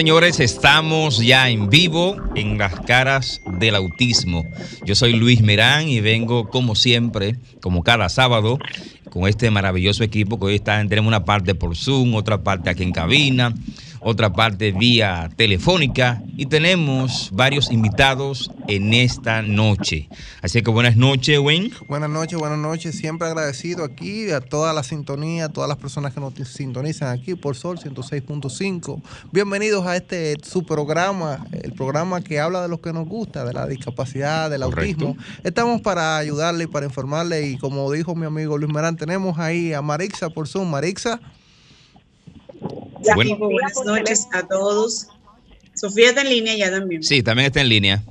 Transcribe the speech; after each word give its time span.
Señores, 0.00 0.40
estamos 0.40 1.18
ya 1.18 1.50
en 1.50 1.68
vivo 1.68 2.16
en 2.34 2.56
las 2.56 2.72
caras 2.86 3.42
del 3.58 3.74
autismo. 3.74 4.46
Yo 4.86 4.94
soy 4.94 5.12
Luis 5.12 5.42
Merán 5.42 5.90
y 5.90 6.00
vengo 6.00 6.48
como 6.48 6.74
siempre, 6.74 7.36
como 7.60 7.82
cada 7.82 8.08
sábado, 8.08 8.58
con 9.10 9.28
este 9.28 9.50
maravilloso 9.50 10.02
equipo 10.02 10.40
que 10.40 10.46
hoy 10.46 10.54
está, 10.54 10.82
tenemos 10.88 11.06
una 11.06 11.26
parte 11.26 11.54
por 11.54 11.76
Zoom, 11.76 12.14
otra 12.14 12.42
parte 12.42 12.70
aquí 12.70 12.82
en 12.82 12.92
cabina 12.92 13.52
otra 14.00 14.32
parte 14.32 14.72
vía 14.72 15.30
telefónica 15.36 16.22
y 16.36 16.46
tenemos 16.46 17.30
varios 17.32 17.70
invitados 17.70 18.50
en 18.66 18.94
esta 18.94 19.42
noche. 19.42 20.08
Así 20.42 20.62
que 20.62 20.70
buenas 20.70 20.96
noches, 20.96 21.38
Wayne. 21.38 21.70
Buenas 21.86 22.08
noches, 22.08 22.38
buenas 22.38 22.58
noches. 22.58 22.96
Siempre 22.96 23.28
agradecido 23.28 23.84
aquí 23.84 24.30
a 24.30 24.40
toda 24.40 24.72
la 24.72 24.82
sintonía, 24.82 25.46
a 25.46 25.48
todas 25.50 25.68
las 25.68 25.76
personas 25.76 26.14
que 26.14 26.20
nos 26.20 26.34
sintonizan 26.48 27.08
aquí 27.08 27.34
por 27.34 27.56
Sol 27.56 27.78
106.5. 27.78 29.02
Bienvenidos 29.32 29.86
a 29.86 29.96
este 29.96 30.36
su 30.42 30.64
programa, 30.64 31.46
el 31.52 31.72
programa 31.72 32.22
que 32.22 32.40
habla 32.40 32.62
de 32.62 32.68
lo 32.68 32.80
que 32.80 32.92
nos 32.92 33.06
gusta, 33.06 33.44
de 33.44 33.52
la 33.52 33.66
discapacidad, 33.66 34.50
del 34.50 34.62
autismo. 34.62 35.16
Estamos 35.44 35.80
para 35.82 36.16
ayudarle 36.16 36.64
y 36.64 36.68
para 36.68 36.86
informarle 36.86 37.48
y 37.48 37.58
como 37.58 37.90
dijo 37.92 38.14
mi 38.14 38.26
amigo 38.26 38.56
Luis 38.56 38.72
Merán, 38.72 38.96
tenemos 38.96 39.38
ahí 39.38 39.74
a 39.74 39.82
Marixa 39.82 40.30
por 40.30 40.48
Zoom. 40.48 40.70
Marixa. 40.70 41.20
Buenas 43.14 43.84
noches 43.84 44.28
a 44.32 44.46
todos. 44.46 45.08
Sofía 45.74 46.08
está 46.08 46.22
en 46.22 46.28
línea 46.28 46.56
ya 46.56 46.70
también. 46.70 47.02
Sí, 47.02 47.22
también 47.22 47.46
está 47.46 47.60
en 47.60 47.68
línea. 47.68 48.02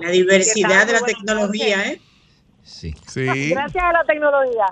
La 0.00 0.10
diversidad 0.10 0.86
de 0.86 0.94
la 0.94 1.00
tecnología, 1.00 1.92
¿eh? 1.92 2.00
Sí. 2.62 2.94
sí. 3.06 3.24
Gracias 3.50 3.84
a 3.84 3.92
la 3.92 4.04
tecnología. 4.04 4.66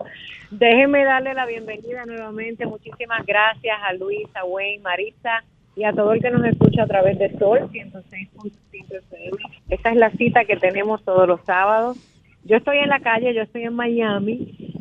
Déjenme 0.50 1.04
darle 1.04 1.34
la 1.34 1.46
bienvenida 1.46 2.04
nuevamente. 2.06 2.66
Muchísimas 2.66 3.24
gracias 3.24 3.76
a 3.88 3.92
Luis, 3.92 4.26
a 4.34 4.44
Wayne, 4.44 4.82
Marisa 4.82 5.44
y 5.76 5.84
a 5.84 5.92
todo 5.92 6.12
el 6.12 6.20
que 6.20 6.30
nos 6.30 6.44
escucha 6.44 6.82
a 6.82 6.86
través 6.88 7.20
de 7.20 7.30
Sol 7.38 7.70
106.5 7.70 8.52
FM. 8.72 9.38
Esta 9.68 9.90
es 9.90 9.96
la 9.96 10.10
cita 10.10 10.44
que 10.44 10.56
tenemos 10.56 11.04
todos 11.04 11.28
los 11.28 11.40
sábados. 11.44 11.98
Yo 12.44 12.56
estoy 12.56 12.78
en 12.78 12.88
la 12.88 12.98
calle, 12.98 13.32
yo 13.32 13.42
estoy 13.42 13.62
en 13.62 13.74
Miami 13.74 14.79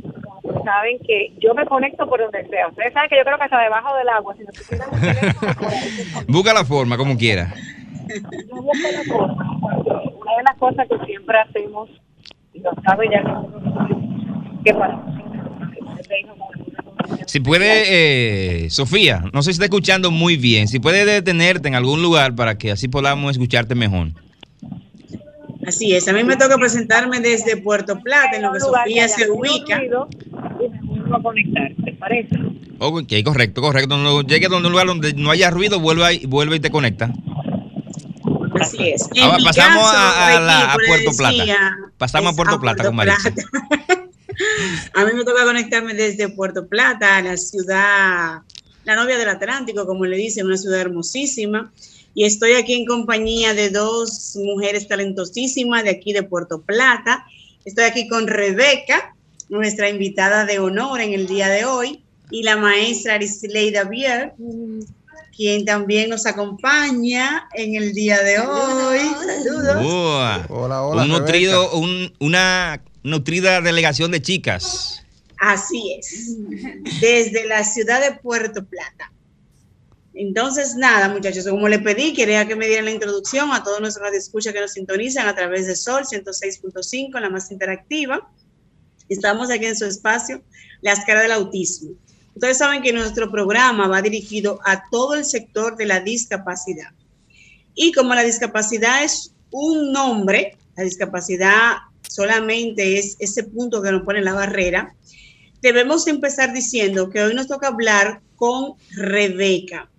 saben 0.64 1.00
que 1.06 1.34
yo 1.40 1.54
me 1.54 1.66
conecto 1.66 2.08
por 2.08 2.20
donde 2.20 2.48
sea. 2.48 2.68
Ustedes 2.68 2.94
saben 2.94 3.10
que 3.10 3.18
yo 3.18 3.24
creo 3.24 3.38
que 3.38 3.44
hasta 3.44 3.60
debajo 3.60 3.96
del 3.96 4.10
agua. 4.10 4.36
Si 4.36 4.44
Busca 6.32 6.54
la 6.54 6.66
forma, 6.66 6.98
como 6.98 7.18
quiera. 7.18 7.54
busco 8.50 8.88
la 8.92 9.04
forma. 9.04 9.60
Una 9.62 10.38
de 10.38 10.44
las 10.44 10.58
cosas 10.58 10.88
que 10.88 11.06
siempre 11.06 11.38
hacemos, 11.40 11.90
y 12.54 12.60
lo 12.60 12.72
sabe 12.84 13.10
ya 13.12 13.24
que 14.64 14.74
para 14.74 15.00
si 17.26 17.40
puede, 17.40 18.64
eh, 18.66 18.70
Sofía, 18.72 19.24
no 19.34 19.44
sé 19.44 19.52
si 19.52 19.56
está 19.58 19.66
escuchando 19.66 20.10
muy 20.10 20.36
bien, 20.36 20.68
si 20.68 20.80
puede 20.80 21.06
detenerte 21.06 21.68
en 21.68 21.76
algún 21.76 22.02
lugar 22.02 22.36
para 22.36 22.58
que 22.58 22.72
así 22.72 22.88
podamos 22.88 23.32
escucharte 23.32 23.76
mejor. 23.76 24.08
Así 25.68 25.96
es, 25.96 26.08
a 26.08 26.14
mí 26.14 26.24
me 26.24 26.38
toca 26.38 26.58
presentarme 26.58 27.20
desde 27.20 27.58
Puerto 27.58 28.00
Plata, 28.00 28.36
en 28.36 28.42
lo 28.42 28.52
que 28.52 28.60
Sofía 28.60 29.08
se 29.08 29.30
ubica. 29.30 29.80
A 31.14 31.22
conectar, 31.22 31.72
¿te 31.84 31.94
parece? 31.94 32.38
Ok, 32.80 33.14
correcto, 33.24 33.62
correcto. 33.62 33.90
Cuando 33.90 34.22
llegue 34.22 34.48
a 34.48 34.56
un 34.56 34.64
lugar 34.64 34.88
donde 34.88 35.14
no 35.14 35.32
haya 35.32 35.50
ruido, 35.50 35.80
vuelve, 35.80 36.16
y, 36.16 36.26
vuelve 36.26 36.58
y 36.58 36.60
te 36.60 36.70
conecta. 36.70 37.14
Así 38.60 38.90
es. 38.90 39.08
Ahora, 39.22 39.38
pasamos 39.44 39.92
a, 39.94 40.78
Puerto 40.88 41.12
Plata. 41.18 41.78
Pasamos 41.98 42.34
a 42.34 42.36
Puerto 42.36 42.60
Plata 42.60 42.84
con 42.84 42.96
Marisa. 42.96 43.30
a 44.94 45.06
mí 45.06 45.12
me 45.16 45.24
toca 45.24 45.44
conectarme 45.46 45.94
desde 45.94 46.30
Puerto 46.30 46.68
Plata, 46.68 47.22
la 47.22 47.38
ciudad, 47.38 48.42
la 48.86 48.96
novia 48.96 49.18
del 49.18 49.30
Atlántico, 49.30 49.86
como 49.86 50.06
le 50.06 50.18
dicen, 50.18 50.46
una 50.46 50.58
ciudad 50.58 50.82
hermosísima 50.82 51.72
y 52.14 52.26
estoy 52.26 52.54
aquí 52.54 52.74
en 52.74 52.86
compañía 52.86 53.54
de 53.54 53.70
dos 53.70 54.38
mujeres 54.44 54.88
talentosísimas 54.88 55.84
de 55.84 55.92
aquí 55.92 56.14
de 56.14 56.24
Puerto 56.24 56.62
Plata. 56.62 57.26
Estoy 57.66 57.86
aquí 57.86 58.08
con 58.08 58.28
Rebeca, 58.28 59.16
nuestra 59.50 59.90
invitada 59.90 60.46
de 60.46 60.60
honor 60.60 61.02
en 61.02 61.14
el 61.14 61.28
día 61.28 61.50
de 61.50 61.66
hoy, 61.66 62.04
y 62.32 62.44
la 62.44 62.58
maestra 62.58 63.16
Arisleida 63.16 63.84
Bier, 63.84 64.34
quien 65.36 65.66
también 65.66 66.10
nos 66.10 66.26
acompaña 66.26 67.48
en 67.56 67.76
el 67.76 67.94
día 67.94 68.22
de 68.22 68.40
hoy. 68.40 69.00
Saludos. 69.26 70.46
Hola, 70.50 70.84
hola. 70.84 71.04
Un 71.04 71.10
nutrido, 71.10 71.72
una 72.20 72.82
nutrida 73.04 73.62
delegación 73.62 74.12
de 74.12 74.22
chicas. 74.22 75.04
Así 75.40 75.98
es, 75.98 76.36
desde 77.00 77.48
la 77.48 77.64
ciudad 77.64 78.02
de 78.02 78.18
Puerto 78.20 78.64
Plata. 78.66 79.12
Entonces, 80.14 80.76
nada, 80.76 81.08
muchachos, 81.08 81.48
como 81.48 81.70
le 81.70 81.80
pedí, 81.80 82.14
quería 82.14 82.46
que 82.46 82.58
me 82.58 82.68
dieran 82.68 82.86
la 82.86 82.92
introducción 82.92 83.54
a 83.54 83.64
todos 83.64 83.80
nuestros 83.80 84.14
escucha 84.14 84.52
que 84.52 84.60
nos 84.60 84.74
sintonizan 84.74 85.28
a 85.30 85.36
través 85.36 85.66
de 85.66 85.78
Sol 85.78 86.04
106.5, 86.04 87.18
la 87.22 87.30
más 87.30 87.50
interactiva. 87.52 88.30
Estamos 89.10 89.50
aquí 89.50 89.66
en 89.66 89.76
su 89.76 89.86
espacio, 89.86 90.42
Las 90.82 91.04
caras 91.04 91.24
del 91.24 91.34
autismo. 91.34 91.92
Ustedes 92.36 92.60
saben 92.60 92.82
que 92.82 92.94
nuestro 92.94 93.30
programa 93.30 93.88
va 93.88 94.02
dirigido 94.02 94.60
a 94.64 94.90
todo 94.90 95.16
el 95.16 95.26
sector 95.26 95.76
de 95.76 95.86
la 95.86 96.00
discapacidad. 96.00 96.92
Y 97.76 97.92
como 97.92 98.16
la 98.16 98.24
discapacidad 98.24 99.04
es 99.04 99.34
un 99.52 99.92
nombre, 99.92 100.58
la 100.78 100.84
discapacidad 100.84 101.74
solamente 102.08 102.98
es 102.98 103.18
ese 103.20 103.44
punto 103.44 103.82
que 103.82 103.92
nos 103.92 104.04
pone 104.04 104.22
la 104.22 104.34
barrera, 104.34 104.96
debemos 105.62 106.08
empezar 106.08 106.54
diciendo 106.54 107.10
que 107.10 107.22
hoy 107.22 107.34
nos 107.34 107.48
toca 107.48 107.68
hablar 107.68 108.22
con 108.38 108.76
Rebeca 108.92 109.90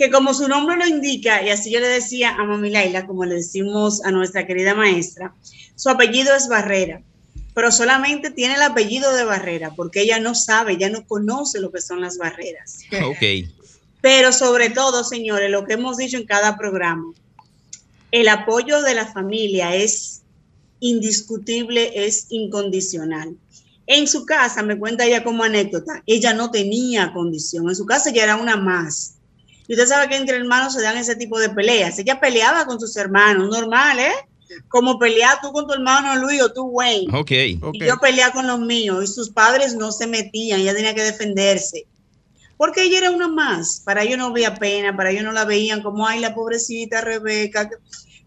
que 0.00 0.10
como 0.10 0.32
su 0.32 0.48
nombre 0.48 0.78
lo 0.78 0.86
indica, 0.86 1.42
y 1.44 1.50
así 1.50 1.70
yo 1.70 1.78
le 1.78 1.86
decía 1.86 2.30
a 2.30 2.44
Mami 2.44 2.70
Laila, 2.70 3.06
como 3.06 3.26
le 3.26 3.34
decimos 3.34 4.02
a 4.02 4.10
nuestra 4.10 4.46
querida 4.46 4.74
maestra, 4.74 5.34
su 5.76 5.90
apellido 5.90 6.34
es 6.34 6.48
Barrera, 6.48 7.02
pero 7.54 7.72
solamente 7.72 8.30
tiene 8.30 8.54
el 8.54 8.62
apellido 8.62 9.14
de 9.14 9.24
Barrera, 9.24 9.72
porque 9.74 10.02
ella 10.02 10.20
no 10.20 10.34
sabe, 10.34 10.72
ella 10.72 10.90
no 10.90 11.06
conoce 11.06 11.60
lo 11.60 11.70
que 11.70 11.80
son 11.80 12.00
las 12.00 12.18
barreras. 12.18 12.80
Ok. 13.04 13.50
Pero 14.00 14.32
sobre 14.32 14.70
todo, 14.70 15.04
señores, 15.04 15.50
lo 15.50 15.64
que 15.64 15.74
hemos 15.74 15.96
dicho 15.96 16.16
en 16.16 16.26
cada 16.26 16.56
programa, 16.56 17.12
el 18.12 18.28
apoyo 18.28 18.82
de 18.82 18.94
la 18.94 19.06
familia 19.06 19.74
es 19.74 20.22
indiscutible, 20.80 22.06
es 22.06 22.26
incondicional. 22.30 23.36
En 23.86 24.06
su 24.06 24.24
casa, 24.24 24.62
me 24.62 24.78
cuenta 24.78 25.04
ella 25.04 25.24
como 25.24 25.44
anécdota, 25.44 26.02
ella 26.06 26.32
no 26.32 26.50
tenía 26.50 27.12
condición, 27.12 27.68
en 27.68 27.76
su 27.76 27.84
casa 27.84 28.10
ya 28.10 28.22
era 28.22 28.36
una 28.36 28.56
más 28.56 29.14
y 29.70 29.74
usted 29.74 29.86
sabe 29.86 30.08
que 30.08 30.16
entre 30.16 30.36
hermanos 30.36 30.72
se 30.72 30.82
dan 30.82 30.96
ese 30.96 31.14
tipo 31.14 31.38
de 31.38 31.48
peleas. 31.48 31.96
Ella 32.00 32.18
peleaba 32.18 32.66
con 32.66 32.80
sus 32.80 32.96
hermanos, 32.96 33.48
normal, 33.50 34.00
¿eh? 34.00 34.10
Como 34.68 34.98
pelear 34.98 35.40
tú 35.40 35.52
con 35.52 35.66
tu 35.66 35.72
hermano 35.72 36.16
Luis 36.16 36.42
o 36.42 36.52
tú, 36.52 36.64
Wayne. 36.64 37.16
Ok. 37.16 37.30
Y 37.30 37.86
yo 37.86 37.98
peleaba 38.00 38.32
con 38.32 38.46
los 38.46 38.60
míos 38.60 39.04
y 39.04 39.06
sus 39.06 39.30
padres 39.30 39.74
no 39.74 39.92
se 39.92 40.06
metían, 40.06 40.60
ella 40.60 40.74
tenía 40.74 40.94
que 40.94 41.02
defenderse. 41.02 41.86
Porque 42.56 42.82
ella 42.82 42.98
era 42.98 43.10
una 43.10 43.28
más. 43.28 43.80
Para 43.84 44.02
ellos 44.02 44.18
no 44.18 44.26
había 44.26 44.54
pena, 44.54 44.96
para 44.96 45.10
ellos 45.10 45.24
no 45.24 45.32
la 45.32 45.44
veían 45.44 45.82
como, 45.82 46.06
ay, 46.06 46.20
la 46.20 46.34
pobrecita 46.34 47.00
Rebeca, 47.00 47.70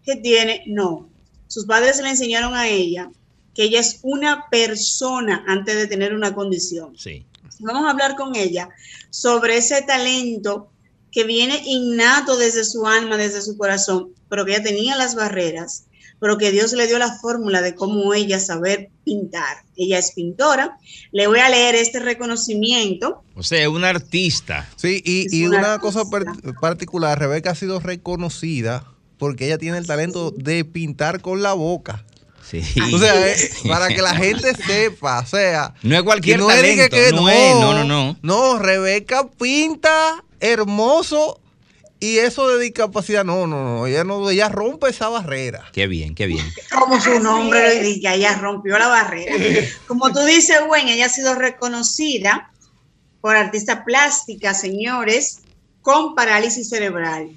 ¿qué 0.04 0.16
tiene? 0.16 0.64
No. 0.66 1.08
Sus 1.46 1.66
padres 1.66 2.00
le 2.00 2.10
enseñaron 2.10 2.54
a 2.54 2.68
ella 2.68 3.10
que 3.54 3.64
ella 3.64 3.80
es 3.80 4.00
una 4.02 4.48
persona 4.50 5.44
antes 5.46 5.76
de 5.76 5.86
tener 5.86 6.14
una 6.14 6.34
condición. 6.34 6.98
Sí. 6.98 7.24
Vamos 7.60 7.84
a 7.86 7.90
hablar 7.90 8.16
con 8.16 8.34
ella 8.34 8.68
sobre 9.10 9.58
ese 9.58 9.82
talento 9.82 10.70
que 11.12 11.22
viene 11.22 11.62
innato 11.64 12.36
desde 12.36 12.64
su 12.64 12.86
alma, 12.86 13.16
desde 13.16 13.40
su 13.40 13.56
corazón, 13.56 14.12
pero 14.28 14.44
que 14.44 14.52
ella 14.54 14.64
tenía 14.64 14.96
las 14.96 15.14
barreras, 15.14 15.84
pero 16.24 16.38
que 16.38 16.50
Dios 16.50 16.72
le 16.72 16.86
dio 16.86 16.98
la 16.98 17.18
fórmula 17.18 17.60
de 17.60 17.74
cómo 17.74 18.14
ella 18.14 18.40
saber 18.40 18.88
pintar. 19.04 19.58
Ella 19.76 19.98
es 19.98 20.12
pintora. 20.12 20.78
Le 21.12 21.26
voy 21.26 21.38
a 21.38 21.50
leer 21.50 21.74
este 21.74 22.00
reconocimiento. 22.00 23.22
O 23.34 23.42
sea, 23.42 23.68
una 23.68 23.90
artista. 23.90 24.66
Sí, 24.74 25.02
y, 25.04 25.44
una, 25.44 25.78
cosa 25.80 26.04
particular, 26.62 27.18
Rebeca 27.18 27.50
ha 27.50 27.54
sido 27.54 27.78
reconocida 27.78 28.86
porque 29.18 29.44
ella 29.44 29.58
tiene 29.58 29.76
el 29.76 29.86
talento 29.86 30.30
de 30.30 30.64
pintar 30.64 31.20
con 31.20 31.42
la 31.42 31.52
boca. 31.52 32.06
Sí. 32.42 32.62
O 32.94 32.98
sea, 32.98 33.30
eh, 33.30 33.50
para 33.68 33.88
que 33.88 34.00
la 34.00 34.16
gente 34.16 34.54
sepa, 34.54 35.20
o 35.20 35.26
sea, 35.26 35.74
no 35.82 35.94
es 35.94 36.02
cualquier 36.04 36.40
talento, 36.40 37.16
no, 37.16 37.20
no, 37.20 37.60
no, 37.60 37.74
no, 37.74 37.84
no. 37.84 38.18
No, 38.22 38.58
Rebeca 38.58 39.28
pinta 39.28 40.24
hermoso 40.40 41.42
Y 42.04 42.18
eso 42.18 42.46
de 42.48 42.62
discapacidad, 42.62 43.24
no, 43.24 43.46
no, 43.46 43.64
no, 43.64 43.86
ella 43.86 44.04
no, 44.04 44.28
ella 44.28 44.50
rompe 44.50 44.90
esa 44.90 45.08
barrera. 45.08 45.70
Qué 45.72 45.86
bien, 45.86 46.14
qué 46.14 46.26
bien. 46.26 46.46
Como 46.78 47.00
su 47.00 47.18
nombre 47.18 47.66
lo 47.66 47.86
indica, 47.86 48.12
ella 48.12 48.36
rompió 48.36 48.78
la 48.78 48.88
barrera. 48.88 49.34
Como 49.88 50.12
tú 50.12 50.20
dices, 50.20 50.58
Gwen, 50.66 50.88
ella 50.88 51.06
ha 51.06 51.08
sido 51.08 51.34
reconocida 51.34 52.52
por 53.22 53.34
artista 53.36 53.86
plástica, 53.86 54.52
señores, 54.52 55.38
con 55.80 56.14
parálisis 56.14 56.68
cerebral. 56.68 57.30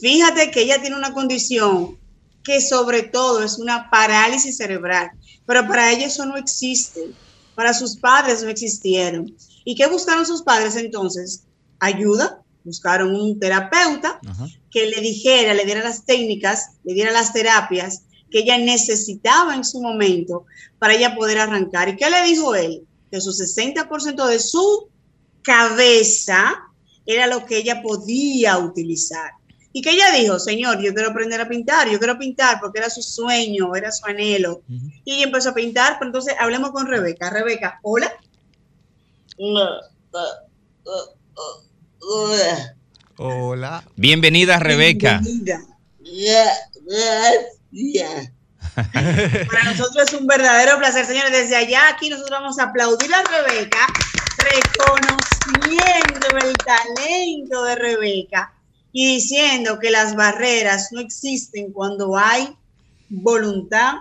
Fíjate 0.00 0.50
que 0.50 0.62
ella 0.62 0.80
tiene 0.80 0.96
una 0.96 1.12
condición 1.12 1.98
que 2.42 2.62
sobre 2.62 3.02
todo 3.02 3.42
es 3.42 3.58
una 3.58 3.90
parálisis 3.90 4.56
cerebral, 4.56 5.10
pero 5.44 5.68
para 5.68 5.92
ella 5.92 6.06
eso 6.06 6.24
no 6.24 6.38
existe. 6.38 7.02
Para 7.54 7.74
sus 7.74 7.96
padres 7.96 8.42
no 8.42 8.48
existieron. 8.48 9.36
¿Y 9.62 9.74
qué 9.74 9.86
buscaron 9.88 10.24
sus 10.24 10.40
padres 10.40 10.74
entonces? 10.76 11.42
Ayuda, 11.80 12.40
buscaron 12.66 13.14
un 13.14 13.38
terapeuta 13.38 14.20
Ajá. 14.26 14.48
que 14.70 14.86
le 14.86 15.00
dijera, 15.00 15.54
le 15.54 15.64
diera 15.64 15.82
las 15.82 16.04
técnicas, 16.04 16.72
le 16.84 16.94
diera 16.94 17.12
las 17.12 17.32
terapias 17.32 18.02
que 18.30 18.40
ella 18.40 18.58
necesitaba 18.58 19.54
en 19.54 19.64
su 19.64 19.80
momento 19.80 20.46
para 20.78 20.94
ella 20.94 21.14
poder 21.14 21.38
arrancar. 21.38 21.88
¿Y 21.88 21.96
qué 21.96 22.10
le 22.10 22.22
dijo 22.24 22.54
él? 22.56 22.84
Que 23.10 23.20
su 23.20 23.30
60% 23.30 24.26
de 24.26 24.38
su 24.40 24.88
cabeza 25.42 26.54
era 27.06 27.28
lo 27.28 27.46
que 27.46 27.58
ella 27.58 27.82
podía 27.82 28.58
utilizar. 28.58 29.30
Y 29.72 29.80
que 29.80 29.90
ella 29.90 30.10
dijo, 30.10 30.40
señor, 30.40 30.82
yo 30.82 30.92
quiero 30.92 31.10
aprender 31.10 31.40
a 31.40 31.48
pintar, 31.48 31.88
yo 31.88 31.98
quiero 31.98 32.18
pintar 32.18 32.58
porque 32.60 32.78
era 32.80 32.90
su 32.90 33.02
sueño, 33.02 33.76
era 33.76 33.92
su 33.92 34.06
anhelo. 34.06 34.62
Y 35.04 35.12
ella 35.12 35.24
empezó 35.24 35.50
a 35.50 35.54
pintar, 35.54 35.98
pero 35.98 36.08
entonces 36.08 36.34
hablemos 36.40 36.70
con 36.72 36.88
Rebeca. 36.88 37.30
Rebeca, 37.30 37.78
hola. 37.82 38.12
Hola. 43.16 43.82
Bienvenida, 43.96 44.60
Rebeca. 44.60 45.20
Bienvenida. 45.20 45.66
Para 48.74 49.64
nosotros 49.64 50.08
es 50.08 50.14
un 50.14 50.26
verdadero 50.26 50.78
placer, 50.78 51.04
señores. 51.04 51.32
Desde 51.32 51.56
allá, 51.56 51.88
aquí 51.88 52.08
nosotros 52.08 52.38
vamos 52.38 52.58
a 52.60 52.64
aplaudir 52.64 53.12
a 53.12 53.22
Rebeca, 53.22 53.86
reconociendo 54.38 56.28
el 56.46 56.56
talento 56.58 57.64
de 57.64 57.74
Rebeca 57.74 58.54
y 58.92 59.14
diciendo 59.14 59.80
que 59.80 59.90
las 59.90 60.14
barreras 60.14 60.92
no 60.92 61.00
existen 61.00 61.72
cuando 61.72 62.16
hay 62.16 62.56
voluntad, 63.08 63.94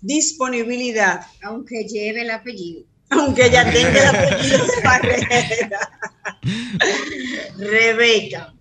disponibilidad, 0.00 1.26
aunque 1.42 1.84
lleve 1.84 2.22
el 2.22 2.30
apellido. 2.30 2.91
Aunque 3.12 3.46
ella 3.46 3.70
tenga 3.70 4.00
el 4.00 4.16
apellido 4.16 4.64
de 4.66 4.82
barrera. 4.82 5.90
Rebeca, 7.58 8.54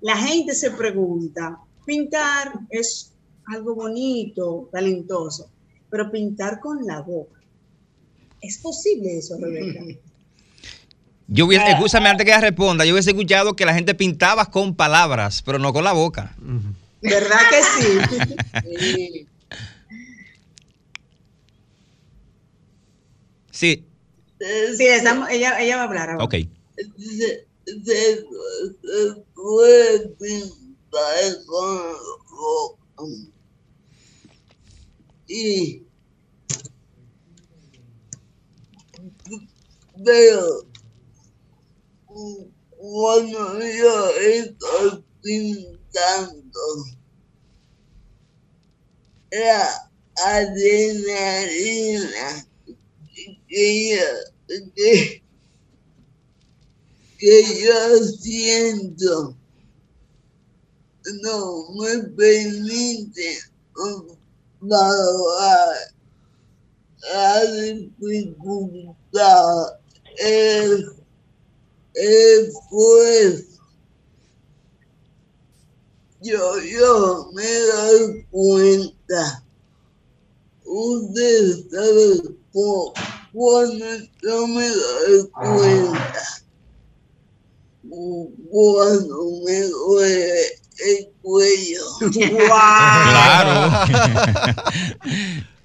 la 0.00 0.16
gente 0.16 0.54
se 0.54 0.70
pregunta, 0.70 1.58
pintar 1.84 2.52
es 2.70 3.12
algo 3.46 3.74
bonito, 3.74 4.68
talentoso, 4.72 5.50
pero 5.90 6.10
pintar 6.10 6.60
con 6.60 6.84
la 6.86 7.00
boca. 7.00 7.40
¿Es 8.40 8.58
posible 8.58 9.18
eso, 9.18 9.36
Rebeca? 9.40 9.80
Yo 11.30 11.44
hubiese, 11.44 11.70
escúchame 11.70 12.08
antes 12.08 12.24
que 12.24 12.30
ella 12.30 12.40
responda, 12.40 12.86
yo 12.86 12.94
hubiese 12.94 13.10
escuchado 13.10 13.54
que 13.54 13.66
la 13.66 13.74
gente 13.74 13.94
pintaba 13.94 14.46
con 14.46 14.74
palabras, 14.74 15.42
pero 15.42 15.58
no 15.58 15.74
con 15.74 15.84
la 15.84 15.92
boca. 15.92 16.34
¿Verdad 17.02 17.40
que 17.50 17.62
sí? 17.62 18.34
Sí, 18.80 19.27
Sí, 23.50 24.86
estamos- 24.86 25.28
ella, 25.30 25.60
ella 25.60 25.76
va 25.76 25.82
a 25.82 25.86
hablar 25.86 26.10
ahora. 26.10 26.24
ok. 26.24 26.34
Y 35.26 35.82
pero 40.04 40.64
cuando 42.76 43.58
yo 43.60 44.10
estoy 44.16 45.04
pintando 45.22 46.60
la 49.30 49.90
adrenalina 50.24 51.46
que 53.48 53.96
yo, 53.96 54.04
que, 54.74 55.22
que 57.18 57.42
yo 57.64 58.04
siento 58.20 59.36
no 61.22 61.70
me 61.72 62.02
permite 62.16 63.38
valorar 64.60 65.76
la 67.00 67.44
dificultad, 67.62 69.78
el 70.18 70.92
esfuerzo. 71.94 73.44
Yo, 76.20 76.60
yo 76.60 77.30
me 77.32 77.58
doy 77.60 78.26
cuenta, 78.30 79.44
usted 80.64 81.68
sabe 81.70 82.36
cu- 82.52 82.92
cuando 83.32 83.84
yo 84.22 84.46
me 84.46 84.68
doy 84.68 85.28
cuenta, 85.32 86.24
cu- 87.88 88.32
cuando 88.50 89.16
me 89.44 89.60
duele 89.62 90.42
el 90.86 91.08
cuello. 91.22 91.84
Claro. 92.12 93.70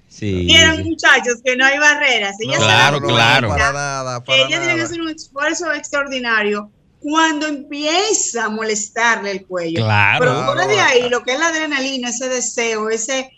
sí. 0.08 0.44
Vieron, 0.46 0.82
muchachos, 0.84 1.40
que 1.44 1.56
no 1.56 1.64
hay 1.64 1.78
barreras. 1.78 2.36
Ella 2.40 2.58
se 2.58 2.64
da 2.64 2.66
Claro, 2.66 3.00
claro. 3.00 3.48
Para 3.48 3.72
nada, 3.72 4.20
que 4.20 4.26
para 4.26 4.38
ella 4.38 4.58
tiene 4.60 4.74
que 4.76 4.82
hacer 4.82 5.00
un 5.00 5.10
esfuerzo 5.10 5.72
extraordinario 5.72 6.70
cuando 7.00 7.46
empieza 7.46 8.46
a 8.46 8.48
molestarle 8.48 9.30
el 9.30 9.46
cuello. 9.46 9.84
Claro. 9.84 10.20
Pero 10.20 10.44
fuera 10.46 10.66
de 10.66 10.80
ahí, 10.80 11.08
lo 11.10 11.22
que 11.22 11.34
es 11.34 11.38
la 11.38 11.48
adrenalina, 11.48 12.08
ese 12.08 12.28
deseo, 12.28 12.88
ese, 12.88 13.30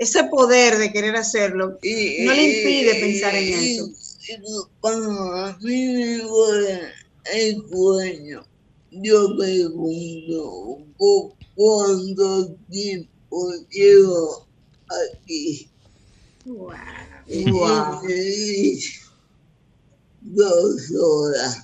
ese 0.00 0.24
poder 0.24 0.78
de 0.78 0.90
querer 0.92 1.14
hacerlo, 1.14 1.78
Y- 1.82 2.24
no 2.24 2.32
le 2.32 2.42
impide 2.44 2.96
y- 2.96 3.00
pensar 3.00 3.34
en 3.34 3.48
y- 3.48 3.76
eso. 3.76 3.88
Cuando 4.80 5.10
a 5.10 5.58
mí 5.60 5.86
me 5.92 6.16
duele 6.18 6.80
el 7.34 7.62
cuello, 7.70 8.46
yo 8.90 9.36
pregunto 9.36 10.78
"¿Cu- 10.96 11.36
cuánto 11.54 12.56
tiempo 12.70 13.52
llevo 13.70 14.48
aquí. 14.88 15.70
Wow. 16.44 18.00
Y- 18.08 18.80
dos 20.20 20.80
horas. 20.98 21.58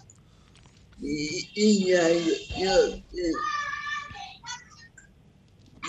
Y, 0.99 1.87
ya 1.89 2.09
yo, 2.11 2.33
yo, 2.59 2.91
te- 3.11 3.33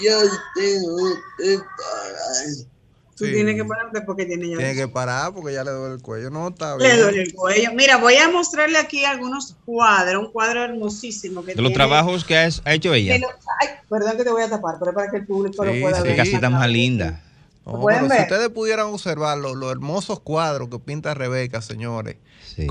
yo 0.03 0.19
tengo 0.55 0.97
que 1.37 1.57
parar. 1.57 2.67
Tú 3.15 3.25
Sí. 3.25 3.31
tienes 3.33 3.55
que 3.55 3.65
pararte 3.65 4.01
porque 4.01 4.25
tiene 4.25 4.47
ya. 4.49 4.57
Tiene 4.57 4.75
que 4.75 4.87
parar 4.87 5.33
porque 5.33 5.51
ya 5.51 5.63
le 5.63 5.71
duele 5.71 5.95
el 5.95 6.01
cuello. 6.03 6.29
No, 6.29 6.49
está 6.49 6.75
bien. 6.77 6.91
Le 6.91 7.01
duele 7.01 7.21
el 7.23 7.33
cuello. 7.33 7.71
Mira, 7.73 7.97
voy 7.97 8.15
a 8.15 8.29
mostrarle 8.29 8.77
aquí 8.77 9.05
algunos 9.05 9.55
cuadros, 9.65 10.23
un 10.25 10.31
cuadro 10.31 10.63
hermosísimo 10.63 11.43
que 11.43 11.55
De 11.55 11.61
los 11.63 11.73
trabajos 11.73 12.23
que 12.23 12.37
ha, 12.37 12.47
ha 12.65 12.73
hecho 12.75 12.93
ella. 12.93 13.17
lo- 13.17 13.27
Ay, 13.59 13.69
perdón 13.89 14.17
que 14.17 14.23
te 14.23 14.29
voy 14.29 14.43
a 14.43 14.49
tapar, 14.49 14.75
pero 14.77 14.91
es 14.91 14.95
para 14.95 15.09
que 15.09 15.17
el 15.17 15.25
público 15.25 15.63
Sí, 15.63 15.73
lo 15.73 15.81
pueda 15.81 15.97
sí, 15.97 16.03
ver. 16.03 16.11
Que 16.11 16.17
casi 16.17 16.35
está 16.35 16.49
más 16.51 16.69
linda. 16.69 17.23
No, 17.65 17.81
pueden 17.81 18.07
pero 18.07 18.15
si 18.15 18.21
ustedes 18.21 18.49
pudieran 18.49 18.85
observar 18.85 19.37
lo- 19.39 19.55
los 19.55 19.71
hermosos 19.71 20.19
cuadros 20.19 20.69
que 20.69 20.77
pinta 20.77 21.15
Rebeca, 21.15 21.61
señores, 21.63 22.17
Sí. 22.55 22.67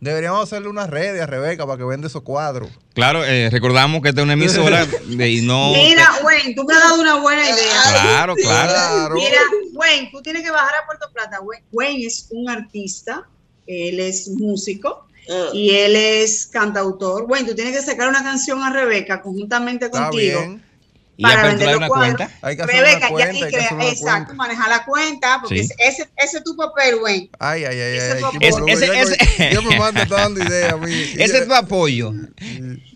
Deberíamos 0.00 0.42
hacerle 0.42 0.68
una 0.68 0.86
red 0.86 1.18
a 1.20 1.26
Rebeca 1.26 1.66
para 1.66 1.78
que 1.78 1.84
venda 1.84 2.06
esos 2.08 2.22
cuadros. 2.22 2.68
Claro, 2.94 3.24
eh, 3.24 3.48
recordamos 3.50 4.02
que 4.02 4.08
esta 4.10 4.20
es 4.20 4.24
una 4.24 4.32
emisora 4.34 4.86
de- 5.06 5.30
y 5.30 5.42
no. 5.42 5.72
Mira, 5.72 6.08
Wayne, 6.24 6.54
tú 6.54 6.64
me 6.64 6.74
has 6.74 6.82
dado 6.82 7.00
una 7.00 7.16
buena 7.16 7.42
idea. 7.42 7.82
Claro, 7.90 8.34
claro. 8.36 8.72
Claro. 8.72 9.14
Mira, 9.14 9.40
Wayne, 9.74 10.08
tú 10.12 10.22
tienes 10.22 10.42
que 10.42 10.50
bajar 10.50 10.74
a 10.82 10.86
Puerto 10.86 11.06
Plata. 11.12 11.40
Wayne, 11.40 11.64
Wayne 11.72 12.06
es 12.06 12.26
un 12.30 12.48
artista, 12.48 13.26
él 13.66 14.00
es 14.00 14.28
músico 14.28 15.02
Ah, 15.28 15.48
y 15.52 15.70
él 15.70 15.96
es 15.96 16.46
cantautor. 16.46 17.24
Wayne, 17.28 17.48
tú 17.48 17.54
tienes 17.56 17.76
que 17.76 17.82
sacar 17.82 18.08
una 18.08 18.22
canción 18.22 18.62
a 18.62 18.72
Rebeca 18.72 19.20
conjuntamente 19.22 19.86
Está 19.86 20.04
contigo. 20.04 20.38
bien. 20.40 20.62
Y 21.18 21.22
para 21.22 21.40
aperturar 21.40 21.58
vender 21.58 21.68
los 21.68 21.76
una 21.78 21.88
cuadros. 21.88 22.16
cuenta. 22.16 22.38
Hay 22.46 22.56
que 22.56 22.62
hacer 22.62 22.74
Rebeca, 22.76 22.96
una 22.96 23.06
ya 23.06 23.10
cuenta. 23.10 23.24
hay 23.30 23.40
que 23.40 23.48
crea- 23.56 23.64
hacer 23.66 23.74
una 23.76 23.86
exacto, 23.88 24.26
cuenta. 24.26 24.34
maneja 24.34 24.68
la 24.68 24.84
cuenta, 24.84 25.38
porque 25.40 25.64
Sí. 25.64 25.70
ese, 25.78 26.08
ese 26.16 26.38
es 26.38 26.44
tu 26.44 26.56
papel, 26.56 26.94
Wayne. 27.02 27.30
Ay, 27.38 27.64
ay, 27.64 27.80
ay, 27.80 27.96
Ese 27.96 28.12
ay. 28.12 28.22
es- 28.40 28.56
ese- 28.82 29.00
ese- 29.00 29.16
que- 29.16 29.54
ya 29.54 29.60
me 29.62 29.74
está 30.02 30.14
dando 30.16 30.42
idea 30.44 30.72
a 30.72 30.76
mí. 30.76 30.92
Ese 31.16 31.38
es 31.38 31.46
tu 31.46 31.54
apoyo. 31.54 32.12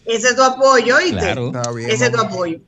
Ese 0.06 0.28
es 0.28 0.36
tu 0.36 0.42
apoyo, 0.42 0.96
¿oíste? 0.96 1.16
Claro. 1.18 1.46
Está 1.46 1.70
bien. 1.72 1.90
Ese 1.90 2.04
es 2.06 2.10
tu 2.10 2.16
vamos- 2.18 2.32
apoyo. 2.34 2.58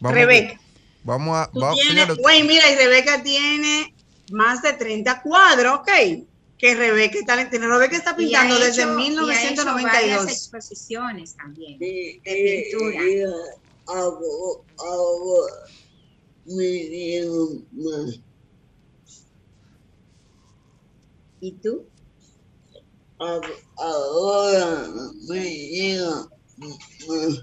vamos- 0.00 0.14
Rebeca, 0.14 0.60
Vamos 1.04 1.36
a. 1.36 1.50
tú 1.52 1.60
va- 1.60 1.72
tienes, 1.72 1.92
señores, 1.92 2.18
Wayne, 2.22 2.44
mira, 2.48 2.70
y 2.70 2.76
Rebeca 2.76 3.22
tiene 3.22 3.94
más 4.30 4.62
de 4.62 4.72
30 4.74 5.22
cuadros, 5.22 5.80
¿ok? 5.80 5.88
Que 6.58 6.74
Rebeca 6.74 7.18
está, 7.18 7.36
Rebeca 7.36 7.96
está 7.96 8.10
Y 8.10 8.12
ha 8.12 8.16
pintando 8.16 8.58
desde 8.58 8.82
hecho- 8.82 8.98
y 8.98 9.02
ha 9.02 9.06
hecho 9.06 9.64
varias 9.64 9.66
1992. 9.66 10.30
exposiciones 10.30 11.34
también. 11.36 11.76
y- 11.80 12.20
de 12.24 12.68
pintura. 12.70 13.00
Y- 13.88 14.62
ahora, 14.78 15.52
me 16.46 16.62
dieron 16.64 17.66
más. 17.72 18.20
¿Y 21.40 21.52
tú? 21.52 21.84
Ahora- 23.18 24.88
me 25.28 25.40
dieron 25.40 26.28
más. 27.08 27.42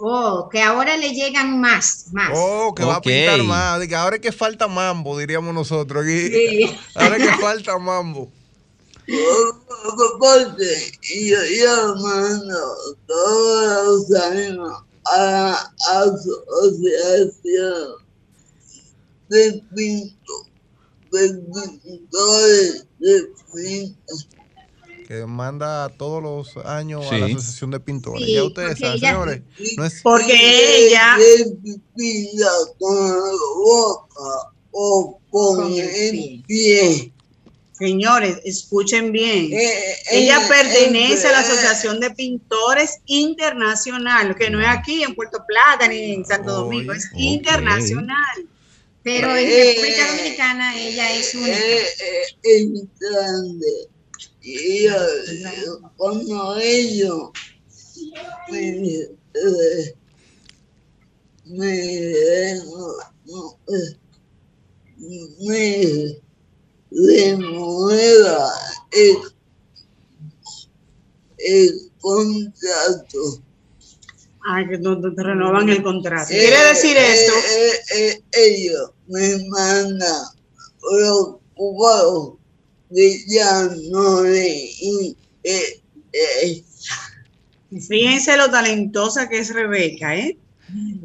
Oh, 0.00 0.48
que 0.48 0.62
ahora 0.62 0.96
le 0.96 1.12
llegan 1.12 1.60
más, 1.60 2.06
más. 2.12 2.30
Oh, 2.34 2.72
que 2.74 2.84
va 2.84 2.96
a 2.96 3.00
pintar 3.00 3.42
más. 3.42 3.80
De 3.80 3.88
que 3.88 3.96
ahora 3.96 4.16
es 4.16 4.22
que 4.22 4.30
falta 4.30 4.68
mambo, 4.68 5.18
diríamos 5.18 5.52
nosotros 5.52 6.04
aquí. 6.04 6.28
Sí. 6.28 6.78
Ahora 6.94 7.16
es 7.16 7.26
que 7.28 7.36
falta 7.42 7.78
mambo. 7.78 8.30
Porque 10.18 10.92
yo 11.10 11.38
llamando 11.64 12.58
todos 13.06 14.08
los 14.10 14.22
años 14.22 14.82
a 15.12 15.20
la 15.20 16.02
asociación 16.02 17.92
de 19.28 19.62
pinto, 19.74 20.32
de 21.12 21.34
pintores 21.82 22.86
de 22.98 23.28
pinto. 23.54 24.14
Que 25.06 25.24
manda 25.24 25.88
todos 25.96 26.22
los 26.22 26.56
años 26.66 27.06
a 27.06 27.10
Sí. 27.10 27.18
la 27.20 27.26
Asociación 27.26 27.70
de 27.70 27.80
Pintores. 27.80 28.26
Sí, 28.26 28.34
ya 28.34 28.44
ustedes 28.44 28.78
saben, 28.78 28.96
ella- 28.98 29.08
señores. 29.10 29.42
No 29.78 29.84
es, 29.86 30.02
Porque 30.02 30.86
ella, 30.88 31.16
con 32.78 32.94
la 33.06 33.32
boca 33.56 34.52
o 34.72 35.18
con, 35.30 35.56
Con 35.56 35.72
el 35.72 35.78
el 35.80 36.42
pie. 36.46 37.12
Señores, 37.78 38.38
escuchen 38.44 39.12
bien. 39.12 39.52
Eh, 39.52 39.96
Ella 40.10 40.44
eh, 40.44 40.48
pertenece 40.48 41.28
a 41.28 41.32
la 41.32 41.40
eh, 41.40 41.44
Asociación 41.44 42.00
de 42.00 42.10
Pintores 42.10 42.98
Internacional, 43.06 44.34
que 44.36 44.50
no 44.50 44.60
es 44.60 44.66
aquí 44.68 45.02
en 45.02 45.14
Puerto 45.14 45.38
Plata 45.46 45.88
ni 45.88 46.12
en 46.12 46.24
Santo 46.24 46.52
Domingo, 46.52 46.92
es 46.92 47.08
internacional. 47.14 48.48
Pero 49.02 49.34
en 49.36 49.46
Eh, 49.46 49.74
República 49.74 50.06
Dominicana 50.08 50.76
ella 50.78 51.12
es 51.14 51.34
eh, 51.34 51.86
eh, 52.42 52.66
grande. 53.00 53.88
Y 54.42 54.86
cuando 55.96 56.58
ellos 56.58 57.30
me, 58.50 58.68
eh, 58.70 59.94
me, 61.46 62.54
no, 63.26 63.58
me 66.90 67.36
renueva 67.36 68.50
el, 68.90 69.16
el 71.38 71.90
contrato. 72.00 73.42
Ay, 74.50 74.68
que 74.68 74.78
te 74.78 75.22
renovan 75.22 75.68
el 75.68 75.82
contrato. 75.82 76.32
Eh, 76.32 76.38
Quiere 76.38 76.64
decir 76.68 76.96
eh, 76.96 77.14
esto, 77.14 77.32
eh, 77.36 77.80
eh, 77.96 78.22
ellos 78.32 78.90
me 79.06 79.44
mandan 79.48 80.26
preocupado 80.80 82.38
de 82.90 83.24
ya 83.28 83.68
no 83.90 84.22
le 84.22 84.70
fíjense 87.86 88.36
lo 88.36 88.50
talentosa 88.50 89.28
que 89.28 89.38
es 89.38 89.52
Rebeca, 89.52 90.16
¿eh? 90.16 90.38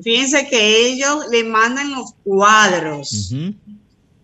Fíjense 0.01 0.47
que 0.47 0.87
ellos 0.87 1.25
le 1.31 1.43
mandan 1.43 1.91
los 1.91 2.13
cuadros. 2.23 3.33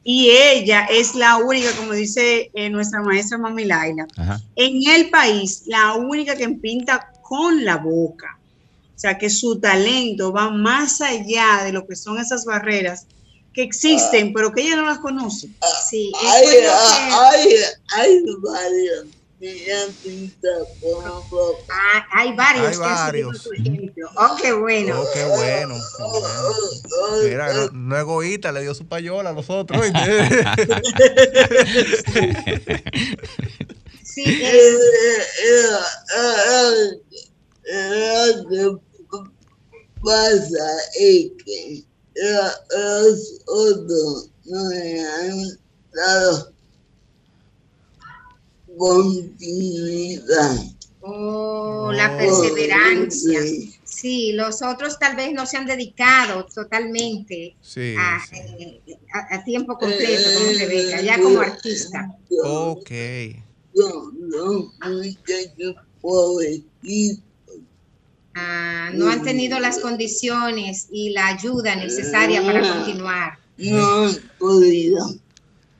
Y 0.03 0.29
ella 0.29 0.86
es 0.89 1.15
la 1.15 1.38
única, 1.38 1.72
como 1.74 1.94
dice 1.94 2.51
eh, 2.53 2.70
nuestra 2.70 3.01
maestra 3.01 3.38
Mami 3.38 3.65
Laila, 3.65 4.08
Ajá. 4.18 4.41
en 4.56 4.89
el 4.89 5.10
país, 5.10 5.63
la 5.65 5.96
única 5.96 6.36
que 6.36 6.48
pinta 6.50 7.12
con 7.22 7.63
la 7.63 7.77
boca. 7.77 8.38
O 8.96 9.00
sea, 9.00 9.18
que 9.18 9.29
su 9.29 9.60
talento 9.60 10.34
va 10.34 10.50
más 10.50 11.00
allá 11.00 11.63
de 11.63 11.72
lo 11.72 11.88
que 11.88 11.96
son 11.96 12.18
esas 12.20 12.44
barreras 12.44 13.06
que 13.53 13.63
existen, 13.63 14.34
pero 14.34 14.51
que 14.51 14.62
ella 14.62 14.75
no 14.75 14.86
las 14.86 15.00
conoce. 15.00 15.50
Sí, 15.89 16.12
hay, 16.22 16.46
eso 16.46 16.62
es 18.06 18.24
lo 18.25 18.41
hay, 22.13 22.34
varios. 22.36 22.77
Ah, 22.81 23.08
hay 23.08 23.12
varios 23.12 23.43
que 23.43 23.50
ejemplo. 23.55 24.10
Oh, 24.17 24.36
qué 24.41 24.51
bueno. 24.53 25.01
Oh, 25.01 25.08
qué 25.13 25.25
bueno. 25.25 25.75
Mira, 27.24 27.53
no, 27.53 27.69
no 27.72 27.98
egoísta, 27.98 28.51
le 28.51 28.62
dio 28.63 28.74
su 28.74 28.86
payola 28.88 29.29
a 29.29 29.34
los 29.34 29.50
otros. 29.50 29.81
¿oíste? 29.81 30.00
Sí, 34.03 34.24
Eh, 34.25 34.41
es- 34.43 34.75
eh, 35.46 35.77
eh, 36.17 36.91
eh, 37.72 37.72
eh, 37.72 38.34
Lo 38.50 38.77
que 38.79 39.29
pasa 40.03 40.67
es 41.00 41.31
que 41.46 41.84
la- 42.15 42.60
los 42.75 43.41
otros 43.48 44.29
no 44.46 44.69
le 44.69 45.00
han 45.05 45.60
dado 45.93 46.51
continuidad. 48.79 50.55
oh, 51.01 51.91
la 51.93 52.17
perseverancia. 52.17 53.41
Sí. 53.83 54.31
Los 54.33 54.62
otros 54.62 54.98
tal 55.00 55.15
vez 55.17 55.33
no 55.33 55.45
se 55.45 55.57
han 55.57 55.65
dedicado 55.65 56.45
totalmente 56.53 57.55
Sí, 57.62 57.95
a, 57.98 58.19
sí. 58.25 58.38
eh, 58.88 58.98
a- 59.13 59.36
a 59.36 59.43
tiempo 59.43 59.77
completo 59.77 60.29
como 60.38 60.51
Rebeca, 60.57 61.01
ya 61.01 61.19
como 61.21 61.39
artista. 61.41 62.07
Ok. 62.43 62.91
Muchachos 64.88 65.75
pobrecitos. 66.01 67.24
Ah, 68.36 68.89
no 68.93 69.09
han 69.09 69.24
tenido 69.24 69.59
las 69.59 69.79
condiciones 69.79 70.88
y 70.91 71.09
la 71.09 71.27
ayuda 71.27 71.75
necesaria 71.75 72.41
para 72.41 72.62
continuar. 72.62 73.38
No 73.57 74.05
han 74.05 74.15
podido. 74.38 75.05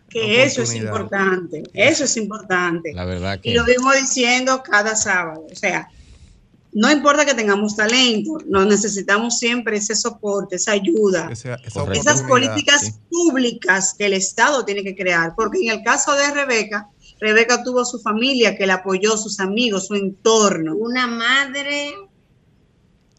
Que 0.10 0.44
eso 0.44 0.64
es 0.64 0.74
importante, 0.74 1.64
eso 1.74 2.04
es 2.04 2.18
importante. 2.18 2.94
La 2.94 3.06
verdad 3.06 3.40
que. 3.40 3.52
Y 3.52 3.54
lo 3.54 3.64
vimos 3.66 3.96
diciendo 3.96 4.62
cada 4.64 4.96
sábado. 4.96 5.46
O 5.52 5.56
sea, 5.56 5.88
no 6.72 6.92
importa 6.92 7.26
que 7.26 7.34
tengamos 7.34 7.76
talento, 7.76 8.38
nos 8.48 8.68
necesitamos 8.68 9.40
siempre 9.40 9.78
ese 9.78 9.96
soporte, 9.96 10.58
esa 10.58 10.74
ayuda, 10.74 11.30
Esa, 11.32 11.56
esa 11.56 11.80
Correcto. 11.80 12.02
esas 12.02 12.24
políticas 12.24 12.82
sí. 12.82 12.92
públicas 13.10 13.96
que 13.98 14.06
el 14.06 14.14
Estado 14.14 14.66
tiene 14.66 14.84
que 14.84 14.96
crear. 14.96 15.34
Porque 15.36 15.60
en 15.64 15.72
el 15.80 15.84
caso 15.84 16.14
de 16.14 16.32
Rebeca, 16.32 16.88
Rebeca 17.20 17.64
tuvo 17.64 17.86
su 17.86 18.00
familia 18.00 18.56
que 18.56 18.66
la 18.68 18.76
apoyó, 18.76 19.18
sus 19.18 19.40
amigos, 19.40 19.88
su 19.88 19.96
entorno, 19.96 20.76
Una 20.76 21.08
madre 21.08 21.94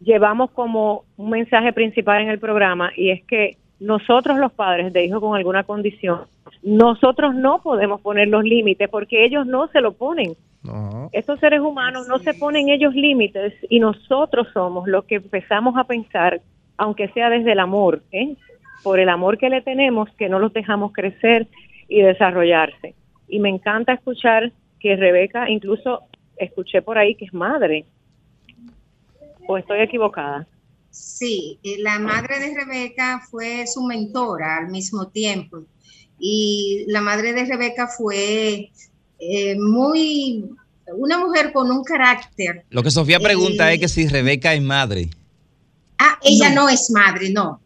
llevamos 0.00 0.50
como 0.50 1.04
un 1.16 1.30
mensaje 1.30 1.72
principal 1.72 2.22
en 2.22 2.28
el 2.28 2.38
programa 2.38 2.90
y 2.96 3.10
es 3.10 3.24
que 3.24 3.56
nosotros 3.78 4.38
los 4.38 4.52
padres 4.52 4.92
de 4.92 5.04
hijos 5.04 5.20
con 5.20 5.36
alguna 5.36 5.64
condición, 5.64 6.22
nosotros 6.62 7.34
no 7.34 7.62
podemos 7.62 8.00
poner 8.00 8.28
los 8.28 8.44
límites 8.44 8.88
porque 8.88 9.24
ellos 9.24 9.46
no 9.46 9.68
se 9.68 9.80
lo 9.80 9.92
ponen. 9.92 10.34
No. 10.62 11.08
Estos 11.12 11.40
seres 11.40 11.60
humanos 11.60 12.06
no 12.06 12.18
se 12.18 12.34
ponen 12.34 12.68
ellos 12.68 12.94
límites 12.94 13.54
y 13.70 13.80
nosotros 13.80 14.48
somos 14.52 14.86
los 14.86 15.04
que 15.04 15.16
empezamos 15.16 15.76
a 15.78 15.84
pensar, 15.84 16.42
aunque 16.76 17.08
sea 17.08 17.30
desde 17.30 17.52
el 17.52 17.60
amor, 17.60 18.02
¿eh? 18.12 18.36
por 18.82 19.00
el 19.00 19.08
amor 19.08 19.38
que 19.38 19.48
le 19.48 19.62
tenemos, 19.62 20.10
que 20.16 20.28
no 20.28 20.38
los 20.38 20.52
dejamos 20.52 20.92
crecer 20.92 21.46
y 21.88 22.02
desarrollarse. 22.02 22.94
Y 23.28 23.38
me 23.38 23.48
encanta 23.48 23.94
escuchar 23.94 24.52
que 24.78 24.96
Rebeca, 24.96 25.48
incluso 25.48 26.00
escuché 26.36 26.82
por 26.82 26.98
ahí 26.98 27.14
que 27.14 27.26
es 27.26 27.34
madre. 27.34 27.84
¿O 29.50 29.58
estoy 29.58 29.80
equivocada? 29.80 30.46
Sí, 30.92 31.58
eh, 31.64 31.74
la 31.80 31.98
madre 31.98 32.38
de 32.38 32.54
Rebeca 32.54 33.20
fue 33.28 33.66
su 33.66 33.82
mentora 33.82 34.58
al 34.58 34.68
mismo 34.68 35.08
tiempo. 35.08 35.64
Y 36.20 36.84
la 36.86 37.00
madre 37.00 37.32
de 37.32 37.46
Rebeca 37.46 37.88
fue 37.88 38.70
eh, 39.18 39.56
muy, 39.58 40.44
una 40.94 41.18
mujer 41.18 41.52
con 41.52 41.68
un 41.68 41.82
carácter. 41.82 42.64
Lo 42.70 42.84
que 42.84 42.92
Sofía 42.92 43.18
pregunta 43.18 43.72
Eh, 43.72 43.74
es 43.74 43.80
que 43.80 43.88
si 43.88 44.06
Rebeca 44.06 44.54
es 44.54 44.62
madre. 44.62 45.10
Ah, 45.98 46.16
ella 46.22 46.50
no, 46.50 46.68
es 46.68 46.88
madre, 46.92 47.30
no. 47.30 47.60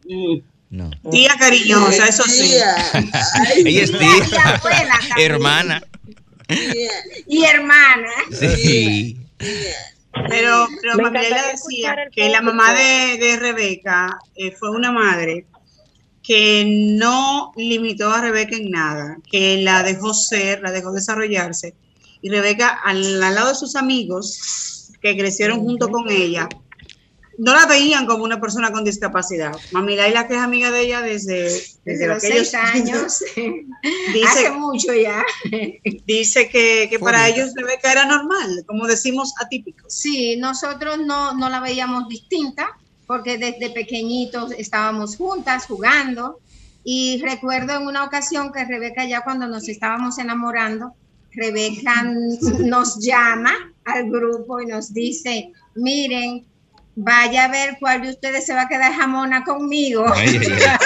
No. 0.71 0.89
Tía 1.11 1.35
cariñosa, 1.37 2.07
eso 2.07 2.23
sí. 2.23 2.51
Ella 3.63 3.83
es 3.83 3.91
Tía, 3.91 4.55
abuela 4.55 4.99
hermana. 5.19 5.83
Y 7.27 7.43
hermana. 7.43 8.09
Sí. 8.31 9.19
Pero, 10.29 10.67
pero 10.81 11.09
decía 11.11 11.95
que 12.11 12.29
la 12.29 12.41
mamá 12.41 12.73
de, 12.73 13.17
de 13.17 13.37
Rebeca 13.37 14.17
eh, 14.35 14.51
fue 14.51 14.71
una 14.71 14.91
madre 14.91 15.45
que 16.23 16.65
no 16.97 17.51
limitó 17.55 18.11
a 18.11 18.21
Rebeca 18.21 18.55
en 18.55 18.71
nada, 18.71 19.17
que 19.29 19.57
la 19.57 19.83
dejó 19.83 20.13
ser, 20.13 20.61
la 20.61 20.71
dejó 20.71 20.91
desarrollarse. 20.91 21.75
Y 22.21 22.29
Rebeca, 22.29 22.69
al, 22.69 23.21
al 23.21 23.35
lado 23.35 23.49
de 23.49 23.55
sus 23.55 23.75
amigos 23.75 24.91
que 25.01 25.15
crecieron 25.15 25.59
junto 25.59 25.89
con 25.89 26.09
ella, 26.09 26.49
no 27.37 27.53
la 27.53 27.65
veían 27.65 28.05
como 28.05 28.23
una 28.23 28.39
persona 28.39 28.71
con 28.71 28.83
discapacidad. 28.83 29.51
Mami 29.71 29.95
Laila, 29.95 30.27
que 30.27 30.35
es 30.35 30.39
amiga 30.39 30.71
de 30.71 30.81
ella 30.81 31.01
desde, 31.01 31.43
desde, 31.43 31.79
Desde 31.85 32.07
los 32.07 32.23
aquellos 32.23 32.49
seis 32.49 32.55
años. 32.55 33.23
dice, 34.13 34.27
Hace 34.27 34.51
mucho 34.51 34.93
ya. 34.93 35.23
dice 36.05 36.49
que, 36.49 36.87
que 36.89 36.99
para 36.99 37.27
ellos 37.27 37.53
Rebeca 37.55 37.91
era 37.91 38.05
normal, 38.05 38.63
como 38.65 38.87
decimos, 38.87 39.33
atípicos. 39.41 39.93
Sí, 39.93 40.35
nosotros 40.37 40.99
no, 40.99 41.33
no 41.33 41.49
la 41.49 41.59
veíamos 41.59 42.07
distinta 42.07 42.77
porque 43.07 43.37
desde 43.37 43.69
pequeñitos 43.69 44.51
estábamos 44.57 45.17
juntas 45.17 45.65
jugando 45.65 46.39
y 46.83 47.21
recuerdo 47.21 47.73
en 47.73 47.87
una 47.87 48.03
ocasión 48.03 48.51
que 48.51 48.65
Rebeca 48.65 49.05
ya 49.05 49.23
cuando 49.23 49.47
nos 49.47 49.67
estábamos 49.67 50.17
enamorando, 50.19 50.93
Rebeca 51.31 52.03
nos 52.59 52.99
llama 52.99 53.53
al 53.85 54.09
grupo 54.09 54.61
y 54.61 54.67
nos 54.67 54.93
dice, 54.93 55.51
miren, 55.75 56.45
vaya 56.95 57.45
a 57.45 57.49
ver 57.49 57.77
cuál 57.79 58.01
de 58.01 58.09
ustedes 58.09 58.45
se 58.45 58.53
va 58.53 58.63
a 58.63 58.67
quedar 58.67 58.93
jamona 58.93 59.43
conmigo. 59.43 60.05
Ay, 60.13 60.39
ay, 60.41 60.57
ay. 60.63 60.85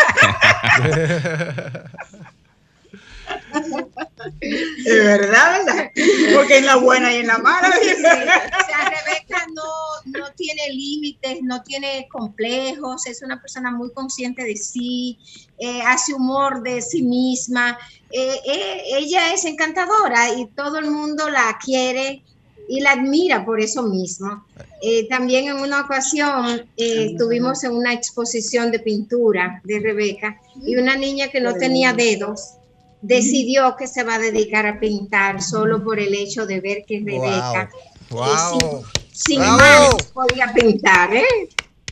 De 4.41 4.99
verdad, 4.99 5.63
¿verdad? 5.65 5.91
Porque 6.35 6.57
en 6.57 6.65
la 6.65 6.75
buena 6.77 7.11
y 7.13 7.17
en 7.17 7.27
la 7.27 7.37
mala. 7.37 7.71
Sí, 7.81 7.89
o 7.89 8.01
sea, 8.01 8.89
Rebeca 8.89 9.45
no, 9.53 10.19
no 10.19 10.31
tiene 10.33 10.69
límites, 10.69 11.39
no 11.43 11.61
tiene 11.63 12.07
complejos, 12.11 13.05
es 13.07 13.21
una 13.21 13.39
persona 13.41 13.71
muy 13.71 13.91
consciente 13.91 14.43
de 14.43 14.55
sí, 14.55 15.17
eh, 15.57 15.81
hace 15.83 16.13
humor 16.13 16.63
de 16.63 16.81
sí 16.81 17.01
misma. 17.03 17.77
Eh, 18.11 18.39
eh, 18.45 18.83
ella 18.93 19.33
es 19.33 19.45
encantadora 19.45 20.33
y 20.33 20.47
todo 20.47 20.79
el 20.79 20.89
mundo 20.89 21.29
la 21.29 21.57
quiere 21.63 22.23
y 22.69 22.79
la 22.81 22.91
admira 22.91 23.43
por 23.43 23.59
eso 23.59 23.83
mismo. 23.83 24.45
Eh, 24.81 25.07
también 25.09 25.47
en 25.47 25.57
una 25.57 25.81
ocasión 25.81 26.61
eh, 26.77 27.11
estuvimos 27.11 27.63
en 27.63 27.73
una 27.73 27.93
exposición 27.93 28.71
de 28.71 28.79
pintura 28.79 29.59
de 29.65 29.79
Rebeca 29.79 30.39
y 30.63 30.77
una 30.77 30.95
niña 30.95 31.27
que 31.29 31.41
no 31.41 31.55
tenía 31.55 31.93
dedos 31.93 32.53
decidió 33.01 33.75
que 33.75 33.87
se 33.87 34.03
va 34.03 34.15
a 34.15 34.19
dedicar 34.19 34.67
a 34.67 34.79
pintar 34.79 35.41
solo 35.41 35.83
por 35.83 35.99
el 35.99 36.13
hecho 36.13 36.45
de 36.45 36.59
ver 36.61 36.83
que 36.85 36.99
Rebeca 36.99 37.69
Wow. 38.09 38.59
Wow. 38.59 38.83
sin 39.11 39.39
manos 39.39 40.03
podía 40.13 40.51
pintar, 40.51 41.13
¿eh? 41.13 41.23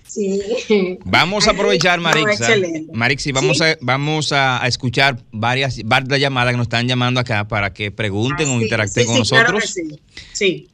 Sí. 0.08 0.98
Vamos 1.06 1.48
a 1.48 1.52
aprovechar, 1.52 1.98
No, 2.02 2.04
Marixa. 2.10 2.32
excelente. 2.32 2.92
Marixi, 2.94 3.32
vamos, 3.32 3.62
a, 3.62 3.76
vamos 3.82 4.32
a, 4.32 4.64
a 4.64 4.68
escuchar 4.68 5.18
varias, 5.32 5.80
varias 5.86 6.20
llamadas 6.20 6.54
que 6.54 6.58
nos 6.58 6.66
están 6.66 6.88
llamando 6.88 7.20
acá 7.20 7.48
para 7.48 7.72
que 7.74 7.92
pregunten 7.92 8.48
Ah, 8.50 8.54
o 8.54 8.58
sí, 8.58 8.64
interactúen 8.64 9.06
Sí, 9.08 9.14
con 9.14 9.26
sí, 9.26 9.30
claro 9.36 9.54
nosotros. 9.54 9.76
que 9.76 9.82
sí. 9.84 10.00
Sí. 10.34 10.68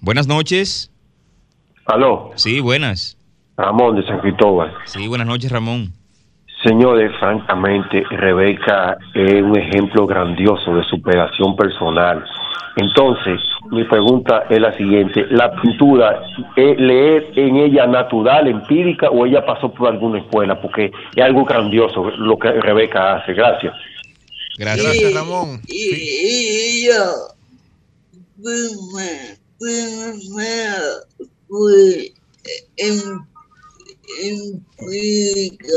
Buenas 0.00 0.26
noches. 0.26 0.90
Aló, 1.84 2.32
Sí, 2.36 2.60
buenas. 2.60 3.16
Ramón 3.56 3.96
de 3.96 4.06
San 4.06 4.18
Cristóbal. 4.20 4.72
Sí, 4.86 5.06
buenas 5.08 5.26
noches, 5.26 5.50
Ramón. 5.50 5.92
Señores, 6.64 7.12
francamente, 7.20 8.02
Rebeca 8.10 8.96
es 9.14 9.42
un 9.42 9.56
ejemplo 9.56 10.06
grandioso 10.06 10.74
de 10.74 10.82
superación 10.84 11.54
personal. 11.54 12.24
Entonces, 12.76 13.40
mi 13.70 13.84
pregunta 13.84 14.44
es 14.50 14.60
la 14.60 14.76
siguiente. 14.76 15.26
¿La 15.30 15.50
pintura 15.60 16.22
es 16.56 16.78
leer 16.78 17.32
en 17.36 17.56
ella 17.56 17.86
natural, 17.86 18.46
empírica, 18.48 19.08
o 19.08 19.24
ella 19.24 19.44
pasó 19.46 19.72
por 19.72 19.88
alguna 19.88 20.18
escuela? 20.18 20.60
Porque 20.60 20.92
es 21.14 21.24
algo 21.24 21.44
grandioso 21.44 22.10
lo 22.10 22.38
que 22.38 22.52
Rebeca 22.52 23.16
hace. 23.16 23.32
Gracias. 23.32 23.74
Gracias. 24.58 25.14
Ramón. 25.14 25.62
Y, 25.66 25.94
y 25.94 26.86
yo, 26.86 27.28
primero, 29.58 30.86
fue 31.48 32.12
en, 32.76 33.00
empírica. 34.22 35.74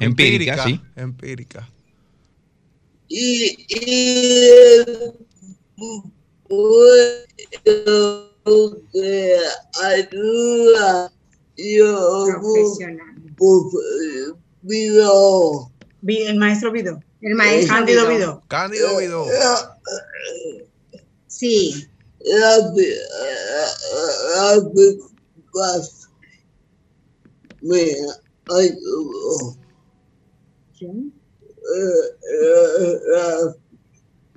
Empírica, 0.00 0.58
sí. 0.64 0.80
Empírica. 0.96 1.68
Y, 3.08 3.56
y 3.68 5.23
ayuda 9.82 11.12
yo 11.56 12.26
Profesional. 12.40 13.14
video. 14.62 15.70
Vi- 16.02 16.22
El 16.22 16.38
maestro 16.38 16.70
Vido. 16.72 17.00
El 17.20 17.34
maestro. 17.34 17.74
Cándido. 17.76 18.08
Vido. 18.08 18.42
Cándido 18.48 18.96
Vidó. 18.98 19.26
Sí. 21.26 21.88
Me 27.62 27.96
ayudó. 28.50 29.56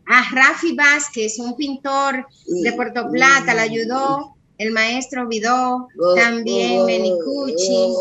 A 0.10 0.30
Rafi 0.34 0.74
Vázquez, 0.76 1.38
un 1.40 1.56
pintor 1.56 2.26
de 2.46 2.72
Puerto 2.74 3.10
Plata, 3.12 3.54
le 3.54 3.62
ayudó. 3.62 4.34
El 4.58 4.72
maestro 4.72 5.28
Vidó, 5.28 5.88
también 6.16 6.84
Menicucci, 6.86 7.94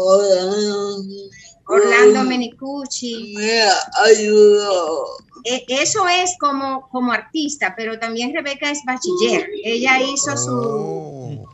Orlando 1.67 2.23
Menicucci. 2.25 3.35
Me 3.37 3.63
ayudó. 4.05 5.05
E- 5.45 5.65
Eso 5.69 6.07
es 6.09 6.35
como, 6.41 6.89
como 6.91 7.13
artista, 7.13 7.75
pero 7.77 7.99
también 7.99 8.33
Rebeca 8.35 8.71
es 8.71 8.81
bachiller. 8.87 9.47
Ella 9.65 10.01
hizo 10.01 10.35
su, 10.37 10.51
Oh. 10.51 11.45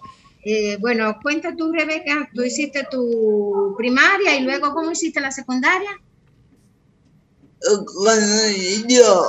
eh, 0.45 0.77
bueno, 0.81 1.17
cuenta 1.21 1.55
tú, 1.57 1.73
Rebeca, 1.73 2.29
tú 2.35 2.43
hiciste 2.43 2.87
tu 2.91 3.75
primaria 3.77 4.37
y 4.37 4.41
luego, 4.43 4.73
¿cómo 4.73 4.93
hiciste 4.93 5.21
la 5.21 5.33
secundaria? 5.33 5.91
Cuando 7.95 8.43
yo 8.89 9.29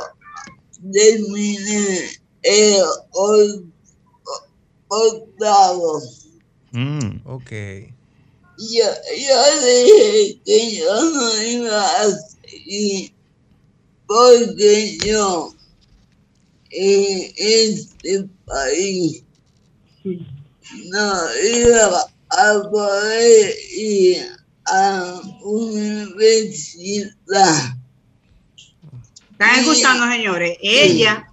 terminé 0.91 2.09
el 2.41 2.83
o- 3.11 3.63
octavo, 4.89 6.01
Mm. 6.71 7.21
Ok. 7.25 7.51
yo, 8.57 8.85
yo 9.17 9.65
dije 9.65 10.41
que 10.45 10.75
yo 10.77 11.03
no 11.11 11.43
iba 11.43 12.01
a 12.01 12.11
seguir 12.11 13.13
porque 14.07 14.97
yo 15.05 15.53
en 16.71 17.31
este 17.35 18.27
país 18.45 19.23
no 20.03 21.13
iba 21.43 22.07
a 22.29 22.61
poder 22.71 23.55
ir 23.77 24.25
a 24.65 25.21
universidad. 25.43 27.11
Están 29.33 29.59
escuchando, 29.59 30.07
señores. 30.07 30.57
Ella 30.61 31.27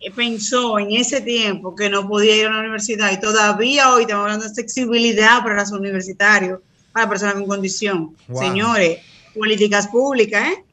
eh, 0.00 0.10
pensó 0.10 0.78
en 0.78 0.92
ese 0.92 1.20
tiempo 1.20 1.74
que 1.74 1.88
no 1.88 2.06
podía 2.08 2.36
ir 2.36 2.46
a 2.46 2.52
la 2.52 2.60
universidad 2.60 3.12
y 3.12 3.20
todavía 3.20 3.92
hoy 3.94 4.02
estamos 4.02 4.22
hablando 4.24 4.44
de 4.44 4.50
accesibilidad 4.50 5.42
para 5.42 5.60
los 5.60 5.70
universitarios, 5.72 6.60
para 6.92 7.08
personas 7.08 7.34
con 7.34 7.46
condición. 7.46 8.16
Wow. 8.28 8.42
Señores, 8.42 8.98
políticas 9.34 9.86
públicas, 9.88 10.48
¿eh? 10.48 10.64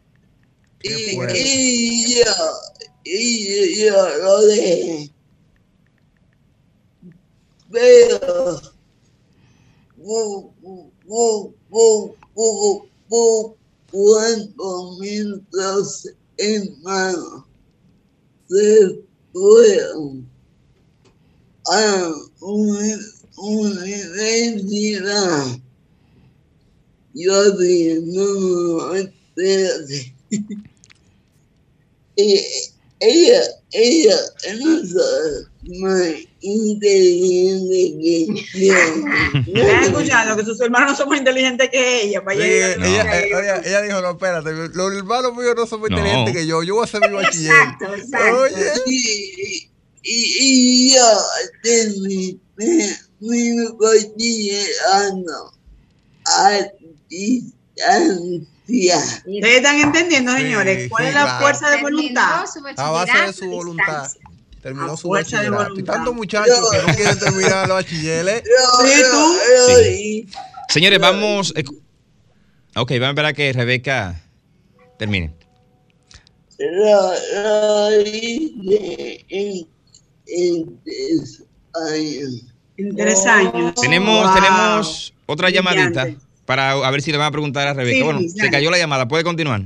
Y, 0.83 2.15
yo, 2.15 2.31
y 3.03 3.85
yo 3.85 4.17
lo 4.23 4.41
dejé. 4.47 5.11
Pero, 7.71 8.61
bu- 9.99 10.51
bu- 10.61 10.91
bu- 11.05 11.53
bu- 11.69 12.15
bu- 12.35 12.87
bu- 13.09 13.55
cuántos 16.37 16.37
minutos 16.37 16.39
hermanos 16.39 17.43
se 18.47 19.01
fueron 19.33 20.29
a 21.69 22.13
una 22.41 22.97
universidad. 23.37 25.59
Yo 27.13 27.51
dije, 27.57 28.01
no, 28.05 28.23
no, 28.23 28.95
espérate. 28.95 30.15
Y 32.15 32.39
ella, 32.99 33.41
ella 33.71 34.15
es 34.43 34.59
más 35.79 36.03
inteligente 36.39 37.97
que 38.53 38.67
yo. 38.67 38.75
¿Estás 39.55 39.87
escuchando 39.87 40.37
que 40.37 40.45
sus 40.45 40.59
hermanos 40.61 40.97
son 40.97 41.09
más 41.09 41.19
inteligentes 41.19 41.69
que 41.69 42.03
ella? 42.03 42.23
Para 42.23 42.37
Sí, 42.37 42.43
ella, 42.43 43.19
eh, 43.19 43.29
ella, 43.29 43.61
ella 43.65 43.81
dijo, 43.81 44.01
no, 44.01 44.11
espérate, 44.11 44.51
los 44.73 44.93
hermanos 44.93 45.35
míos 45.35 45.53
no 45.55 45.65
son 45.67 45.81
muy 45.81 45.89
No. 45.89 45.97
inteligentes 45.97 46.33
que 46.35 46.47
yo, 46.47 46.63
yo 46.63 46.75
voy 46.75 46.83
a 46.83 46.85
hacer 46.85 47.01
mi 47.09 47.15
bachiller. 47.15 47.51
Exacto, 47.51 47.95
exacto. 47.95 48.41
Oye, 48.41 48.71
Y, 48.85 49.69
y, 50.03 50.35
y 50.39 50.95
yo 50.95 51.17
terminé 51.63 52.97
mi 53.19 53.55
bachillerato 53.77 55.51
a 56.25 56.59
Ustedes 58.67 59.55
están 59.57 59.79
entendiendo, 59.79 60.31
Sí, 60.33 60.41
señores, 60.41 60.89
cuál 60.89 61.03
sí, 61.03 61.07
es 61.09 61.15
la 61.15 61.23
claro. 61.23 61.39
fuerza 61.41 61.69
de 61.69 61.81
voluntad. 61.81 62.45
A 62.77 62.89
base 62.91 63.17
de 63.17 63.33
su 63.33 63.45
voluntad. 63.49 64.11
Terminó 64.61 64.91
A 64.93 64.97
su 64.97 65.07
fuerza 65.07 65.41
de 65.41 65.49
bachillerato. 65.49 65.69
Y 65.69 65.71
voluntad. 65.73 65.93
tantos 65.93 66.15
muchachos 66.15 66.69
que 66.71 66.77
no 66.87 66.95
quieren 66.95 67.19
terminar 67.19 67.67
los 67.67 67.77
bachilleres. 67.77 68.43
Sí. 69.67 70.27
Señores, 70.69 70.99
vamos. 70.99 71.53
Ok, 72.75 72.91
vamos 72.91 73.07
a 73.07 73.09
esperar 73.09 73.25
a 73.25 73.33
que 73.33 73.53
Rebeca 73.53 74.21
termine. 74.99 75.33
lo, 76.59 77.13
lo 77.33 78.01
hice 78.01 79.25
en, 79.29 79.67
en 80.27 80.79
tres 80.83 81.43
años. 81.73 82.45
En 82.77 82.95
tres 82.95 83.25
años. 83.25 83.73
Tenemos, 83.75 84.25
Wow. 84.25 84.33
tenemos 84.35 85.13
otra 85.25 85.47
Brillante. 85.47 85.75
llamadita 85.75 86.26
para 86.47 86.71
a 86.71 86.91
ver 86.91 87.01
si 87.03 87.11
le 87.11 87.17
van 87.19 87.27
a 87.27 87.31
preguntar 87.31 87.67
a 87.67 87.73
Rebeca. 87.73 87.97
Sí, 87.97 88.01
bueno, 88.03 88.21
se 88.25 88.49
cayó 88.49 88.71
la 88.71 88.77
llamada, 88.79 89.07
puede 89.07 89.23
continuar. 89.23 89.61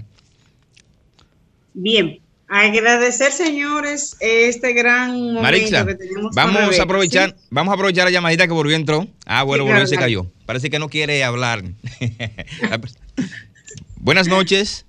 Bien. 1.73 2.19
Agradecer, 2.49 3.31
señores, 3.31 4.17
este 4.19 4.73
gran 4.73 5.11
momento 5.15 5.41
Marixa, 5.41 5.85
que 5.85 5.95
tenemos 5.95 6.23
con 6.23 6.35
vamos 6.35 6.61
Rebeca, 6.61 6.81
a 6.81 6.83
aprovechar, 6.83 7.29
¿sí? 7.29 7.35
vamos 7.49 7.71
a 7.71 7.75
aprovechar 7.75 8.03
la 8.03 8.11
llamadita 8.11 8.45
que 8.45 8.51
volvió 8.51 8.75
entró. 8.75 9.07
Ah, 9.25 9.43
bueno, 9.43 9.63
Sí, 9.63 9.69
volvió 9.69 9.83
y 9.85 9.87
se 9.87 9.95
cayó. 9.95 10.25
Parece 10.45 10.69
que 10.69 10.77
no 10.77 10.89
quiere 10.89 11.23
hablar. 11.23 11.63
Buenas 13.97 14.27
noches. 14.27 14.85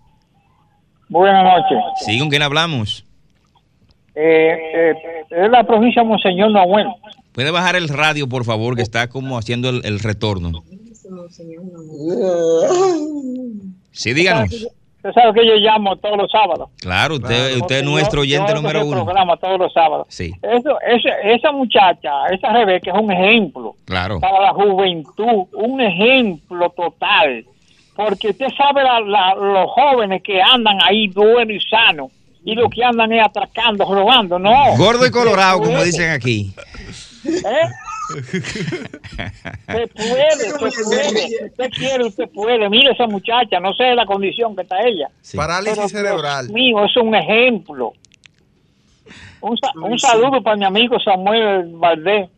Buenas 1.08 1.44
noches. 1.44 1.78
Sí, 2.04 2.18
¿con 2.18 2.30
quién 2.30 2.42
hablamos? 2.42 3.04
Eh, 4.16 4.56
eh, 4.74 4.92
es 5.30 5.50
la 5.50 5.64
provincia 5.64 6.02
de 6.02 6.08
Monseñor 6.08 6.50
Noel. 6.50 6.86
Puede 7.32 7.50
bajar 7.52 7.76
el 7.76 7.88
radio, 7.88 8.28
por 8.28 8.44
favor, 8.44 8.74
que 8.74 8.82
está 8.82 9.08
como 9.08 9.38
haciendo 9.38 9.68
el, 9.68 9.82
el 9.84 10.00
retorno. 10.00 10.64
Sí, 13.92 14.12
díganos. 14.14 14.50
Usted 14.52 15.12
sabe 15.20 15.32
que 15.40 15.46
yo 15.46 15.54
llamo 15.56 15.96
todos 15.96 16.16
los 16.16 16.30
sábados. 16.30 16.68
Claro, 16.80 17.16
usted, 17.16 17.28
Claro. 17.48 17.60
usted 17.62 17.76
es 17.78 17.84
nuestro 17.84 18.20
oyente 18.20 18.54
número 18.54 18.86
uno. 18.86 19.04
programa 19.04 19.36
todos 19.36 19.58
los 19.58 19.72
sábados. 19.72 20.06
Sí, 20.08 20.32
Eso, 20.42 20.78
ese- 20.80 21.34
esa 21.34 21.50
muchacha, 21.50 22.10
esa 22.30 22.52
Rebeca 22.52 22.92
es 22.92 22.96
un 23.02 23.10
ejemplo 23.10 23.74
claro. 23.84 24.20
para 24.20 24.40
la 24.40 24.52
juventud, 24.52 25.46
un 25.54 25.80
ejemplo 25.80 26.70
total. 26.70 27.44
Porque 27.96 28.28
usted 28.30 28.46
sabe 28.56 28.84
la- 28.84 29.00
la- 29.00 29.34
los 29.34 29.68
jóvenes 29.72 30.22
que 30.22 30.40
andan 30.40 30.78
ahí 30.84 31.08
buenos 31.08 31.56
y 31.56 31.60
sanos 31.68 32.12
y 32.44 32.54
los 32.54 32.70
que 32.70 32.84
andan 32.84 33.10
es 33.12 33.24
atracando, 33.24 33.84
robando, 33.92 34.38
no. 34.38 34.76
Gordo 34.78 35.04
y 35.04 35.10
colorado, 35.10 35.58
como 35.62 35.82
dicen 35.82 36.10
aquí. 36.12 36.54
¿Eh? 37.24 37.68
Se 38.10 39.86
puede, 39.88 40.36
se 40.36 40.58
puede. 40.58 41.28
Si 41.28 41.44
usted 41.44 41.70
quiere, 41.70 42.04
usted 42.04 42.28
puede. 42.30 42.68
Mire 42.68 42.92
esa 42.92 43.06
muchacha, 43.06 43.60
no 43.60 43.72
sé 43.74 43.94
la 43.94 44.06
condición 44.06 44.54
que 44.56 44.62
está 44.62 44.80
ella. 44.82 45.08
Sí. 45.20 45.36
Parálisis 45.36 45.76
Pero, 45.76 45.88
cerebral. 45.88 46.46
Dios 46.46 46.54
mío, 46.54 46.84
es 46.84 46.96
un 46.96 47.14
ejemplo. 47.14 47.92
Un, 49.40 49.56
sa- 49.58 49.72
un 49.74 49.98
saludo 49.98 50.42
para 50.42 50.56
mi 50.56 50.64
amigo 50.64 50.98
Samuel 51.00 51.70
Valdés 51.74 52.28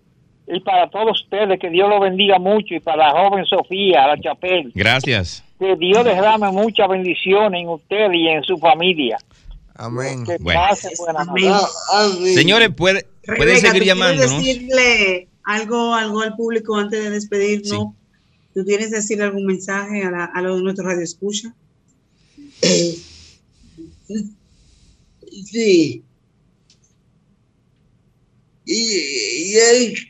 y 0.47 0.61
para 0.61 0.89
todos 0.91 1.21
ustedes, 1.23 1.59
que 1.59 1.71
Dios 1.71 1.89
lo 1.89 2.01
bendiga 2.01 2.39
mucho, 2.39 2.75
y 2.75 2.81
para 2.81 3.09
la 3.09 3.11
joven 3.13 3.45
Sofía, 3.47 4.07
la 4.07 4.19
Chapel, 4.21 4.73
Gracias. 4.75 5.43
que 5.59 5.75
Dios 5.77 6.05
derrame 6.05 6.51
muchas 6.53 6.89
bendiciones 6.89 7.63
en 7.63 7.69
usted 7.69 8.13
y 8.13 8.29
en 8.29 8.43
su 8.43 8.59
familia. 8.59 9.17
Amén. 9.77 10.25
Que 10.25 10.37
Bueno. 10.41 10.61
pase 10.69 10.91
buena 10.99 11.25
noche. 11.25 11.47
Amén. 11.93 12.35
Señores, 12.35 12.69
puede, 12.77 13.07
pueden 13.27 13.39
Rebeca, 13.57 13.57
seguir 13.61 13.71
¿tú 13.71 13.71
quieres 13.71 13.87
llamándonos. 13.87 14.45
decirle 14.45 15.29
algo, 15.45 15.95
algo 15.95 16.21
al 16.21 16.37
público 16.37 16.77
antes 16.77 17.03
de 17.03 17.11
despedirnos? 17.11 17.95
¿Tú 18.55 18.65
quieres 18.65 18.91
decirle 18.91 19.25
algún 19.25 19.47
mensaje 19.47 20.03
a, 20.03 20.11
la, 20.11 20.25
a 20.25 20.43
los 20.43 20.57
de 20.57 20.63
nuestros 20.63 20.87
radioescuchas? 20.87 21.53
sí. 25.45 26.03
Y 28.67 29.53
yo 29.53 29.61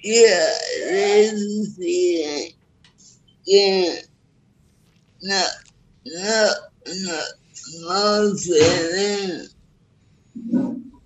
quiero 0.00 0.46
decir 0.90 2.54
que 3.44 4.04
no, 5.22 5.40
no, 6.04 6.46
no, 7.02 7.16
no 7.80 8.36
se 8.36 8.54
den 8.92 9.54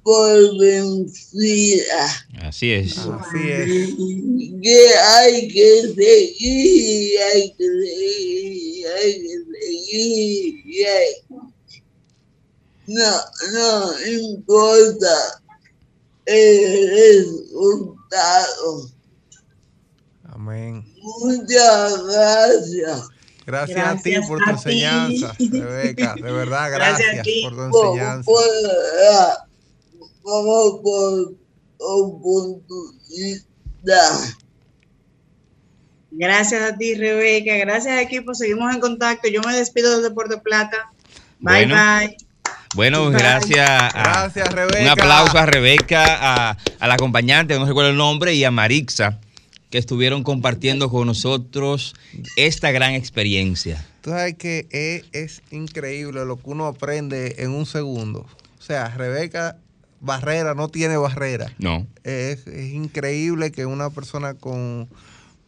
por 0.09 0.57
vencida. 0.59 2.25
Así 2.43 2.73
es. 2.73 2.97
Así 2.97 3.51
es. 3.51 3.69
que 4.63 4.89
hay 4.97 5.49
que 5.49 5.83
seguir, 5.95 7.19
hay 7.35 7.53
que 7.53 7.67
seguir, 7.67 8.87
hay 8.87 9.13
que 9.21 9.37
seguir. 9.53 10.63
y 10.65 10.83
hay- 10.83 11.15
No, 12.87 13.21
no 13.53 13.93
importa 14.09 15.43
el 16.25 16.89
resultado. 16.89 18.89
Amén. 20.31 20.87
Muchas 21.03 22.03
gracias. 22.07 23.09
Gracias, 23.45 23.87
a 23.87 23.95
ti 24.03 24.15
por 24.27 24.39
tu 24.39 24.45
a 24.45 24.47
ti. 24.47 24.53
enseñanza, 24.53 25.37
Rebeca. 25.39 26.15
De 26.15 26.33
verdad, 26.33 26.71
Gracias 26.71 27.09
a 27.11 27.13
gracias, 27.13 27.25
ti. 27.25 27.43
por 27.43 27.53
tu 27.53 27.71
Por, 27.71 27.87
enseñanza. 27.89 28.25
por, 28.25 28.43
la- 29.03 29.48
por. 30.83 31.35
Gracias 36.11 36.63
a 36.63 36.77
ti, 36.77 36.95
Rebeca. 36.95 37.57
Gracias, 37.57 38.01
equipo. 38.01 38.35
Seguimos 38.35 38.75
en 38.75 38.81
contacto. 38.81 39.29
Yo 39.29 39.41
me 39.43 39.55
despido 39.55 39.97
desde 40.01 40.15
Puerto 40.15 40.43
Plata. 40.43 40.91
Bye, 41.39 41.67
Bueno. 41.67 41.75
bye. 41.75 42.17
Bueno, 42.75 43.11
gracias. 43.11 43.69
A, 43.69 43.91
Gracias, 43.95 44.53
Rebeca. 44.53 44.83
Un 44.83 44.89
aplauso 44.89 45.39
a 45.39 45.47
Rebeca, 45.47 46.05
a, 46.21 46.57
a 46.79 46.87
la 46.87 46.95
acompañante, 46.95 47.59
no 47.59 47.65
recuerdo 47.65 47.91
el 47.91 47.97
nombre, 47.97 48.35
y 48.35 48.45
a 48.45 48.51
Marixa, 48.51 49.21
que 49.71 49.79
estuvieron 49.79 50.23
compartiendo 50.23 50.91
con 50.91 51.07
nosotros 51.07 51.95
esta 52.37 52.71
gran 52.71 52.93
experiencia. 52.95 53.87
Tú 54.03 54.11
sabes 54.11 54.35
que 54.35 54.67
es, 54.71 55.05
es 55.13 55.43
increíble 55.51 56.25
lo 56.27 56.37
que 56.37 56.51
uno 56.51 56.67
aprende 56.67 57.37
en 57.39 57.51
un 57.53 57.65
segundo. 57.65 58.27
O 58.59 58.63
sea, 58.63 58.89
Rebeca 58.89 59.57
Barrera 60.01 60.55
no 60.55 60.69
tiene 60.69 60.97
barrera. 60.97 61.53
No. 61.59 61.87
Es, 62.05 62.47
es 62.47 62.73
increíble 62.73 63.51
que 63.51 63.67
una 63.67 63.91
persona 63.91 64.35
con, 64.35 64.89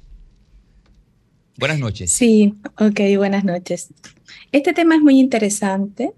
Buenas 1.62 1.78
noches. 1.78 2.10
Sí, 2.10 2.56
ok, 2.76 3.16
buenas 3.16 3.44
noches. 3.44 3.90
Este 4.50 4.72
tema 4.72 4.96
es 4.96 5.00
muy 5.00 5.20
interesante, 5.20 6.10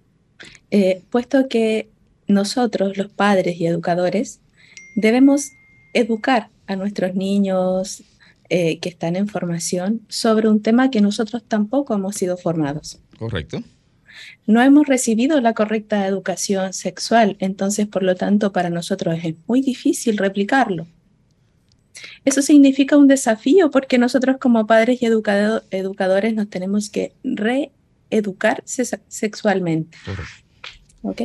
eh, 0.70 1.02
puesto 1.11 1.48
que 1.48 1.90
nosotros, 2.26 2.96
los 2.96 3.12
padres 3.12 3.61
y 3.61 3.66
educadores, 3.66 4.40
debemos 4.96 5.50
educar 5.92 6.48
a 6.66 6.76
nuestros 6.76 7.14
niños 7.14 8.02
eh, 8.48 8.78
que 8.78 8.88
están 8.88 9.16
en 9.16 9.28
formación 9.28 10.00
sobre 10.09 10.48
un 10.48 10.62
tema 10.62 10.90
que 10.90 11.02
nosotros 11.02 11.42
tampoco 11.46 11.92
hemos 11.92 12.16
sido 12.16 12.38
formados. 12.38 12.98
Correcto. 13.18 13.62
No 14.46 14.62
hemos 14.62 14.87
recibido 14.87 15.42
la 15.42 15.52
correcta 15.52 16.07
educación 16.07 16.72
sexual, 16.72 17.37
entonces 17.38 17.87
por 17.87 18.02
lo 18.02 18.14
tanto 18.14 18.50
para 18.50 18.70
nosotros 18.70 19.18
es 19.22 19.35
muy 19.46 19.61
difícil 19.61 20.16
replicarlo. 20.16 20.87
Eso 22.24 22.40
significa 22.42 22.96
un 22.96 23.06
desafío 23.08 23.70
porque 23.70 23.98
nosotros 23.98 24.37
como 24.40 24.66
padres 24.66 25.02
y 25.02 25.06
educado- 25.06 25.62
educadores 25.70 26.34
nos 26.34 26.48
tenemos 26.48 26.88
que 26.90 27.12
reeducar 27.22 28.62
sexualmente. 28.66 29.96
¿Ok? 31.02 31.20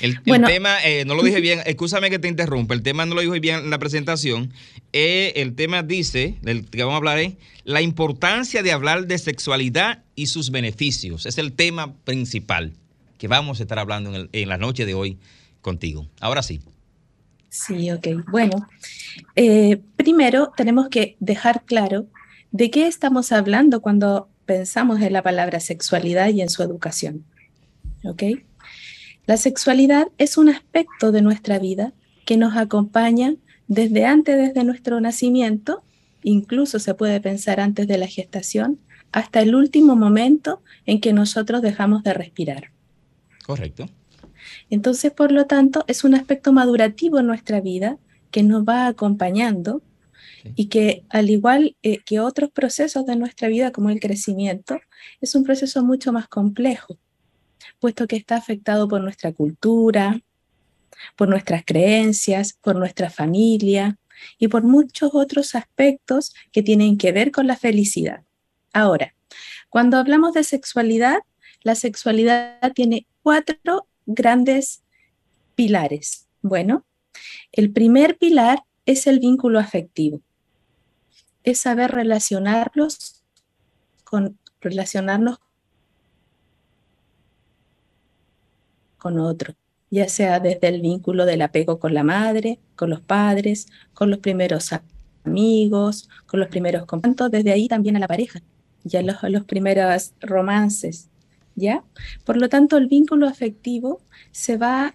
El, 0.00 0.12
el 0.12 0.18
Bueno. 0.26 0.48
tema, 0.48 0.82
eh, 0.84 1.04
no 1.04 1.14
lo 1.14 1.22
dije 1.22 1.40
bien, 1.40 1.60
escúchame 1.66 2.08
que 2.08 2.18
te 2.18 2.28
interrumpa, 2.28 2.72
el 2.74 2.82
tema 2.82 3.04
no 3.04 3.14
lo 3.14 3.20
dije 3.20 3.38
bien 3.40 3.56
en 3.60 3.70
la 3.70 3.78
presentación. 3.78 4.52
Eh, 4.94 5.32
el 5.36 5.54
tema 5.54 5.82
dice, 5.82 6.36
del 6.42 6.64
que 6.68 6.78
vamos 6.82 6.94
a 6.94 6.96
hablar 6.98 7.18
es 7.18 7.34
la 7.64 7.82
importancia 7.82 8.62
de 8.62 8.72
hablar 8.72 9.06
de 9.06 9.18
sexualidad 9.18 10.02
y 10.14 10.26
sus 10.26 10.50
beneficios. 10.50 11.26
Es 11.26 11.36
el 11.38 11.52
tema 11.52 11.94
principal 12.04 12.72
que 13.18 13.28
vamos 13.28 13.60
a 13.60 13.62
estar 13.64 13.78
hablando 13.78 14.08
en, 14.10 14.16
el- 14.16 14.28
en 14.32 14.48
la 14.48 14.56
noche 14.56 14.86
de 14.86 14.94
hoy 14.94 15.18
contigo. 15.60 16.06
Ahora 16.20 16.42
sí. 16.42 16.60
Sí, 17.50 17.90
ok. 17.90 18.06
Bueno, 18.30 18.68
eh, 19.34 19.82
primero 19.96 20.52
tenemos 20.56 20.88
que 20.88 21.16
dejar 21.18 21.64
claro 21.64 22.06
de 22.52 22.70
qué 22.70 22.86
estamos 22.86 23.32
hablando 23.32 23.82
cuando 23.82 24.28
pensamos 24.46 25.00
en 25.00 25.12
la 25.12 25.22
palabra 25.22 25.60
sexualidad 25.60 26.28
y 26.30 26.40
en 26.40 26.48
su 26.48 26.62
educación. 26.62 27.24
¿Ok? 28.04 28.22
La 29.26 29.36
sexualidad 29.36 30.08
es 30.16 30.38
un 30.38 30.48
aspecto 30.48 31.12
de 31.12 31.22
nuestra 31.22 31.58
vida 31.58 31.92
que 32.24 32.36
nos 32.36 32.56
acompaña 32.56 33.34
desde 33.66 34.04
antes, 34.04 34.36
desde 34.36 34.64
nuestro 34.64 35.00
nacimiento, 35.00 35.82
incluso 36.22 36.78
se 36.78 36.94
puede 36.94 37.20
pensar 37.20 37.60
antes 37.60 37.86
de 37.86 37.98
la 37.98 38.06
gestación, 38.06 38.78
hasta 39.12 39.40
el 39.40 39.54
último 39.54 39.96
momento 39.96 40.62
en 40.86 41.00
que 41.00 41.12
nosotros 41.12 41.62
dejamos 41.62 42.02
de 42.04 42.14
respirar. 42.14 42.70
Correcto. 43.44 43.88
Entonces, 44.70 45.12
por 45.12 45.32
lo 45.32 45.46
tanto, 45.46 45.84
es 45.86 46.04
un 46.04 46.14
aspecto 46.14 46.52
madurativo 46.52 47.18
en 47.18 47.26
nuestra 47.26 47.60
vida 47.60 47.98
que 48.30 48.42
nos 48.42 48.64
va 48.64 48.86
acompañando 48.86 49.82
y 50.54 50.68
que, 50.68 51.04
al 51.10 51.30
igual 51.30 51.76
eh, 51.82 51.98
que 52.04 52.20
otros 52.20 52.50
procesos 52.50 53.04
de 53.06 53.16
nuestra 53.16 53.48
vida, 53.48 53.72
como 53.72 53.90
el 53.90 54.00
crecimiento, 54.00 54.80
es 55.20 55.34
un 55.34 55.44
proceso 55.44 55.84
mucho 55.84 56.12
más 56.12 56.28
complejo, 56.28 56.98
puesto 57.78 58.06
que 58.06 58.16
está 58.16 58.36
afectado 58.36 58.88
por 58.88 59.02
nuestra 59.02 59.32
cultura, 59.32 60.20
por 61.16 61.28
nuestras 61.28 61.64
creencias, 61.64 62.54
por 62.54 62.76
nuestra 62.76 63.10
familia 63.10 63.98
y 64.38 64.48
por 64.48 64.62
muchos 64.62 65.10
otros 65.14 65.54
aspectos 65.54 66.34
que 66.52 66.62
tienen 66.62 66.98
que 66.98 67.12
ver 67.12 67.30
con 67.30 67.46
la 67.46 67.56
felicidad. 67.56 68.24
Ahora, 68.72 69.14
cuando 69.68 69.96
hablamos 69.96 70.34
de 70.34 70.44
sexualidad, 70.44 71.18
la 71.62 71.74
sexualidad 71.74 72.72
tiene 72.74 73.06
cuatro 73.22 73.86
grandes 74.14 74.82
pilares. 75.54 76.26
Bueno, 76.42 76.84
el 77.52 77.72
primer 77.72 78.18
pilar 78.18 78.64
es 78.86 79.06
el 79.06 79.20
vínculo 79.20 79.58
afectivo. 79.58 80.20
Es 81.42 81.60
saber 81.60 81.90
relacionarlos 81.90 83.22
con 84.04 84.38
relacionarnos 84.60 85.38
con 88.98 89.18
otro, 89.18 89.54
ya 89.90 90.08
sea 90.08 90.40
desde 90.40 90.68
el 90.68 90.82
vínculo 90.82 91.24
del 91.24 91.42
apego 91.42 91.78
con 91.78 91.94
la 91.94 92.02
madre, 92.02 92.58
con 92.76 92.90
los 92.90 93.00
padres, 93.00 93.66
con 93.94 94.10
los 94.10 94.18
primeros 94.18 94.70
amigos, 95.24 96.08
con 96.26 96.40
los 96.40 96.48
primeros 96.48 96.84
contactos, 96.86 97.30
desde 97.30 97.52
ahí 97.52 97.68
también 97.68 97.96
a 97.96 98.00
la 98.00 98.08
pareja, 98.08 98.42
ya 98.84 99.02
los 99.02 99.44
primeros 99.44 100.12
romances, 100.20 101.09
¿ya? 101.54 101.84
Por 102.24 102.36
lo 102.36 102.48
tanto, 102.48 102.76
el 102.76 102.86
vínculo 102.86 103.26
afectivo 103.26 104.00
se 104.30 104.56
va 104.56 104.94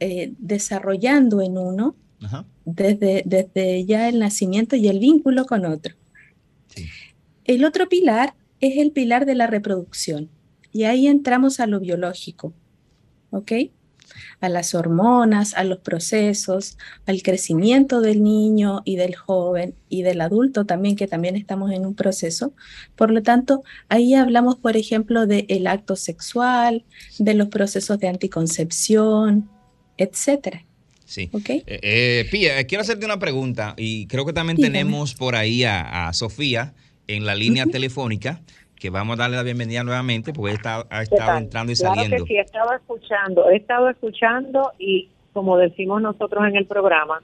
eh, 0.00 0.32
desarrollando 0.38 1.40
en 1.40 1.58
uno 1.58 1.96
Ajá. 2.22 2.46
desde, 2.64 3.22
desde 3.26 3.84
ya 3.84 4.08
el 4.08 4.18
nacimiento 4.18 4.76
y 4.76 4.88
el 4.88 4.98
vínculo 4.98 5.44
con 5.46 5.64
otro. 5.66 5.94
El 7.44 7.64
otro 7.64 7.88
pilar 7.88 8.34
es 8.60 8.78
el 8.78 8.92
pilar 8.92 9.26
de 9.26 9.34
la 9.34 9.46
reproducción. 9.46 10.28
Y 10.72 10.84
ahí 10.84 11.06
entramos 11.06 11.60
a 11.60 11.66
lo 11.66 11.80
biológico, 11.80 12.52
¿ok? 13.30 13.52
A 14.40 14.48
las 14.48 14.74
hormonas, 14.74 15.54
a 15.54 15.64
los 15.64 15.78
procesos, 15.78 16.78
al 17.06 17.22
crecimiento 17.22 18.00
del 18.00 18.22
niño 18.22 18.82
y 18.84 18.96
del 18.96 19.14
joven 19.14 19.74
y 19.88 20.02
del 20.02 20.20
adulto 20.20 20.64
también, 20.64 20.96
que 20.96 21.06
también 21.06 21.36
estamos 21.36 21.72
en 21.72 21.86
un 21.86 21.94
proceso. 21.94 22.52
Por 22.96 23.10
lo 23.10 23.22
tanto, 23.22 23.62
ahí 23.88 24.14
hablamos, 24.14 24.56
por 24.56 24.76
ejemplo, 24.76 25.26
del 25.26 25.66
acto 25.66 25.96
sexual, 25.96 26.84
de 27.18 27.34
los 27.34 27.48
procesos 27.48 27.98
de 27.98 28.08
anticoncepción, 28.08 29.48
etcétera. 29.96 30.64
Sí. 31.04 31.30
¿Ok? 31.32 31.48
Eh, 31.48 31.64
eh, 31.66 32.28
Pía, 32.30 32.60
eh, 32.60 32.66
quiero 32.66 32.82
hacerte 32.82 33.06
una 33.06 33.18
pregunta 33.18 33.74
y 33.78 34.06
creo 34.06 34.26
que 34.26 34.34
también 34.34 34.56
Dígame. 34.56 34.72
tenemos 34.78 35.14
por 35.14 35.36
ahí 35.36 35.64
a, 35.64 36.08
a 36.08 36.12
Sofía 36.12 36.74
en 37.06 37.24
la 37.24 37.34
línea 37.34 37.64
telefónica 37.66 38.42
que 38.78 38.90
vamos 38.90 39.14
a 39.18 39.22
darle 39.22 39.36
la 39.36 39.42
bienvenida 39.42 39.82
nuevamente 39.84 40.32
porque 40.32 40.54
está, 40.54 40.80
ha 40.80 40.98
¿Qué 40.98 41.02
estado 41.14 41.38
entrando 41.38 41.72
y 41.72 41.76
Claro 41.76 41.94
saliendo. 41.96 42.24
que 42.24 42.28
sí, 42.28 42.36
he 42.36 42.40
estado 42.40 42.72
escuchando, 42.74 43.50
he 43.50 43.56
estado 43.56 43.88
escuchando 43.90 44.72
y 44.78 45.08
como 45.32 45.56
decimos 45.58 46.00
nosotros 46.02 46.44
en 46.46 46.56
el 46.56 46.66
programa, 46.66 47.20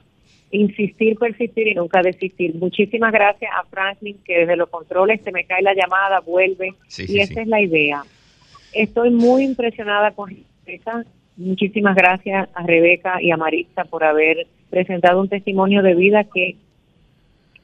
insistir, 0.51 1.17
persistir 1.17 1.67
y 1.67 1.75
nunca 1.75 2.01
desistir. 2.01 2.55
Muchísimas 2.55 3.11
gracias 3.11 3.51
a 3.53 3.63
Franklin 3.65 4.17
que 4.23 4.39
desde 4.39 4.55
los 4.55 4.69
controles 4.69 5.21
se 5.23 5.31
me 5.31 5.45
cae 5.45 5.61
la 5.61 5.73
llamada, 5.73 6.19
vuelve 6.21 6.73
Sí, 6.87 7.03
y 7.03 7.07
sí, 7.07 7.19
esa 7.19 7.33
sí. 7.33 7.39
es 7.41 7.47
la 7.47 7.61
idea. 7.61 8.03
Estoy 8.73 9.09
muy 9.09 9.43
impresionada 9.43 10.11
con 10.11 10.35
Rebeca. 10.65 11.03
Muchísimas 11.37 11.95
gracias 11.95 12.47
a 12.53 12.63
Rebeca 12.65 13.21
y 13.21 13.31
a 13.31 13.37
Marisa 13.37 13.83
por 13.85 14.03
haber 14.03 14.47
presentado 14.69 15.19
un 15.21 15.29
testimonio 15.29 15.81
de 15.81 15.93
vida 15.95 16.23
que 16.33 16.55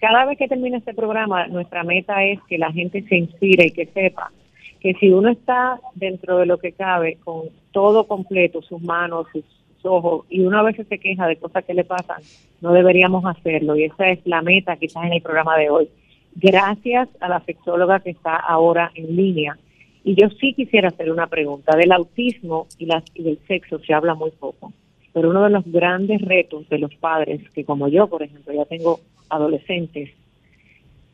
cada 0.02 0.26
vez 0.26 0.38
que 0.38 0.48
termina 0.48 0.80
este 0.80 0.96
programa, 0.96 1.46
nuestra 1.48 1.84
meta 1.84 2.24
es 2.26 2.40
que 2.50 2.58
la 2.58 2.72
gente 2.72 3.04
se 3.04 3.18
inspire 3.18 3.68
y 3.68 3.72
que 3.72 3.86
sepa 3.86 4.32
que 4.80 4.96
si 4.96 5.12
uno 5.12 5.30
está 5.30 5.80
dentro 5.94 6.40
de 6.40 6.48
lo 6.48 6.58
que 6.58 6.72
cabe, 6.72 7.20
con 7.24 7.50
todo 7.72 8.08
completo, 8.08 8.64
sus 8.64 8.82
manos, 8.82 9.28
sus, 9.32 9.46
ojos, 9.84 10.26
y 10.30 10.42
uno 10.42 10.60
a 10.60 10.64
veces 10.64 10.88
se 10.88 11.00
queja 11.00 11.28
de 11.28 11.38
cosas 11.38 11.66
que 11.66 11.74
le 11.74 11.84
pasan, 11.84 12.22
no 12.62 12.72
deberíamos 12.72 13.26
hacerlo. 13.26 13.76
Y 13.76 13.86
esa 13.86 14.10
es 14.10 14.20
la 14.26 14.42
meta 14.42 14.76
quizás 14.76 15.06
en 15.06 15.14
el 15.14 15.22
programa 15.22 15.58
de 15.58 15.70
hoy. 15.70 15.90
Gracias 16.36 17.10
a 17.20 17.28
la 17.28 17.40
sexóloga 17.42 18.00
que 18.00 18.12
está 18.12 18.36
ahora 18.36 18.92
en 18.96 19.16
línea 19.16 19.58
Y 20.04 20.16
yo 20.16 20.30
sí 20.40 20.54
quisiera 20.54 20.90
hacer 20.90 21.12
una 21.12 21.28
pregunta. 21.28 21.76
Del 21.76 21.92
autismo 21.92 22.68
y, 22.78 22.88
y 23.16 23.24
del 23.24 23.40
sexo 23.48 23.80
se 23.80 23.94
habla 23.94 24.14
muy 24.14 24.32
poco, 24.32 24.72
pero 25.14 25.30
uno 25.30 25.44
de 25.44 25.50
los 25.50 25.66
grandes 25.66 26.22
retos 26.22 26.70
de 26.70 26.80
los 26.80 26.94
padres, 26.96 27.42
que 27.52 27.66
como 27.66 27.88
yo, 27.88 28.08
por 28.08 28.22
ejemplo, 28.22 28.54
ya 28.54 28.66
tengo 28.66 29.00
adolescentes, 29.32 30.12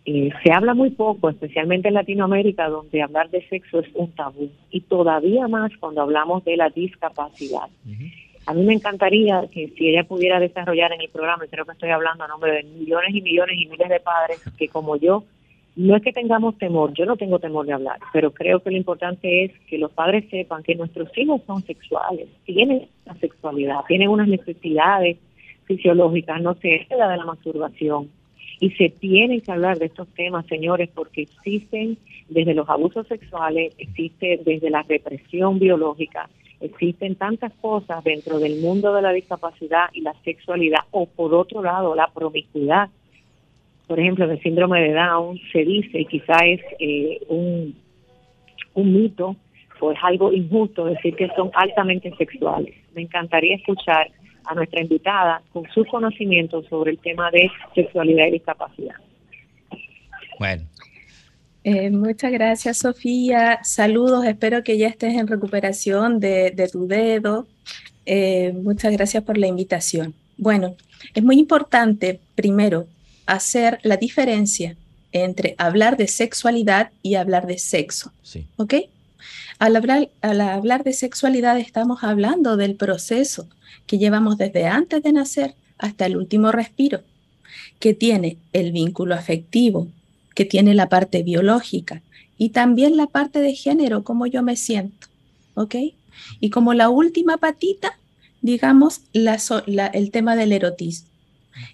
eh, 0.05 0.29
se 0.41 0.53
habla 0.53 0.73
muy 0.73 0.91
poco, 0.91 1.29
especialmente 1.29 1.89
en 1.89 1.95
Latinoamérica, 1.95 2.69
donde 2.69 3.01
hablar 3.01 3.29
de 3.29 3.45
sexo 3.49 3.79
es 3.79 3.87
un 3.93 4.11
tabú, 4.11 4.49
y 4.71 4.81
todavía 4.81 5.49
más 5.49 5.71
cuando 5.79 6.01
hablamos 6.01 6.45
de 6.45 6.55
la 6.55 6.69
discapacidad. 6.69 7.67
A 8.45 8.53
mí 8.53 8.63
me 8.63 8.73
encantaría 8.73 9.43
que 9.51 9.67
si 9.77 9.89
ella 9.89 10.05
pudiera 10.05 10.39
desarrollar 10.39 10.93
en 10.93 11.01
el 11.01 11.09
programa, 11.09 11.45
y 11.45 11.49
creo 11.49 11.65
que 11.65 11.73
estoy 11.73 11.89
hablando 11.89 12.23
a 12.23 12.29
nombre 12.29 12.53
de 12.53 12.63
millones 12.63 13.13
y 13.13 13.21
millones 13.21 13.57
y 13.59 13.65
miles 13.65 13.89
de 13.89 13.99
padres 13.99 14.41
que 14.57 14.69
como 14.69 14.95
yo, 14.95 15.25
no 15.75 15.95
es 15.95 16.01
que 16.01 16.13
tengamos 16.13 16.57
temor, 16.57 16.93
yo 16.93 17.05
no 17.05 17.17
tengo 17.17 17.37
temor 17.37 17.65
de 17.65 17.73
hablar, 17.73 17.99
pero 18.13 18.31
creo 18.31 18.61
que 18.61 18.71
lo 18.71 18.77
importante 18.77 19.43
es 19.43 19.51
que 19.67 19.77
los 19.77 19.91
padres 19.91 20.23
sepan 20.31 20.63
que 20.63 20.73
nuestros 20.73 21.15
hijos 21.17 21.41
son 21.45 21.61
sexuales, 21.63 22.29
tienen 22.45 22.87
la 23.05 23.13
sexualidad, 23.15 23.81
tienen 23.87 24.07
unas 24.07 24.27
necesidades 24.27 25.17
fisiológicas, 25.67 26.41
no 26.41 26.55
se 26.55 26.75
hereda 26.75 27.09
de 27.09 27.17
la 27.17 27.25
masturbación. 27.25 28.09
Y 28.59 28.71
se 28.71 28.89
tienen 28.89 29.41
que 29.41 29.51
hablar 29.51 29.77
de 29.77 29.85
estos 29.85 30.07
temas, 30.15 30.45
señores, 30.47 30.89
porque 30.93 31.23
existen 31.23 31.97
desde 32.29 32.55
los 32.55 32.67
abusos 32.67 33.07
sexuales, 33.07 33.75
existe 33.77 34.39
desde 34.43 34.69
la 34.71 34.81
represión 34.81 35.59
biológica, 35.59 36.27
existen 36.59 37.15
tantas 37.15 37.53
cosas 37.61 38.03
dentro 38.03 38.39
del 38.39 38.59
mundo 38.59 38.93
de 38.95 39.03
la 39.03 39.11
discapacidad 39.11 39.89
y 39.93 40.01
la 40.01 40.15
sexualidad, 40.23 40.79
o 40.91 41.05
por 41.05 41.35
otro 41.35 41.61
lado, 41.61 41.93
la 41.95 42.07
promiscuidad. 42.07 42.89
Por 43.85 43.99
ejemplo, 43.99 44.25
el 44.29 44.41
síndrome 44.41 44.81
de 44.81 44.93
Down 44.93 45.39
se 45.51 45.63
dice, 45.63 46.01
y 46.01 46.05
quizá 46.05 46.37
es 46.45 46.61
eh, 46.79 47.19
un, 47.29 47.75
un 48.73 48.93
mito 48.93 49.35
o 49.79 49.91
es 49.91 49.99
algo 50.01 50.33
injusto 50.33 50.85
decir 50.85 51.15
que 51.15 51.29
son 51.35 51.51
altamente 51.53 52.11
sexuales. 52.17 52.73
Me 52.95 53.03
encantaría 53.03 53.55
escuchar 53.55 54.09
a 54.47 54.55
nuestra 54.55 54.81
invitada 54.81 55.41
con 55.51 55.63
sus 55.73 55.87
conocimientos 55.87 56.65
sobre 56.69 56.91
el 56.91 56.99
tema 56.99 57.29
de 57.31 57.49
sexualidad 57.75 58.27
y 58.27 58.31
discapacidad. 58.31 58.95
Bueno. 60.39 60.63
Eh, 61.63 61.89
muchas 61.89 62.31
gracias, 62.31 62.77
Sofía. 62.77 63.59
Saludos, 63.63 64.25
espero 64.25 64.63
que 64.63 64.77
ya 64.77 64.87
estés 64.87 65.15
en 65.15 65.27
recuperación 65.27 66.19
de, 66.19 66.69
tu 66.71 66.87
dedo. 66.87 67.45
Eh, 68.05 68.53
muchas 68.53 68.93
gracias 68.93 69.23
por 69.23 69.37
la 69.37 69.47
invitación. 69.47 70.13
Bueno, 70.37 70.75
es 71.13 71.23
muy 71.23 71.37
importante, 71.37 72.21
primero, 72.35 72.87
hacer 73.25 73.79
la 73.83 73.97
diferencia 73.97 74.77
entre 75.11 75.55
hablar 75.57 75.97
de 75.97 76.07
sexualidad 76.07 76.91
y 77.01 77.15
hablar 77.15 77.47
de 77.47 77.57
sexo. 77.57 78.13
Sí. 78.21 78.47
¿Ok? 78.55 78.75
Al 79.59 79.75
hablar, 79.75 80.83
de 80.83 80.93
sexualidad 80.93 81.57
estamos 81.57 82.03
hablando 82.03 82.57
del 82.57 82.75
proceso 82.75 83.47
que 83.85 83.97
llevamos 83.97 84.37
desde 84.37 84.67
antes 84.67 85.01
de 85.03 85.11
nacer 85.11 85.55
hasta 85.77 86.05
el 86.05 86.17
último 86.17 86.51
respiro, 86.51 87.01
que 87.79 87.93
tiene 87.93 88.37
el 88.53 88.71
vínculo 88.71 89.15
afectivo, 89.15 89.87
que 90.35 90.45
tiene 90.45 90.73
la 90.73 90.89
parte 90.89 91.23
biológica 91.23 92.01
y 92.37 92.49
también 92.49 92.97
la 92.97 93.07
parte 93.07 93.39
de 93.39 93.55
género, 93.55 94.03
cómo 94.03 94.27
yo 94.27 94.43
me 94.43 94.55
siento, 94.55 95.07
¿ok? 95.55 95.75
Y 96.39 96.49
como 96.49 96.73
la 96.73 96.89
última 96.89 97.37
patita, 97.37 97.97
digamos, 98.41 99.01
el 99.13 100.11
tema 100.11 100.35
del 100.35 100.51
erotismo, 100.51 101.09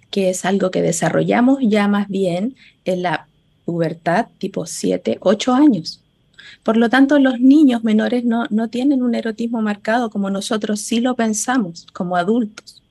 que 0.10 0.30
es 0.30 0.46
algo 0.46 0.72
que 0.72 0.82
desarrollamos 0.82 1.60
ya 1.62 1.88
más 1.88 2.08
bien 2.08 2.56
en 2.86 3.02
la 3.02 3.28
pubertad 3.66 4.28
tipo 4.38 4.66
7, 4.66 5.18
8 5.20 5.54
años. 5.54 6.03
Por 6.64 6.78
lo 6.78 6.90
tanto, 6.90 7.20
los 7.20 7.40
niños 7.40 7.84
menores 7.84 8.24
no, 8.24 8.46
no 8.50 8.70
tienen 8.70 9.04
un 9.04 9.16
erotismo 9.16 9.62
marcado 9.62 10.10
como 10.10 10.30
nosotros 10.30 10.80
sí 10.80 11.02
lo 11.02 11.16
pensamos 11.16 11.86
como 11.94 12.16
adultos. 12.16 12.82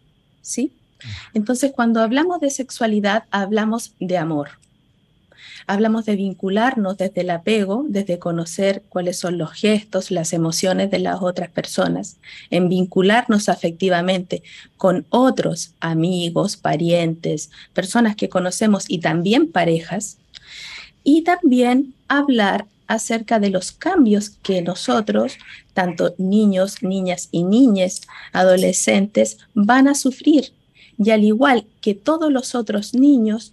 ¿Sí? 0.43 0.73
Entonces, 1.35 1.73
cuando 1.73 2.01
hablamos 2.01 2.41
de 2.41 2.51
sexualidad, 2.51 3.25
hablamos 3.31 3.95
de 3.99 4.19
amor. 4.19 4.51
Hablamos 5.67 6.05
de 6.05 6.17
vincularnos 6.17 6.97
desde 6.97 7.21
el 7.21 7.31
apego, 7.31 7.85
desde 7.89 8.19
conocer 8.19 8.83
cuáles 8.89 9.19
son 9.19 9.39
los 9.39 9.53
gestos, 9.53 10.11
las 10.11 10.33
emociones 10.33 10.91
de 10.91 10.99
las 10.99 11.23
otras 11.23 11.51
personas, 11.51 12.17
en 12.51 12.69
vincularnos 12.69 13.49
afectivamente 13.49 14.43
con 14.77 15.07
otros 15.11 15.75
amigos, 15.81 16.57
parientes, 16.57 17.51
personas 17.73 18.17
que 18.17 18.29
conocemos 18.29 18.85
y 18.89 18.99
también 18.99 19.51
parejas, 19.51 20.19
y 21.05 21.23
también 21.23 21.95
hablar 22.09 22.67
acerca 22.87 23.39
de 23.39 23.51
los 23.51 23.73
cambios 23.73 24.31
que 24.31 24.63
nosotros, 24.63 25.39
tanto 25.75 26.15
niños, 26.19 26.83
niñas 26.83 27.29
y 27.31 27.45
niñas, 27.45 28.03
adolescentes, 28.33 29.39
van 29.55 29.89
a 29.89 29.95
sufrir. 29.95 30.53
Y 30.99 31.11
al 31.11 31.25
igual 31.25 31.67
que 31.81 31.95
todos 31.95 32.31
los 32.31 32.55
otros 32.55 32.95
niños, 32.95 33.53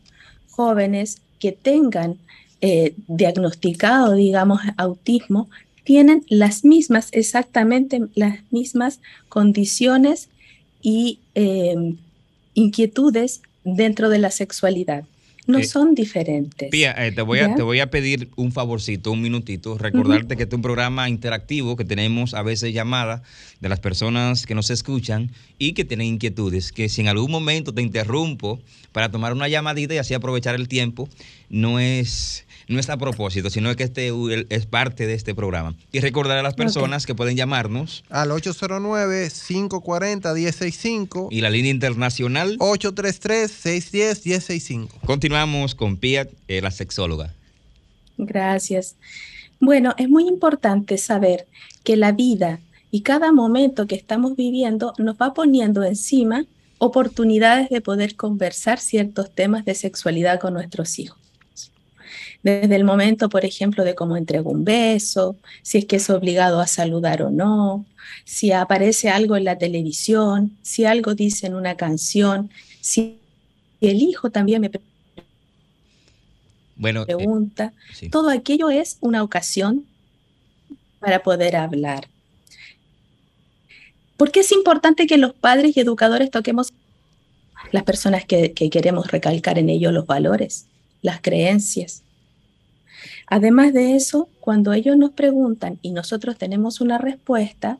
jóvenes 0.49 1.21
que 1.39 1.51
tengan 1.51 2.17
eh, 2.61 2.93
diagnosticado, 3.07 4.13
digamos, 4.13 4.61
autismo, 4.77 5.49
tienen 5.83 6.25
las 6.27 6.65
mismas, 6.65 7.07
exactamente 7.13 8.01
las 8.15 8.39
mismas 8.51 8.99
condiciones 9.29 10.29
y 10.81 11.19
em, 11.33 11.97
inquietudes 12.53 13.41
dentro 13.63 14.09
de 14.09 14.19
la 14.19 14.31
sexualidad 14.31 15.05
no 15.49 15.57
eh, 15.57 15.63
son 15.63 15.95
diferentes. 15.95 16.69
Pía, 16.69 16.93
eh, 17.05 17.11
te, 17.11 17.23
voy 17.23 17.39
a, 17.39 17.55
te 17.55 17.63
voy 17.63 17.79
a 17.79 17.89
pedir 17.89 18.29
un 18.35 18.51
favorcito, 18.51 19.11
un 19.11 19.21
minutito, 19.21 19.79
recordarte 19.79 20.37
que 20.37 20.43
este 20.43 20.55
es 20.55 20.57
un 20.57 20.61
programa 20.61 21.09
interactivo 21.09 21.75
que 21.75 21.85
tenemos 21.85 22.35
a 22.35 22.43
veces 22.43 22.71
llamadas 22.71 23.21
de 23.59 23.67
las 23.67 23.79
personas 23.79 24.45
que 24.45 24.53
nos 24.53 24.69
escuchan 24.69 25.31
y 25.57 25.73
que 25.73 25.85
tienen 25.85 26.05
inquietudes, 26.05 26.71
que 26.71 26.87
si 26.87 27.01
en 27.01 27.07
algún 27.07 27.31
momento 27.31 27.73
te 27.73 27.81
interrumpo 27.81 28.59
para 28.91 29.09
tomar 29.09 29.33
una 29.33 29.47
llamadita 29.47 29.95
y 29.95 29.97
así 29.97 30.13
aprovechar 30.13 30.53
el 30.53 30.67
tiempo, 30.67 31.09
no 31.49 31.79
es 31.79 32.45
no 32.69 32.79
es 32.79 32.89
a 32.89 32.95
propósito, 32.97 33.49
sino 33.49 33.75
que 33.75 33.83
este 33.83 34.13
es 34.49 34.65
parte 34.67 35.07
de 35.07 35.15
este 35.15 35.35
programa. 35.35 35.75
Y 35.91 35.99
recordar 35.99 36.37
a 36.37 36.43
las 36.43 36.53
personas 36.53 37.07
que 37.07 37.15
pueden 37.15 37.35
llamarnos 37.35 38.05
al 38.09 38.29
809-540-165 38.29 41.27
y 41.31 41.41
la 41.41 41.49
línea 41.49 41.71
internacional 41.71 42.57
833-610-165. 42.59 44.87
Continuamos 45.05 45.75
con 45.75 45.97
Pia, 45.97 46.29
eh, 46.47 46.61
la 46.61 46.71
sexóloga. 46.71 47.33
Gracias. 48.17 48.95
Bueno, 49.59 49.93
es 49.97 50.07
muy 50.07 50.25
importante 50.27 50.99
saber 50.99 51.47
que 51.83 51.97
la 51.97 52.11
vida 52.11 52.59
y 52.91 53.01
cada 53.01 53.31
momento 53.31 53.87
que 53.87 53.95
estamos 53.95 54.35
viviendo 54.35 54.93
nos 54.99 55.15
va 55.15 55.33
poniendo 55.33 55.83
encima 55.83 56.45
oportunidades 56.77 57.69
de 57.69 57.81
poder 57.81 58.15
conversar 58.15 58.77
ciertos 58.79 59.33
temas 59.33 59.65
de 59.65 59.73
sexualidad 59.73 60.39
con 60.39 60.53
nuestros 60.53 60.99
hijos 60.99 61.17
desde 62.41 62.75
el 62.75 62.83
momento, 62.83 63.29
por 63.29 63.43
ejemplo, 63.43 63.83
de 63.83 63.95
cómo 63.95 64.15
entrego 64.15 64.49
un 64.49 64.63
beso, 64.63 65.35
si 65.61 65.79
es 65.79 65.85
que 65.85 65.97
es 65.97 66.09
obligado 66.09 66.61
a 66.61 66.67
saludar 66.67 67.21
o 67.21 67.31
no, 67.31 67.85
si 68.23 68.51
aparece 68.51 69.09
algo 69.09 69.35
en 69.35 69.43
la 69.43 69.57
televisión, 69.57 70.57
si 70.61 70.85
algo 70.85 71.15
dice 71.15 71.47
en 71.47 71.55
una 71.55 71.75
canción, 71.75 72.49
si 72.79 73.19
el 73.81 74.01
hijo 74.01 74.29
también 74.29 74.61
me 74.61 74.71
bueno, 76.75 77.03
eh, 77.03 77.05
pregunta. 77.07 77.73
Todo 78.09 78.29
aquello 78.29 78.69
es 78.69 78.97
una 79.01 79.21
ocasión 79.21 79.85
para 80.99 81.23
poder 81.23 81.57
hablar. 81.57 82.07
¿Por 84.15 84.31
qué 84.31 84.41
es 84.41 84.51
importante 84.51 85.07
que 85.07 85.17
los 85.17 85.33
padres 85.33 85.75
y 85.75 85.81
educadores 85.81 86.31
toquemos 86.31 86.73
las 87.71 87.83
personas 87.83 88.23
que, 88.25 88.53
que 88.53 88.69
queremos 88.69 89.11
recalcar 89.11 89.59
en 89.59 89.69
ello 89.69 89.91
los 89.91 90.05
valores, 90.05 90.67
las 91.01 91.19
creencias? 91.21 92.03
Además 93.29 93.73
de 93.73 93.95
eso, 93.95 94.27
cuando 94.39 94.73
ellos 94.73 94.97
nos 94.97 95.11
preguntan 95.11 95.77
y 95.83 95.91
nosotros 95.91 96.37
tenemos 96.37 96.81
una 96.81 96.97
respuesta, 96.97 97.77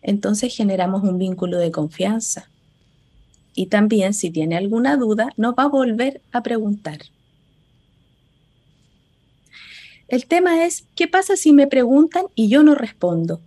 entonces 0.00 0.54
generamos 0.54 1.02
un 1.02 1.18
vínculo 1.18 1.58
de 1.58 1.72
confianza. 1.72 2.48
Y 3.54 3.66
también 3.66 4.14
si 4.14 4.30
tiene 4.30 4.56
alguna 4.56 4.96
duda, 4.96 5.30
nos 5.36 5.54
va 5.54 5.64
a 5.64 5.68
volver 5.68 6.22
a 6.30 6.44
preguntar. 6.44 7.00
El 10.06 10.26
tema 10.26 10.64
es, 10.64 10.84
¿qué 10.94 11.08
pasa 11.08 11.36
si 11.36 11.52
me 11.52 11.66
preguntan 11.66 12.26
y 12.36 12.48
yo 12.48 12.62
no 12.62 12.76
respondo? 12.76 13.40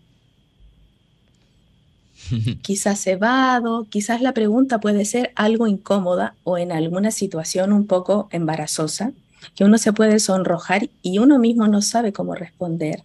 quizás 2.63 3.07
evado, 3.07 3.87
quizás 3.89 4.21
la 4.21 4.33
pregunta 4.33 4.81
puede 4.81 5.05
ser 5.05 5.31
algo 5.35 5.67
incómoda 5.67 6.35
o 6.43 6.57
en 6.57 6.73
alguna 6.73 7.11
situación 7.11 7.71
un 7.71 7.87
poco 7.87 8.27
embarazosa 8.31 9.13
que 9.55 9.63
uno 9.63 9.77
se 9.77 9.93
puede 9.93 10.19
sonrojar 10.19 10.89
y 11.01 11.19
uno 11.19 11.39
mismo 11.39 11.67
no 11.67 11.81
sabe 11.81 12.13
cómo 12.13 12.35
responder. 12.35 13.03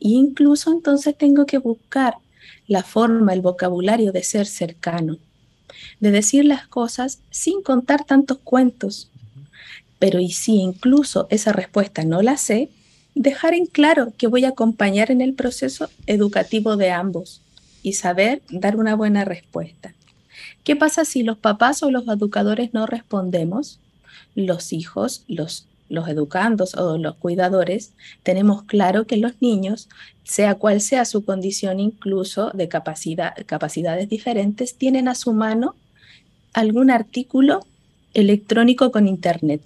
E 0.00 0.08
incluso 0.08 0.70
entonces 0.70 1.16
tengo 1.16 1.46
que 1.46 1.58
buscar 1.58 2.14
la 2.66 2.82
forma, 2.82 3.32
el 3.32 3.40
vocabulario 3.40 4.12
de 4.12 4.22
ser 4.22 4.46
cercano, 4.46 5.18
de 6.00 6.10
decir 6.10 6.44
las 6.44 6.66
cosas 6.66 7.20
sin 7.30 7.62
contar 7.62 8.04
tantos 8.04 8.38
cuentos. 8.38 9.10
Pero 9.98 10.20
y 10.20 10.30
si 10.32 10.56
incluso 10.56 11.26
esa 11.30 11.52
respuesta 11.52 12.04
no 12.04 12.22
la 12.22 12.36
sé, 12.36 12.70
dejar 13.14 13.54
en 13.54 13.66
claro 13.66 14.12
que 14.18 14.26
voy 14.26 14.44
a 14.44 14.50
acompañar 14.50 15.10
en 15.10 15.20
el 15.20 15.34
proceso 15.34 15.88
educativo 16.06 16.76
de 16.76 16.90
ambos 16.90 17.40
y 17.82 17.94
saber 17.94 18.42
dar 18.50 18.76
una 18.76 18.94
buena 18.94 19.24
respuesta. 19.24 19.94
¿Qué 20.64 20.76
pasa 20.76 21.04
si 21.04 21.22
los 21.22 21.38
papás 21.38 21.82
o 21.82 21.90
los 21.90 22.06
educadores 22.08 22.74
no 22.74 22.86
respondemos? 22.86 23.78
Los 24.34 24.72
hijos, 24.72 25.24
los, 25.28 25.66
los 25.88 26.08
educandos 26.08 26.74
o 26.74 26.98
los 26.98 27.16
cuidadores, 27.16 27.92
tenemos 28.22 28.62
claro 28.62 29.06
que 29.06 29.16
los 29.16 29.40
niños, 29.40 29.88
sea 30.24 30.54
cual 30.54 30.80
sea 30.80 31.04
su 31.04 31.24
condición 31.24 31.80
incluso 31.80 32.50
de 32.50 32.68
capacidad, 32.68 33.34
capacidades 33.46 34.08
diferentes, 34.08 34.76
tienen 34.76 35.08
a 35.08 35.14
su 35.14 35.32
mano 35.32 35.74
algún 36.52 36.90
artículo 36.90 37.66
electrónico 38.14 38.90
con 38.90 39.06
Internet. 39.06 39.60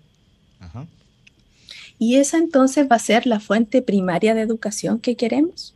Y 2.00 2.16
esa 2.16 2.38
entonces 2.38 2.88
va 2.90 2.96
a 2.96 2.98
ser 2.98 3.26
la 3.26 3.40
fuente 3.40 3.82
primaria 3.82 4.34
de 4.34 4.40
educación 4.40 5.00
que 5.00 5.16
queremos. 5.16 5.74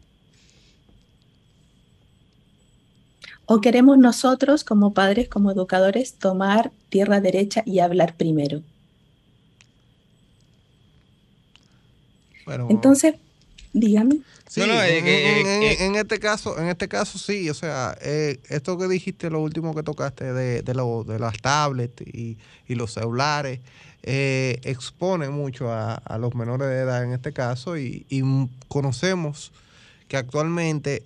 ¿O 3.45 3.61
queremos 3.61 3.99
nosotros 3.99 4.65
como 4.65 4.95
padres, 4.95 5.29
como 5.29 5.51
educadores, 5.51 6.15
tomar 6.15 6.73
tierra 6.95 7.21
derecha 7.21 7.65
y 7.67 7.81
hablar 7.81 8.15
primero? 8.17 8.63
Bueno, 12.47 12.69
Entonces, 12.71 13.17
dígame. 13.73 14.19
Sí, 14.49 14.61
en, 14.61 14.71
eh, 14.71 14.99
eh, 15.01 15.77
eh, 15.81 15.93
este 15.97 16.21
caso, 16.21 16.57
en 16.57 16.69
este 16.69 16.87
caso 16.87 17.19
sí, 17.19 17.51
o 17.51 17.55
sea, 17.55 17.99
esto 18.01 18.79
que 18.79 18.87
dijiste, 18.87 19.29
lo 19.29 19.41
último 19.41 19.75
que 19.75 19.83
tocaste 19.83 20.33
de, 20.33 20.63
de, 20.63 20.75
lo, 20.75 21.03
de 21.03 21.19
las 21.19 21.37
tablets 21.39 22.01
y, 22.03 22.37
y 22.69 22.77
los 22.77 22.93
celulares, 22.93 23.59
expone 24.05 25.31
mucho 25.31 25.73
a, 25.73 25.95
a, 25.95 26.17
los 26.19 26.37
menores 26.37 26.69
de 26.69 26.79
edad 26.79 27.03
en 27.03 27.13
este 27.13 27.33
caso 27.33 27.77
y, 27.77 28.07
y 28.09 28.23
conocemos 28.69 29.51
que 30.07 30.17
actualmente 30.17 31.03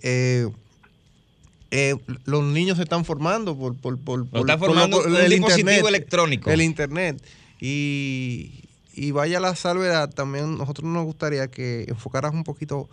eh, 1.71 1.95
los 2.25 2.43
niños 2.43 2.77
se 2.77 2.83
están 2.83 3.05
formando 3.05 3.55
por, 3.55 3.75
por, 3.75 3.99
por, 3.99 4.25
el 4.27 5.29
dispositivo 5.29 5.87
electrónico. 5.87 6.49
El 6.49 6.61
internet. 6.61 7.21
Y, 7.61 8.63
y 8.93 9.11
vaya 9.11 9.39
la 9.39 9.55
salvedad, 9.55 10.09
también 10.09 10.57
nosotros 10.57 10.89
nos 10.89 11.05
gustaría 11.05 11.47
que 11.47 11.85
enfocaras 11.87 12.33
un 12.33 12.43
poquito 12.43 12.89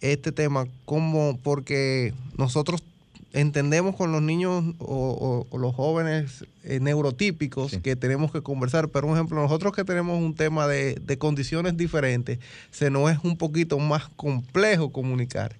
este 0.00 0.32
tema, 0.32 0.66
como 0.84 1.38
porque 1.42 2.14
nosotros 2.36 2.82
entendemos 3.32 3.96
con 3.96 4.12
los 4.12 4.22
niños 4.22 4.64
o, 4.78 5.46
los 5.52 5.74
jóvenes 5.74 6.44
eh, 6.64 6.80
neurotípicos 6.80 7.76
que 7.82 7.96
tenemos 7.96 8.32
que 8.32 8.40
conversar, 8.40 8.88
pero 8.88 9.08
por 9.08 9.16
ejemplo, 9.16 9.42
nosotros 9.42 9.74
que 9.74 9.84
tenemos 9.84 10.18
un 10.18 10.34
tema 10.34 10.66
de, 10.66 10.94
de 10.94 11.18
condiciones 11.18 11.76
diferentes, 11.76 12.38
se 12.70 12.90
nos 12.90 13.10
es 13.10 13.18
un 13.22 13.36
poquito 13.36 13.78
más 13.78 14.08
complejo 14.16 14.90
comunicar 14.90 15.56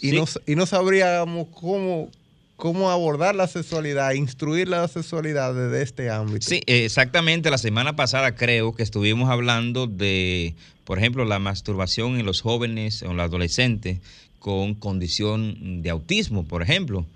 y, 0.00 0.12
no, 0.12 0.24
y 0.46 0.54
no 0.54 0.66
sabríamos 0.66 1.48
cómo, 1.52 2.10
cómo 2.56 2.90
abordar 2.90 3.34
la 3.34 3.46
sexualidad, 3.46 4.12
instruir 4.12 4.68
la 4.68 4.86
sexualidad 4.88 5.54
desde 5.54 5.82
este 5.82 6.10
ámbito. 6.10 6.46
Sí, 6.46 6.62
exactamente. 6.66 7.50
La 7.50 7.58
semana 7.58 7.96
pasada 7.96 8.34
creo 8.34 8.74
que 8.74 8.82
estuvimos 8.82 9.30
hablando 9.30 9.86
de, 9.86 10.54
por 10.84 10.98
ejemplo, 10.98 11.24
la 11.24 11.38
masturbación 11.38 12.18
en 12.18 12.26
los 12.26 12.40
jóvenes 12.40 13.02
o 13.02 13.10
en 13.10 13.16
los 13.16 13.24
adolescentes 13.24 13.98
con 14.38 14.74
condición 14.74 15.82
de 15.82 15.90
autismo, 15.90 16.44
por 16.44 16.62
ejemplo. 16.62 17.06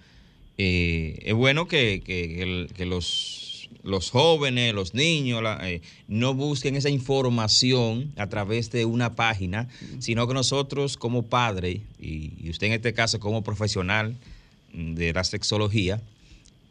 Eh, 0.57 1.21
es 1.23 1.35
bueno 1.35 1.69
que, 1.69 2.03
que 2.05 2.87
los 2.87 3.48
los 3.83 4.11
jóvenes, 4.11 4.75
los 4.75 4.95
niños, 4.95 5.43
eh, 5.63 5.81
no 6.09 6.35
busquen 6.35 6.77
esa 6.77 6.91
información 6.91 8.13
a 8.17 8.29
través 8.29 8.71
de 8.71 8.85
una 8.85 9.15
página, 9.15 9.69
sino 9.99 10.27
que 10.27 10.35
nosotros 10.35 10.97
como 10.97 11.23
padre, 11.23 11.81
y, 12.01 12.51
usted 12.51 12.69
en 12.69 12.73
este 12.75 12.93
caso 12.93 13.21
como 13.21 13.43
profesional 13.43 14.17
de 14.73 15.13
la 15.13 15.25
sexología, 15.25 16.01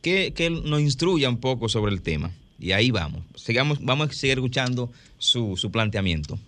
que, 0.01 0.33
nos 0.63 0.81
instruya 0.81 1.29
un 1.29 1.37
poco 1.37 1.69
sobre 1.69 1.91
el 1.91 2.01
tema. 2.01 2.31
Y 2.59 2.71
ahí 2.71 2.91
vamos. 2.91 3.21
Sigamos, 3.35 3.83
vamos 3.83 4.09
a 4.09 4.13
seguir 4.13 4.37
escuchando 4.37 4.91
su, 5.17 5.57
su 5.57 5.69
planteamiento. 5.71 6.39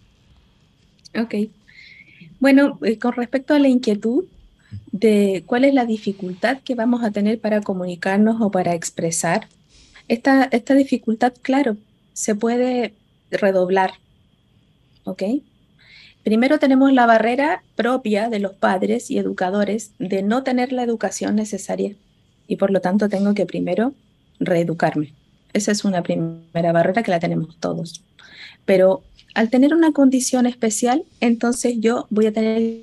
Ok. 1.15 1.35
Bueno, 2.39 2.79
eh, 2.83 2.97
con 2.97 3.13
respecto 3.13 3.53
a 3.53 3.59
la 3.59 3.67
inquietud 3.67 4.25
de 4.91 5.43
cuál 5.45 5.65
es 5.65 5.73
la 5.73 5.85
dificultad 5.85 6.59
que 6.63 6.75
vamos 6.75 7.03
a 7.03 7.11
tener 7.11 7.39
para 7.39 7.61
comunicarnos 7.61 8.41
o 8.41 8.51
para 8.51 8.75
expresar 8.75 9.47
esta, 10.09 10.49
esta 10.51 10.73
dificultad, 10.73 11.33
claro, 11.41 11.77
se 12.13 12.35
puede 12.35 12.93
redoblar. 13.31 13.93
¿Ok? 15.05 15.23
Primero 16.23 16.59
tenemos 16.59 16.91
la 16.91 17.05
barrera 17.05 17.63
propia 17.75 18.29
de 18.29 18.39
los 18.39 18.53
padres 18.53 19.09
y 19.09 19.17
educadores 19.17 19.91
de 19.99 20.21
no 20.21 20.43
tener 20.43 20.73
la 20.73 20.83
educación 20.83 21.35
necesaria 21.35 21.95
y 22.47 22.57
por 22.57 22.71
lo 22.71 22.81
tanto 22.81 23.07
tengo 23.07 23.33
que 23.33 23.45
primero 23.45 23.93
reeducarme. 24.39 25.13
Esa 25.53 25.71
es 25.71 25.85
una 25.85 26.03
primera 26.03 26.71
barrera 26.71 27.03
que 27.03 27.11
la 27.11 27.19
tenemos 27.19 27.57
todos. 27.59 28.03
Pero 28.65 29.03
al 29.33 29.49
tener 29.49 29.73
una 29.73 29.93
condición 29.93 30.45
especial, 30.45 31.03
entonces 31.21 31.75
yo 31.79 32.07
voy 32.09 32.25
a 32.25 32.33
tener 32.33 32.81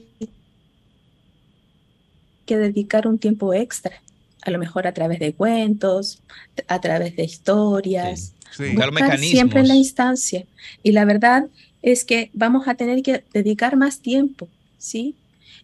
que 2.47 2.57
dedicar 2.57 3.07
un 3.07 3.19
tiempo 3.19 3.53
extra 3.53 4.01
a 4.47 4.51
lo 4.51 4.59
mejor 4.59 4.87
a 4.87 4.93
través 4.93 5.19
de 5.19 5.33
cuentos, 5.35 6.23
a 6.69 6.81
través 6.81 7.17
de 7.17 7.25
historias, 7.25 8.33
siempre 9.19 9.61
en 9.61 9.69
la 9.69 9.75
instancia. 9.75 10.47
Y 10.83 10.93
la 10.93 11.05
verdad 11.05 11.47
es 11.83 12.05
que 12.05 12.31
vamos 12.33 12.69
a 12.69 12.75
tener 12.75 13.03
que 13.03 13.25
dedicar 13.33 13.77
más 13.77 14.01
tiempo, 14.01 14.49
¿sí? 14.79 15.15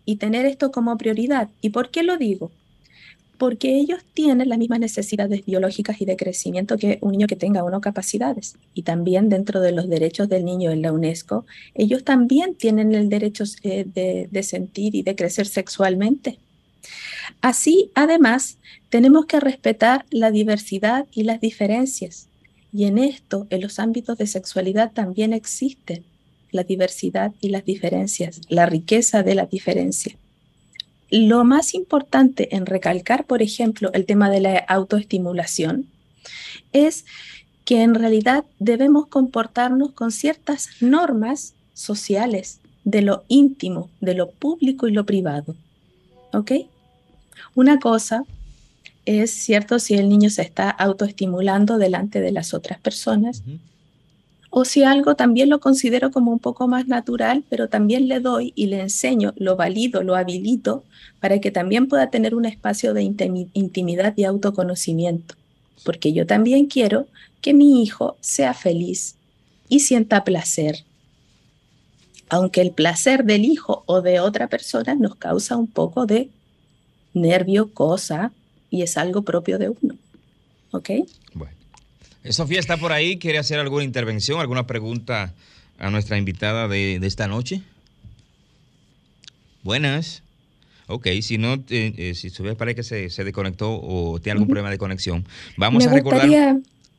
Y 0.05 0.16
tener 0.16 0.47
esto 0.47 0.72
como 0.72 0.97
prioridad. 0.97 1.49
¿Y 1.61 1.70
por 1.70 1.91
qué 1.91 2.03
lo 2.03 2.16
digo? 2.16 2.51
Porque 3.39 3.76
ellos 3.76 4.01
tienen 4.14 4.49
las 4.49 4.59
mismas 4.59 4.78
necesidades 4.78 5.45
biológicas 5.45 6.01
y 6.01 6.05
de 6.05 6.16
crecimiento 6.16 6.76
que 6.76 6.99
un 7.01 7.12
niño 7.12 7.26
que 7.26 7.37
tenga 7.37 7.64
uno 7.64 7.80
capacidades. 7.80 8.57
Y 8.74 8.83
también 8.83 9.28
dentro 9.28 9.61
de 9.61 9.72
los 9.72 9.89
derechos 9.89 10.28
del 10.28 10.45
niño 10.45 10.70
en 10.70 10.83
la 10.83 10.93
UNESCO, 10.93 11.45
ellos 11.74 12.05
también 12.05 12.55
tienen 12.55 12.95
el 12.95 13.09
derecho 13.09 13.45
eh, 13.62 13.85
de, 13.93 14.28
de 14.30 14.43
sentir 14.43 14.95
y 14.95 15.03
de 15.03 15.16
crecer 15.16 15.47
sexualmente. 15.47 16.39
Así, 17.40 17.90
además, 17.95 18.59
tenemos 18.88 19.26
que 19.26 19.40
respetar 19.40 20.05
la 20.11 20.30
diversidad 20.30 21.07
y 21.12 21.24
las 21.24 21.40
diferencias. 21.40 22.28
Y 22.72 22.84
en 22.84 22.99
esto, 22.99 23.47
en 23.51 23.61
los 23.61 23.78
ámbitos 23.78 24.18
de 24.18 24.26
sexualidad 24.26 24.93
también 24.93 25.32
existen 25.32 26.05
la 26.51 26.64
diversidad 26.64 27.32
y 27.40 27.49
las 27.49 27.64
diferencias, 27.64 28.40
la 28.49 28.66
riqueza 28.66 29.22
de 29.22 29.34
la 29.34 29.47
diferencia. 29.47 30.16
Lo 31.11 31.45
más 31.45 31.74
importante 31.74 32.55
en 32.57 32.66
recalcar, 32.66 33.26
por 33.26 33.43
ejemplo, 33.43 33.90
el 33.93 34.07
tema 34.07 34.30
de 34.30 34.40
la 34.40 34.59
autoestimulación, 34.59 35.86
es 36.72 37.05
que 37.64 37.82
en 37.82 37.95
realidad 37.95 38.45
debemos 38.59 39.07
comportarnos 39.07 39.93
con 39.93 40.11
ciertas 40.11 40.68
normas 40.80 41.55
sociales 41.74 42.61
de 42.84 43.03
lo 43.03 43.24
íntimo, 43.28 43.90
de 44.01 44.14
lo 44.14 44.30
público 44.30 44.88
y 44.88 44.93
lo 44.93 45.07
privado. 45.07 45.55
¿Ok? 46.32 46.53
Una 47.55 47.78
cosa 47.78 48.24
es 49.05 49.30
cierto 49.30 49.78
si 49.78 49.95
el 49.95 50.09
niño 50.09 50.30
se 50.30 50.43
está 50.43 50.70
autoestimulando 50.70 51.78
delante 51.78 52.20
de 52.20 52.33
las 52.33 52.55
otras 52.55 52.78
personas, 52.78 53.43
o 54.51 54.64
si 54.64 54.85
algo 54.85 55.16
también 55.16 55.49
lo 55.49 55.61
considero 55.61 56.11
como 56.11 56.30
un 56.30 56.39
poco 56.39 56.68
más 56.68 56.87
natural, 56.87 57.43
pero 57.49 57.68
también 57.68 58.07
le 58.07 58.20
doy 58.20 58.53
y 58.55 58.66
le 58.66 58.80
enseño, 58.80 59.33
lo 59.37 59.57
valido, 59.57 60.03
lo 60.03 60.14
habilito, 60.14 60.85
para 61.20 61.41
que 61.41 61.51
también 61.51 61.89
pueda 61.89 62.11
tener 62.11 62.35
un 62.35 62.45
espacio 62.45 62.93
de 62.93 63.03
intimidad 63.03 64.14
y 64.16 64.24
autoconocimiento, 64.24 65.37
porque 65.85 66.12
yo 66.12 66.26
también 66.26 66.66
quiero 66.66 67.07
que 67.41 67.55
mi 67.55 67.83
hijo 67.83 68.16
sea 68.20 68.53
feliz 68.55 69.16
y 69.68 69.80
sienta 69.80 70.22
placer. 70.22 70.85
Aunque 72.28 72.61
el 72.61 72.72
placer 72.72 73.24
del 73.24 73.45
hijo 73.45 73.85
o 73.87 74.03
de 74.03 74.20
otra 74.20 74.49
persona 74.49 74.95
nos 74.95 75.16
causa 75.16 75.57
un 75.57 75.66
poco 75.66 76.05
de 76.07 76.28
nervio, 77.14 77.72
cosa, 77.72 78.32
y 78.70 78.82
es 78.82 78.96
algo 78.96 79.22
propio 79.22 79.58
de 79.58 79.70
uno. 79.70 79.94
¿Ok? 80.70 80.90
Bueno. 81.34 81.54
Eh, 82.24 82.32
Sofía 82.32 82.60
está 82.60 82.76
por 82.76 82.92
ahí, 82.92 83.18
¿quiere 83.18 83.38
hacer 83.38 83.58
alguna 83.58 83.84
intervención, 83.84 84.40
alguna 84.40 84.66
pregunta 84.66 85.34
a 85.78 85.90
nuestra 85.90 86.18
invitada 86.18 86.68
de, 86.68 86.96
esta 87.02 87.26
noche? 87.28 87.62
Buenas. 89.62 90.22
Ok, 90.86 91.08
si 91.22 91.38
no, 91.38 91.62
eh, 91.68 92.12
si 92.14 92.30
Sofía 92.30 92.54
parece 92.54 92.76
que 92.76 92.82
se, 92.82 93.10
se, 93.10 93.24
desconectó 93.24 93.80
o 93.80 94.20
tiene 94.20 94.32
algún 94.32 94.48
problema 94.48 94.70
de 94.70 94.78
conexión, 94.78 95.24
vamos 95.56 95.86
a 95.86 95.92
recordar 95.92 96.28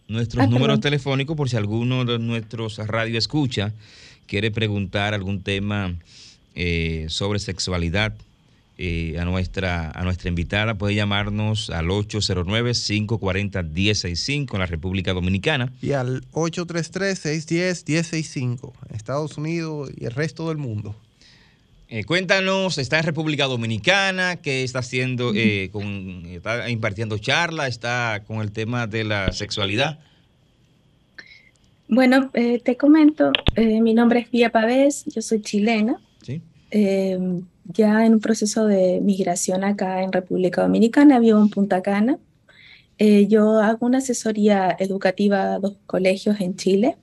nuestros 0.07 0.43
ah, 0.43 0.47
números 0.47 0.79
telefónicos 0.79 1.35
por 1.35 1.49
si 1.49 1.57
alguno 1.57 2.05
de 2.05 2.19
nuestros 2.19 2.77
radio 2.77 3.17
escucha 3.17 3.73
quiere 4.27 4.51
preguntar 4.51 5.13
algún 5.13 5.41
tema 5.41 5.95
eh, 6.55 7.05
sobre 7.09 7.39
sexualidad 7.39 8.13
eh, 8.77 9.17
a, 9.19 9.25
nuestra, 9.25 9.91
a 9.91 10.03
nuestra 10.03 10.29
invitada. 10.29 10.75
Puede 10.75 10.95
llamarnos 10.95 11.69
al 11.69 11.87
809-540-1065 11.87 14.53
en 14.53 14.59
la 14.59 14.65
República 14.65 15.11
Dominicana. 15.13 15.73
Y 15.81 15.91
al 15.91 16.23
833-610-1065 16.31 18.71
en 18.89 18.95
Estados 18.95 19.37
Unidos 19.37 19.91
y 19.95 20.05
el 20.05 20.11
resto 20.11 20.49
del 20.49 20.57
mundo. 20.57 20.95
Eh, 21.95 22.05
cuéntanos, 22.05 22.79
está 22.79 22.97
en 22.97 23.05
República 23.05 23.45
Dominicana, 23.45 24.37
¿qué 24.37 24.63
está 24.63 24.79
haciendo? 24.79 25.31
Eh, 25.35 25.69
con, 25.71 26.25
¿Está 26.25 26.67
impartiendo 26.69 27.19
charla? 27.19 27.67
¿Está 27.67 28.23
con 28.25 28.41
el 28.41 28.51
tema 28.51 28.87
de 28.87 29.03
la 29.03 29.31
sexualidad? 29.31 29.99
Bueno, 31.87 32.31
eh, 32.33 32.57
te 32.57 32.77
comento, 32.77 33.31
eh, 33.55 33.79
mi 33.79 33.93
nombre 33.93 34.21
es 34.21 34.31
Vía 34.31 34.49
Pavés, 34.49 35.03
yo 35.05 35.21
soy 35.21 35.41
chilena. 35.41 36.01
Sí. 36.23 36.41
Ya 37.65 38.05
en 38.05 38.15
un 38.15 38.19
proceso 38.19 38.65
de 38.67 38.99
migración 39.01 39.63
acá 39.63 40.03
en 40.03 40.11
República 40.11 40.61
Dominicana, 40.61 41.19
vivo 41.19 41.39
en 41.39 41.49
Punta 41.49 41.81
Cana. 41.81 42.19
Eh, 42.97 43.27
yo 43.27 43.59
hago 43.59 43.85
una 43.85 43.99
asesoría 43.99 44.75
educativa 44.79 45.53
a 45.53 45.59
dos 45.59 45.77
colegios 45.85 46.39
en 46.41 46.55
Chile 46.55 46.97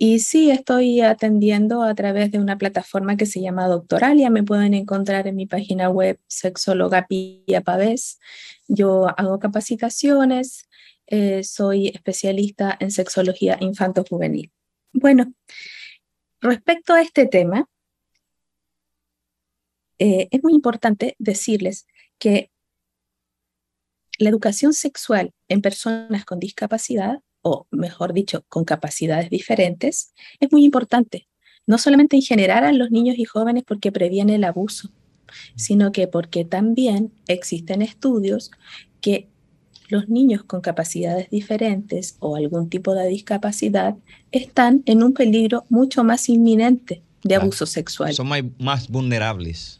y 0.00 0.20
sí 0.20 0.50
estoy 0.50 1.00
atendiendo 1.00 1.82
a 1.82 1.92
través 1.94 2.30
de 2.30 2.38
una 2.38 2.56
plataforma 2.56 3.16
que 3.16 3.26
se 3.26 3.40
llama 3.40 3.66
Doctoralia. 3.66 4.30
Me 4.30 4.44
pueden 4.44 4.74
encontrar 4.74 5.26
en 5.26 5.34
mi 5.34 5.46
página 5.46 5.90
web 5.90 6.20
Sexóloga 6.28 7.06
Pía 7.08 7.62
Pavés. 7.62 8.20
Yo 8.68 9.08
hago 9.18 9.40
capacitaciones, 9.40 10.68
eh, 11.08 11.42
soy 11.42 11.88
especialista 11.88 12.76
en 12.78 12.92
sexología 12.92 13.56
infanto-juvenil. 13.60 14.52
Bueno, 14.92 15.32
respecto 16.40 16.94
a 16.94 17.02
este 17.02 17.26
tema, 17.26 17.68
eh, 19.98 20.28
es 20.30 20.42
muy 20.42 20.54
importante 20.54 21.16
decirles 21.18 21.86
que 22.18 22.50
la 24.18 24.28
educación 24.30 24.72
sexual 24.72 25.32
en 25.48 25.62
personas 25.62 26.24
con 26.24 26.40
discapacidad, 26.40 27.20
o 27.42 27.66
mejor 27.70 28.12
dicho, 28.12 28.44
con 28.48 28.64
capacidades 28.64 29.30
diferentes, 29.30 30.12
es 30.40 30.50
muy 30.52 30.64
importante, 30.64 31.28
no 31.66 31.78
solamente 31.78 32.16
en 32.16 32.22
general 32.22 32.64
a 32.64 32.72
los 32.72 32.90
niños 32.90 33.16
y 33.18 33.24
jóvenes 33.24 33.64
porque 33.66 33.92
previene 33.92 34.34
el 34.34 34.44
abuso, 34.44 34.90
sino 35.54 35.92
que 35.92 36.08
porque 36.08 36.44
también 36.44 37.12
existen 37.26 37.82
estudios 37.82 38.50
que 39.00 39.28
los 39.88 40.08
niños 40.08 40.42
con 40.44 40.60
capacidades 40.60 41.30
diferentes 41.30 42.16
o 42.18 42.36
algún 42.36 42.68
tipo 42.68 42.94
de 42.94 43.08
discapacidad 43.08 43.96
están 44.32 44.82
en 44.86 45.02
un 45.02 45.14
peligro 45.14 45.64
mucho 45.70 46.04
más 46.04 46.28
inminente 46.28 47.02
de 47.22 47.36
abuso 47.36 47.66
sexual. 47.66 48.12
Son 48.14 48.28
más, 48.28 48.42
más 48.58 48.88
vulnerables. 48.88 49.77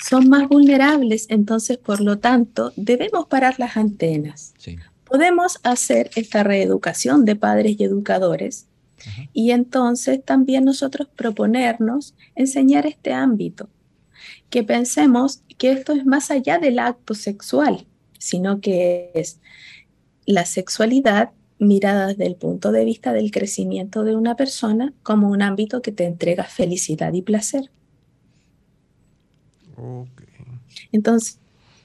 Son 0.00 0.28
más 0.28 0.48
vulnerables, 0.48 1.26
entonces, 1.28 1.78
por 1.78 2.00
lo 2.00 2.18
tanto, 2.18 2.72
debemos 2.76 3.26
parar 3.26 3.56
las 3.58 3.76
antenas. 3.76 4.54
Sí. 4.58 4.76
Podemos 5.04 5.58
hacer 5.62 6.10
esta 6.16 6.42
reeducación 6.42 7.24
de 7.24 7.36
padres 7.36 7.76
y 7.78 7.84
educadores 7.84 8.66
y 9.32 9.52
entonces 9.52 10.22
también 10.24 10.64
nosotros 10.64 11.08
proponernos 11.14 12.14
enseñar 12.34 12.86
este 12.86 13.12
ámbito, 13.12 13.68
que 14.50 14.62
pensemos 14.62 15.42
que 15.56 15.72
esto 15.72 15.92
es 15.92 16.04
más 16.04 16.30
allá 16.30 16.58
del 16.58 16.78
acto 16.78 17.14
sexual, 17.14 17.86
sino 18.18 18.60
que 18.60 19.10
es 19.14 19.40
la 20.26 20.44
sexualidad 20.44 21.30
mirada 21.58 22.08
desde 22.08 22.26
el 22.26 22.36
punto 22.36 22.72
de 22.72 22.84
vista 22.84 23.12
del 23.12 23.30
crecimiento 23.30 24.04
de 24.04 24.14
una 24.14 24.36
persona 24.36 24.92
como 25.02 25.28
un 25.28 25.42
ámbito 25.42 25.82
que 25.82 25.92
te 25.92 26.04
entrega 26.04 26.44
felicidad 26.44 27.12
y 27.12 27.22
placer. 27.22 27.70
Ok. 29.78 30.22
Entonces, 30.92 31.38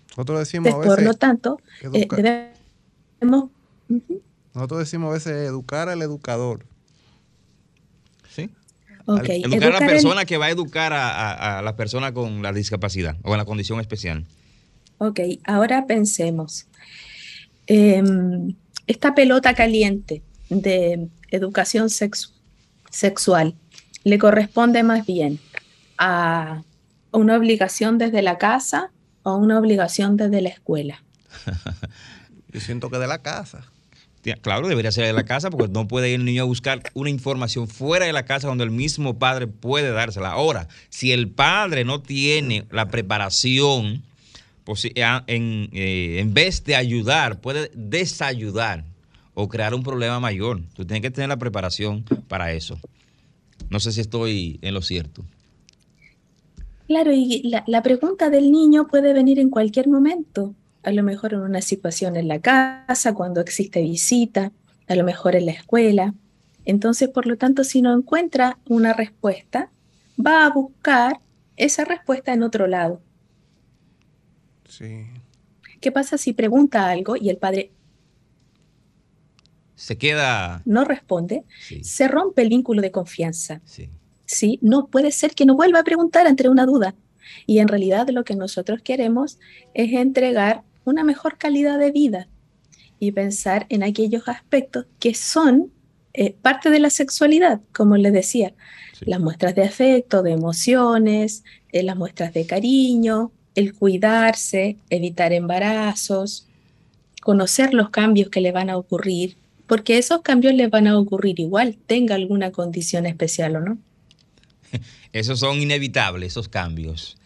Nosotros 0.09 0.39
decimos 0.39 0.73
a 0.73 0.77
por 0.77 0.85
lo 0.85 0.95
veces, 0.95 1.19
tanto, 1.19 1.59
eh, 1.93 2.07
debemos... 3.19 3.49
Ujú. 3.89 4.21
nosotros 4.53 4.79
decimos 4.79 5.09
a 5.09 5.13
veces 5.13 5.47
educar 5.47 5.89
al 5.89 6.01
educador. 6.01 6.65
¿Sí? 8.29 8.49
Ok, 9.05 9.29
Educar 9.29 9.75
a 9.75 9.79
la 9.79 9.85
persona 9.87 10.25
que 10.25 10.37
va 10.37 10.45
a 10.45 10.49
educar 10.49 10.93
a, 10.93 11.09
a, 11.09 11.59
a 11.59 11.61
la 11.61 11.75
persona 11.75 12.13
con 12.13 12.41
la 12.41 12.53
discapacidad 12.53 13.17
o 13.21 13.29
con 13.29 13.37
la 13.37 13.45
condición 13.45 13.79
especial. 13.79 14.25
Ok, 14.97 15.19
ahora 15.45 15.85
pensemos. 15.85 16.67
Em, 17.67 18.55
esta 18.87 19.13
pelota 19.15 19.53
caliente 19.53 20.21
de 20.49 21.07
educación 21.31 21.89
sex- 21.89 22.33
sexual 22.89 23.55
le 24.03 24.17
corresponde 24.19 24.83
más 24.83 25.05
bien 25.05 25.39
a 25.97 26.61
una 27.13 27.37
obligación 27.37 27.97
desde 27.97 28.21
la 28.21 28.37
casa 28.37 28.91
o 29.23 29.35
una 29.35 29.57
obligación 29.57 30.17
desde 30.17 30.41
la 30.41 30.49
escuela. 30.49 31.03
Yo 32.51 32.59
siento 32.59 32.89
que 32.89 32.97
de 32.97 33.07
la 33.07 33.21
casa. 33.21 33.65
Claro, 34.41 34.69
debería 34.69 34.91
ser 34.91 35.05
de 35.05 35.13
la 35.13 35.25
casa 35.25 35.49
porque 35.49 35.71
no 35.71 35.87
puede 35.87 36.09
ir 36.09 36.15
el 36.15 36.25
niño 36.25 36.43
a 36.43 36.45
buscar 36.45 36.81
una 36.93 37.09
información 37.09 37.67
fuera 37.67 38.05
de 38.05 38.13
la 38.13 38.23
casa 38.23 38.47
donde 38.47 38.63
el 38.63 38.71
mismo 38.71 39.19
padre 39.19 39.47
puede 39.47 39.91
dársela. 39.91 40.31
Ahora, 40.31 40.69
si 40.89 41.11
el 41.11 41.29
padre 41.29 41.83
no 41.83 42.01
tiene 42.01 42.65
la 42.71 42.87
preparación, 42.87 44.01
pues, 44.63 44.85
eh, 44.85 44.93
en, 45.27 45.69
eh, 45.73 46.19
en 46.19 46.33
vez 46.33 46.63
de 46.63 46.77
ayudar, 46.77 47.41
puede 47.41 47.69
desayudar 47.73 48.85
o 49.33 49.49
crear 49.49 49.73
un 49.73 49.83
problema 49.83 50.21
mayor. 50.21 50.61
Tú 50.73 50.85
tienes 50.85 51.01
que 51.01 51.11
tener 51.11 51.27
la 51.27 51.37
preparación 51.37 52.05
para 52.29 52.53
eso. 52.53 52.79
No 53.69 53.81
sé 53.81 53.91
si 53.91 53.99
estoy 53.99 54.57
en 54.61 54.73
lo 54.73 54.81
cierto. 54.81 55.25
Claro, 56.93 57.11
y 57.11 57.41
la, 57.49 57.63
la 57.65 57.81
pregunta 57.81 58.29
del 58.29 58.51
niño 58.51 58.85
puede 58.85 59.13
venir 59.13 59.39
en 59.39 59.49
cualquier 59.49 59.87
momento, 59.87 60.53
a 60.83 60.91
lo 60.91 61.01
mejor 61.01 61.33
en 61.33 61.39
una 61.39 61.59
situación 61.61 62.15
en 62.17 62.27
la 62.27 62.39
casa, 62.39 63.15
cuando 63.15 63.41
existe 63.41 63.81
visita, 63.81 64.51
a 64.87 64.93
lo 64.95 65.03
mejor 65.03 65.35
en 65.35 65.47
la 65.47 65.53
escuela. 65.53 66.13
Entonces, 66.65 67.09
por 67.09 67.25
lo 67.25 67.35
tanto, 67.35 67.63
si 67.63 67.81
no 67.81 67.97
encuentra 67.97 68.59
una 68.69 68.93
respuesta, 68.93 69.71
va 70.23 70.45
a 70.45 70.51
buscar 70.51 71.19
esa 71.57 71.83
respuesta 71.83 72.31
en 72.31 72.43
otro 72.43 72.67
lado. 72.67 73.01
Sí. 74.69 75.05
¿Qué 75.81 75.91
pasa 75.91 76.19
si 76.19 76.33
pregunta 76.33 76.87
algo 76.91 77.15
y 77.15 77.29
el 77.31 77.37
padre 77.37 77.71
Se 79.75 79.97
queda... 79.97 80.61
no 80.65 80.85
responde? 80.85 81.43
Sí, 81.59 81.83
Se 81.83 82.07
rompe 82.07 82.43
el 82.43 82.49
vínculo 82.49 82.83
de 82.83 82.91
confianza. 82.91 83.61
sí. 83.65 83.89
¿Sí? 84.25 84.59
No 84.61 84.87
puede 84.87 85.11
ser 85.11 85.33
que 85.35 85.45
no 85.45 85.55
vuelva 85.55 85.79
a 85.79 85.83
preguntar 85.83 86.27
ante 86.27 86.47
una 86.49 86.65
duda. 86.65 86.95
Y 87.45 87.59
en 87.59 87.67
realidad 87.67 88.07
lo 88.09 88.23
que 88.23 88.35
nosotros 88.35 88.81
queremos 88.83 89.39
es 89.73 89.93
entregar 89.93 90.63
una 90.85 91.03
mejor 91.03 91.37
calidad 91.37 91.79
de 91.79 91.91
vida 91.91 92.27
y 92.99 93.11
pensar 93.11 93.65
en 93.69 93.83
aquellos 93.83 94.27
aspectos 94.27 94.85
que 94.99 95.13
son 95.13 95.71
eh, 96.13 96.35
parte 96.41 96.69
de 96.69 96.79
la 96.79 96.89
sexualidad, 96.89 97.61
como 97.73 97.97
les 97.97 98.13
decía, 98.13 98.53
Sí. 98.93 99.05
las 99.07 99.19
muestras 99.19 99.55
de 99.55 99.63
afecto, 99.63 100.21
de 100.21 100.31
emociones, 100.33 101.43
eh, 101.71 101.81
las 101.81 101.97
muestras 101.97 102.33
de 102.33 102.45
cariño, 102.45 103.31
el 103.55 103.73
cuidarse, 103.73 104.77
evitar 104.91 105.33
embarazos, 105.33 106.47
conocer 107.21 107.73
los 107.73 107.89
cambios 107.89 108.29
que 108.29 108.41
le 108.41 108.51
van 108.51 108.69
a 108.69 108.77
ocurrir, 108.77 109.37
porque 109.65 109.97
esos 109.97 110.21
cambios 110.21 110.53
le 110.53 110.67
van 110.67 110.87
a 110.87 110.97
ocurrir 110.99 111.39
igual, 111.39 111.77
tenga 111.87 112.15
alguna 112.15 112.51
condición 112.51 113.05
especial 113.07 113.55
o 113.55 113.59
no. 113.61 113.77
Esos 115.13 115.39
son 115.39 115.61
inevitables, 115.61 116.33
esos 116.33 116.47
cambios. 116.49 117.17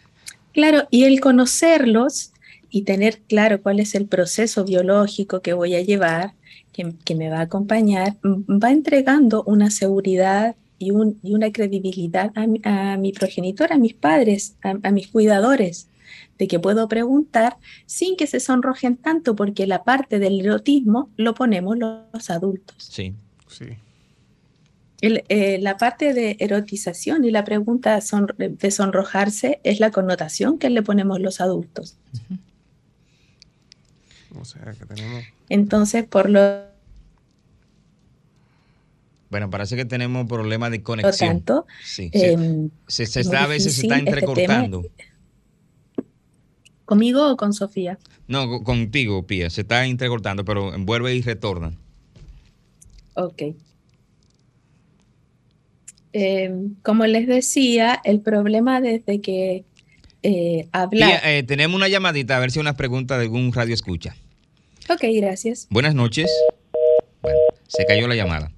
Claro, 0.52 0.86
y 0.90 1.04
el 1.04 1.20
conocerlos 1.20 2.32
y 2.70 2.82
tener 2.82 3.20
claro 3.28 3.62
cuál 3.62 3.80
es 3.80 3.94
el 3.94 4.06
proceso 4.06 4.64
biológico 4.64 5.40
que 5.40 5.52
voy 5.54 5.74
a 5.74 5.82
llevar, 5.82 6.34
que, 6.72 6.92
que 7.04 7.14
me 7.14 7.28
va 7.30 7.38
a 7.38 7.42
acompañar, 7.42 8.16
va 8.24 8.70
entregando 8.70 9.42
una 9.44 9.70
seguridad 9.70 10.54
y, 10.78 10.90
un- 10.90 11.18
y 11.22 11.34
una 11.34 11.50
credibilidad 11.50 12.30
a 12.34 12.46
mi, 12.46 12.60
a 12.64 12.96
mi 12.98 13.12
progenitor, 13.12 13.72
a 13.72 13.78
mis 13.78 13.94
padres, 13.94 14.56
a, 14.62 14.74
a 14.82 14.90
mis 14.90 15.08
cuidadores, 15.08 15.88
de 16.38 16.46
que 16.46 16.60
puedo 16.60 16.88
preguntar 16.88 17.56
sin 17.86 18.16
que 18.16 18.26
se 18.26 18.38
sonrojen 18.40 18.96
tanto, 18.96 19.34
porque 19.34 19.66
la 19.66 19.82
parte 19.84 20.18
del 20.18 20.40
erotismo 20.40 21.10
lo 21.16 21.34
ponemos 21.34 21.76
los 21.78 22.30
adultos. 22.30 22.76
Sí. 22.78 23.14
Sí. 23.48 23.64
El, 25.00 25.22
eh, 25.28 25.58
la 25.60 25.76
parte 25.76 26.12
de 26.12 26.36
erotización 26.40 27.24
y 27.24 27.30
la 27.30 27.44
pregunta 27.44 28.00
son- 28.00 28.34
de 28.36 28.70
sonrojarse 28.70 29.60
es 29.62 29.78
la 29.78 29.90
connotación 29.92 30.58
que 30.58 30.70
le 30.70 30.82
ponemos 30.82 31.20
los 31.20 31.40
adultos. 31.40 31.96
O 34.38 34.44
sea, 34.44 34.72
que 34.78 34.84
tenemos... 34.86 35.24
Entonces, 35.48 36.04
por 36.04 36.28
lo 36.28 36.40
Bueno, 39.30 39.50
parece 39.50 39.76
que 39.76 39.84
tenemos 39.84 40.26
problemas 40.26 40.70
de 40.70 40.82
conexión. 40.82 41.28
tanto, 41.44 41.66
Sí, 41.84 42.10
se, 42.12 42.32
em, 42.32 42.70
se- 42.88 43.02
está, 43.04 43.44
a 43.44 43.46
veces 43.46 43.74
se 43.74 43.82
está 43.82 43.96
este 43.98 44.08
entrecortando. 44.10 44.84
¿conmigo 46.86 47.30
o 47.32 47.36
con 47.36 47.52
Sofía? 47.52 47.98
No, 48.26 48.48
co- 48.48 48.64
contigo, 48.64 49.26
Pía, 49.26 49.50
se 49.50 49.60
está 49.60 49.84
entrecortando, 49.84 50.44
pero 50.44 50.72
vuelve 50.78 51.14
y 51.14 51.20
retorna. 51.22 51.72
Ok. 53.14 53.42
Em, 56.12 56.74
como 56.82 57.06
les 57.06 57.26
decía, 57.26 58.00
el 58.04 58.20
problema 58.20 58.80
desde 58.80 59.20
que 59.20 59.64
eh, 60.22 60.68
hablar... 60.72 61.20
Eh, 61.24 61.42
tenemos 61.42 61.76
una 61.76 61.88
llamadita, 61.88 62.36
a 62.36 62.40
ver 62.40 62.50
si 62.50 62.58
hay 62.58 62.62
una 62.62 62.76
pregunta 62.76 63.16
de 63.18 63.24
algún 63.24 63.52
radio 63.52 63.74
escucha. 63.74 64.16
Ok, 64.88 65.02
gracias. 65.14 65.66
Buenas 65.70 65.94
noches. 65.94 66.30
Bueno, 67.20 67.38
se 67.66 67.84
cayó 67.84 68.08
la 68.08 68.14
llamada. 68.14 68.50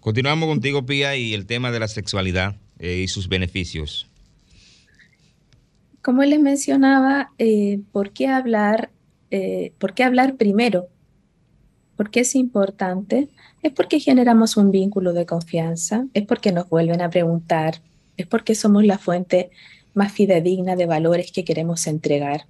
Continuamos 0.00 0.48
contigo, 0.48 0.84
Pía, 0.84 1.16
y 1.16 1.32
el 1.32 1.46
tema 1.46 1.70
de 1.70 1.80
la 1.80 1.88
sexualidad 1.88 2.56
eh, 2.78 3.00
y 3.02 3.08
sus 3.08 3.28
beneficios. 3.28 4.06
Como 6.02 6.22
les 6.24 6.38
mencionaba, 6.38 7.32
eh, 7.38 7.80
¿por 7.92 8.12
qué 8.12 8.28
hablar? 8.28 8.90
eh, 9.30 9.72
¿Por 9.78 9.94
qué 9.94 10.04
hablar 10.04 10.36
primero? 10.36 10.88
¿Por 11.96 12.10
qué 12.10 12.20
es 12.20 12.34
importante? 12.34 13.28
Es 13.62 13.72
porque 13.72 14.00
generamos 14.00 14.56
un 14.56 14.70
vínculo 14.70 15.12
de 15.12 15.26
confianza, 15.26 16.06
es 16.12 16.26
porque 16.26 16.52
nos 16.52 16.68
vuelven 16.68 17.00
a 17.00 17.10
preguntar, 17.10 17.80
es 18.16 18.26
porque 18.26 18.54
somos 18.54 18.84
la 18.84 18.98
fuente 18.98 19.50
más 19.94 20.12
fidedigna 20.12 20.76
de 20.76 20.86
valores 20.86 21.30
que 21.32 21.44
queremos 21.44 21.86
entregar. 21.86 22.46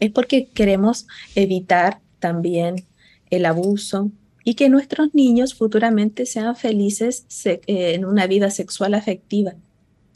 Es 0.00 0.10
porque 0.10 0.48
queremos 0.48 1.06
evitar 1.34 2.00
también 2.18 2.84
el 3.30 3.46
abuso 3.46 4.10
y 4.44 4.54
que 4.54 4.68
nuestros 4.68 5.14
niños 5.14 5.54
futuramente 5.54 6.26
sean 6.26 6.56
felices 6.56 7.26
eh, 7.46 7.60
en 7.66 8.04
una 8.04 8.26
vida 8.26 8.50
sexual 8.50 8.94
afectiva, 8.94 9.54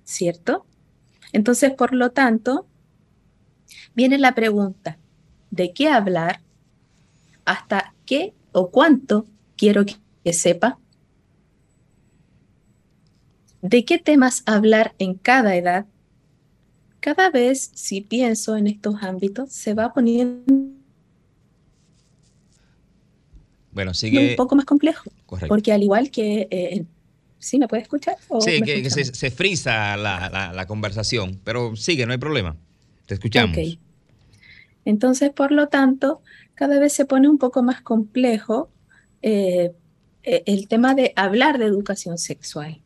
¿cierto? 0.05 0.67
Entonces, 1.33 1.73
por 1.73 1.95
lo 1.95 2.11
tanto, 2.11 2.67
viene 3.95 4.19
la 4.19 4.35
pregunta, 4.35 4.99
¿de 5.51 5.73
qué 5.73 5.89
hablar? 5.89 6.41
¿Hasta 7.49 7.95
qué 8.05 8.35
o 8.53 8.71
cuánto 8.71 9.25
quiero 9.57 9.87
que, 9.87 9.97
sepa? 10.35 10.79
¿De 13.63 13.85
qué 13.87 13.99
temas 13.99 14.43
hablar 14.45 14.95
en 14.99 15.15
cada 15.15 15.57
edad? 15.57 15.87
Cada 17.01 17.31
vez, 17.31 17.71
si 17.75 18.03
pienso 18.03 18.57
en 18.57 18.67
estos 18.67 18.97
ámbitos, 19.03 19.51
se 19.51 19.73
va 19.73 19.95
poniendo 19.95 20.45
Bueno, 23.73 23.93
un 23.93 23.97
sigue. 23.97 24.37
poco 24.37 24.57
más 24.57 24.65
complejo, 24.65 25.11
Correcto. 25.27 25.49
porque 25.55 25.73
al 25.73 25.83
igual 25.83 26.11
que... 26.11 26.49
eh, 26.51 26.85
¿Sí 27.41 27.59
me 27.59 27.69
puede 27.69 27.83
escuchar? 27.83 28.17
¿O 28.29 28.41
Sí, 28.41 28.61
que, 28.63 28.91
se, 28.91 29.05
se 29.05 29.31
frisa 29.31 29.97
la, 29.97 30.29
la- 30.29 30.53
la 30.53 30.67
conversación, 30.67 31.39
pero 31.45 31.77
sigue, 31.77 32.05
no 32.05 32.13
hay 32.13 32.19
problema. 32.19 32.57
Te 33.07 33.15
escuchamos. 33.15 33.57
Entonces, 34.85 35.31
por 35.31 35.53
lo 35.53 35.69
tanto, 35.69 36.23
cada 36.59 36.81
vez 36.81 36.93
se 36.93 37.05
pone 37.05 37.29
un 37.29 37.39
poco 37.39 37.63
más 37.63 37.81
complejo 37.83 38.69
eh, 39.23 39.71
eh, 40.25 40.43
el 40.47 40.67
tema 40.67 40.97
de 40.97 41.13
hablar 41.15 41.59
de 41.59 41.67
educación 41.67 42.19
sexual. 42.19 42.81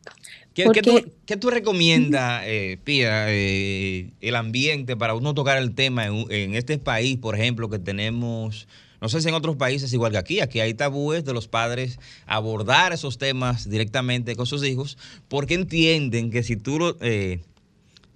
¿Qué, 0.53 0.65
qué 0.71 0.83
tú, 0.83 1.01
qué 1.25 1.37
tú 1.37 1.49
recomiendas, 1.49 2.43
eh, 2.45 2.77
Pía, 2.83 3.25
eh, 3.29 4.11
el 4.21 4.35
ambiente 4.35 4.95
para 4.95 5.15
uno 5.15 5.33
tocar 5.33 5.57
el 5.57 5.73
tema 5.73 6.05
en 6.05 6.53
este 6.53 6.77
país, 6.77 7.17
por 7.17 7.33
ejemplo, 7.33 7.67
que 7.67 7.79
tenemos, 7.79 8.67
no 9.01 9.09
sé 9.09 9.19
si 9.21 9.29
en 9.29 9.33
otros 9.33 9.55
países 9.55 9.91
igual 9.91 10.11
que 10.11 10.19
aquí, 10.19 10.39
aquí 10.41 10.59
hay 10.59 10.75
tabúes 10.75 11.25
de 11.25 11.33
los 11.33 11.47
padres 11.47 11.97
abordar 12.27 12.93
esos 12.93 13.17
temas 13.17 13.67
directamente 13.67 14.35
con 14.35 14.45
sus 14.45 14.63
hijos, 14.63 14.99
porque 15.27 15.55
entienden 15.55 16.29
que 16.29 16.43
si 16.43 16.57
tú 16.57 16.77
lo... 16.77 16.97
eh, 17.01 17.41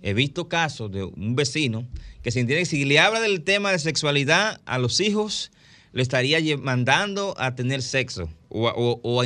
he 0.03 0.13
visto 0.13 0.47
casos 0.47 0.91
de 0.91 1.03
un 1.03 1.35
vecino 1.35 1.87
que 2.28 2.32
se 2.32 2.65
si 2.65 2.84
le 2.84 2.99
habla 2.99 3.21
del 3.21 3.41
tema 3.41 3.71
de 3.71 3.80
sexualidad 3.80 4.59
a 4.65 4.80
los 4.80 4.99
hijos, 4.99 5.49
le 5.93 6.01
estaría 6.01 6.38
mandando 6.57 7.34
a 7.38 7.55
tener 7.55 7.82
sexo 7.82 8.30
o 8.49 8.67
a, 8.67 8.73
o- 8.75 9.21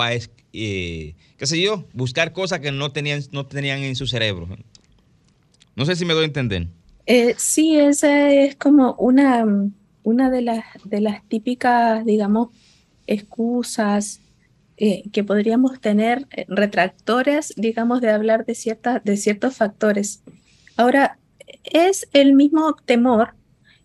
a 0.00 0.14
eh, 0.14 1.16
qué 1.38 1.46
sé 1.48 1.60
yo, 1.60 1.86
buscar 1.92 2.32
cosas 2.32 2.60
que 2.60 2.70
no 2.70 2.92
tenían, 2.92 3.20
no 3.32 3.46
tenían 3.46 3.80
en 3.80 3.96
su 3.96 4.06
cerebro. 4.06 4.46
No 5.74 5.84
sé 5.86 5.96
si 5.96 6.04
me 6.04 6.14
doy 6.14 6.22
a 6.22 6.26
entender. 6.26 6.68
Eh, 7.06 7.34
sí, 7.36 7.80
esa 7.80 8.30
es 8.30 8.54
como 8.54 8.94
una, 8.94 9.44
una 10.04 10.30
de 10.30 10.42
las, 10.42 10.64
de 10.84 11.00
las 11.00 11.28
típicas, 11.28 12.06
digamos, 12.06 12.50
excusas 13.08 14.20
eh, 14.76 15.02
que 15.12 15.24
podríamos 15.24 15.80
tener, 15.80 16.28
retractores, 16.46 17.54
digamos, 17.56 18.00
de 18.00 18.10
hablar 18.10 18.46
de, 18.46 18.54
cierta, 18.54 19.00
de 19.00 19.16
ciertos 19.16 19.56
factores. 19.56 20.22
Ahora, 20.76 21.18
es 21.72 22.08
el 22.12 22.34
mismo 22.34 22.74
temor 22.84 23.34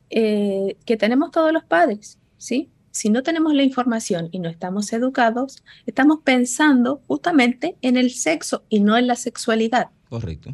eh, 0.09 0.77
que 0.85 0.97
tenemos 0.97 1.31
todos 1.31 1.53
los 1.53 1.63
padres, 1.63 2.19
¿sí? 2.37 2.69
Si 2.91 3.09
no 3.09 3.23
tenemos 3.23 3.53
la 3.53 3.63
información 3.63 4.27
y 4.31 4.39
no 4.39 4.49
estamos 4.49 4.91
educados, 4.91 5.63
estamos 5.85 6.19
pensando 6.23 7.01
justamente 7.07 7.77
en 7.81 7.95
el 7.95 8.11
sexo 8.11 8.65
y 8.67 8.81
no 8.81 8.97
en 8.97 9.07
la 9.07 9.15
sexualidad 9.15 9.87
Correcto. 10.09 10.53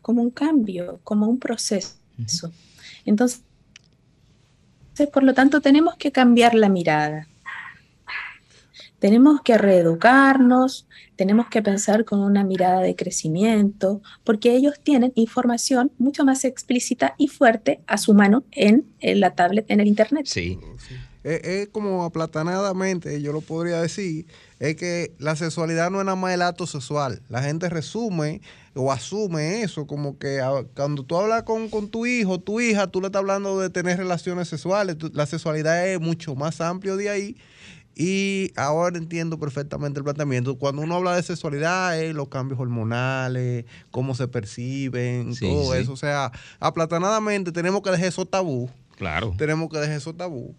como 0.00 0.22
un 0.22 0.30
cambio, 0.30 1.00
como 1.04 1.26
un 1.26 1.38
proceso. 1.38 1.96
Entonces, 3.04 3.42
por 5.12 5.22
lo 5.22 5.34
tanto, 5.34 5.60
tenemos 5.60 5.96
que 5.96 6.10
cambiar 6.12 6.54
la 6.54 6.70
mirada. 6.70 7.28
Tenemos 8.98 9.40
que 9.42 9.58
reeducarnos, 9.58 10.86
tenemos 11.16 11.46
que 11.48 11.62
pensar 11.62 12.04
con 12.04 12.20
una 12.20 12.44
mirada 12.44 12.80
de 12.80 12.96
crecimiento, 12.96 14.00
porque 14.24 14.54
ellos 14.56 14.74
tienen 14.82 15.12
información 15.16 15.92
mucho 15.98 16.24
más 16.24 16.44
explícita 16.44 17.14
y 17.18 17.28
fuerte 17.28 17.80
a 17.86 17.98
su 17.98 18.14
mano 18.14 18.44
en, 18.52 18.86
en 19.00 19.20
la 19.20 19.34
tablet, 19.34 19.66
en 19.68 19.80
el 19.80 19.86
Internet. 19.88 20.26
Sí. 20.26 20.58
Es, 21.24 21.42
es 21.44 21.68
como 21.68 22.04
aplatanadamente, 22.04 23.20
yo 23.20 23.32
lo 23.32 23.40
podría 23.40 23.82
decir, 23.82 24.26
es 24.60 24.76
que 24.76 25.12
la 25.18 25.34
sexualidad 25.34 25.90
no 25.90 25.98
es 25.98 26.04
nada 26.06 26.16
más 26.16 26.32
el 26.32 26.40
acto 26.42 26.66
sexual. 26.66 27.20
La 27.28 27.42
gente 27.42 27.68
resume 27.68 28.40
o 28.74 28.92
asume 28.92 29.62
eso, 29.62 29.86
como 29.86 30.18
que 30.18 30.40
a- 30.40 30.64
cuando 30.76 31.02
tú 31.02 31.16
hablas 31.16 31.42
con, 31.42 31.68
con 31.68 31.88
tu 31.88 32.06
hijo, 32.06 32.38
tu 32.38 32.60
hija, 32.60 32.86
tú 32.86 33.00
le 33.00 33.08
estás 33.08 33.20
hablando 33.20 33.58
de 33.58 33.70
tener 33.70 33.98
relaciones 33.98 34.48
sexuales. 34.48 34.96
Tú- 34.98 35.10
la 35.14 35.26
sexualidad 35.26 35.88
es 35.88 36.00
mucho 36.00 36.34
más 36.36 36.60
amplio 36.60 36.96
de 36.96 37.10
ahí. 37.10 37.36
Y 37.98 38.52
ahora 38.56 38.98
entiendo 38.98 39.38
perfectamente 39.38 39.98
el 39.98 40.04
planteamiento. 40.04 40.58
Cuando 40.58 40.82
uno 40.82 40.96
habla 40.96 41.16
de 41.16 41.22
sexualidad, 41.22 41.98
los 42.12 42.28
cambios 42.28 42.60
hormonales, 42.60 43.64
cómo 43.90 44.14
se 44.14 44.28
perciben, 44.28 45.34
Sí, 45.34 45.46
todo 45.48 45.72
sí. 45.72 45.78
eso. 45.80 45.92
O 45.94 45.96
sea, 45.96 46.30
aplatanadamente 46.60 47.52
tenemos 47.52 47.80
que 47.80 47.90
dejar 47.90 48.08
esos 48.08 48.28
tabú. 48.30 48.68
Claro. 48.96 49.34
Tenemos 49.38 49.70
que 49.70 49.78
dejar 49.78 49.96
esos 49.96 50.14
tabú. 50.14 50.54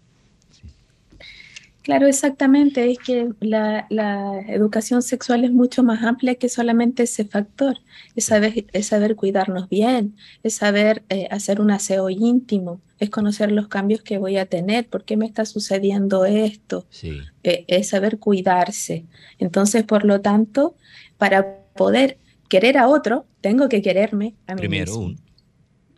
Claro, 1.88 2.06
exactamente. 2.06 2.90
Es 2.90 2.98
que 2.98 3.30
la, 3.40 3.86
la 3.88 4.40
educación 4.48 5.00
sexual 5.00 5.44
es 5.44 5.52
mucho 5.52 5.82
más 5.82 6.02
amplia 6.04 6.34
que 6.34 6.50
solamente 6.50 7.04
ese 7.04 7.24
factor. 7.24 7.78
Es 8.14 8.26
saber, 8.26 8.66
es 8.74 8.88
saber 8.88 9.16
cuidarnos 9.16 9.70
bien, 9.70 10.14
es 10.42 10.56
saber 10.56 11.02
eh, 11.08 11.28
hacer 11.30 11.62
un 11.62 11.70
aseo 11.70 12.10
íntimo, 12.10 12.82
es 12.98 13.08
conocer 13.08 13.52
los 13.52 13.68
cambios 13.68 14.02
que 14.02 14.18
voy 14.18 14.36
a 14.36 14.44
tener, 14.44 14.86
por 14.86 15.06
qué 15.06 15.16
me 15.16 15.24
está 15.24 15.46
sucediendo 15.46 16.26
esto, 16.26 16.84
Sí. 16.90 17.20
eh, 17.42 17.64
es 17.68 17.88
saber 17.88 18.18
cuidarse. 18.18 19.06
Entonces, 19.38 19.82
por 19.84 20.04
lo 20.04 20.20
tanto, 20.20 20.76
para 21.16 21.62
poder 21.74 22.18
querer 22.50 22.76
a 22.76 22.86
otro, 22.88 23.24
tengo 23.40 23.70
que 23.70 23.80
quererme 23.80 24.34
a 24.46 24.54
mí 24.54 24.58
Primero 24.60 24.92
mismo. 24.98 25.16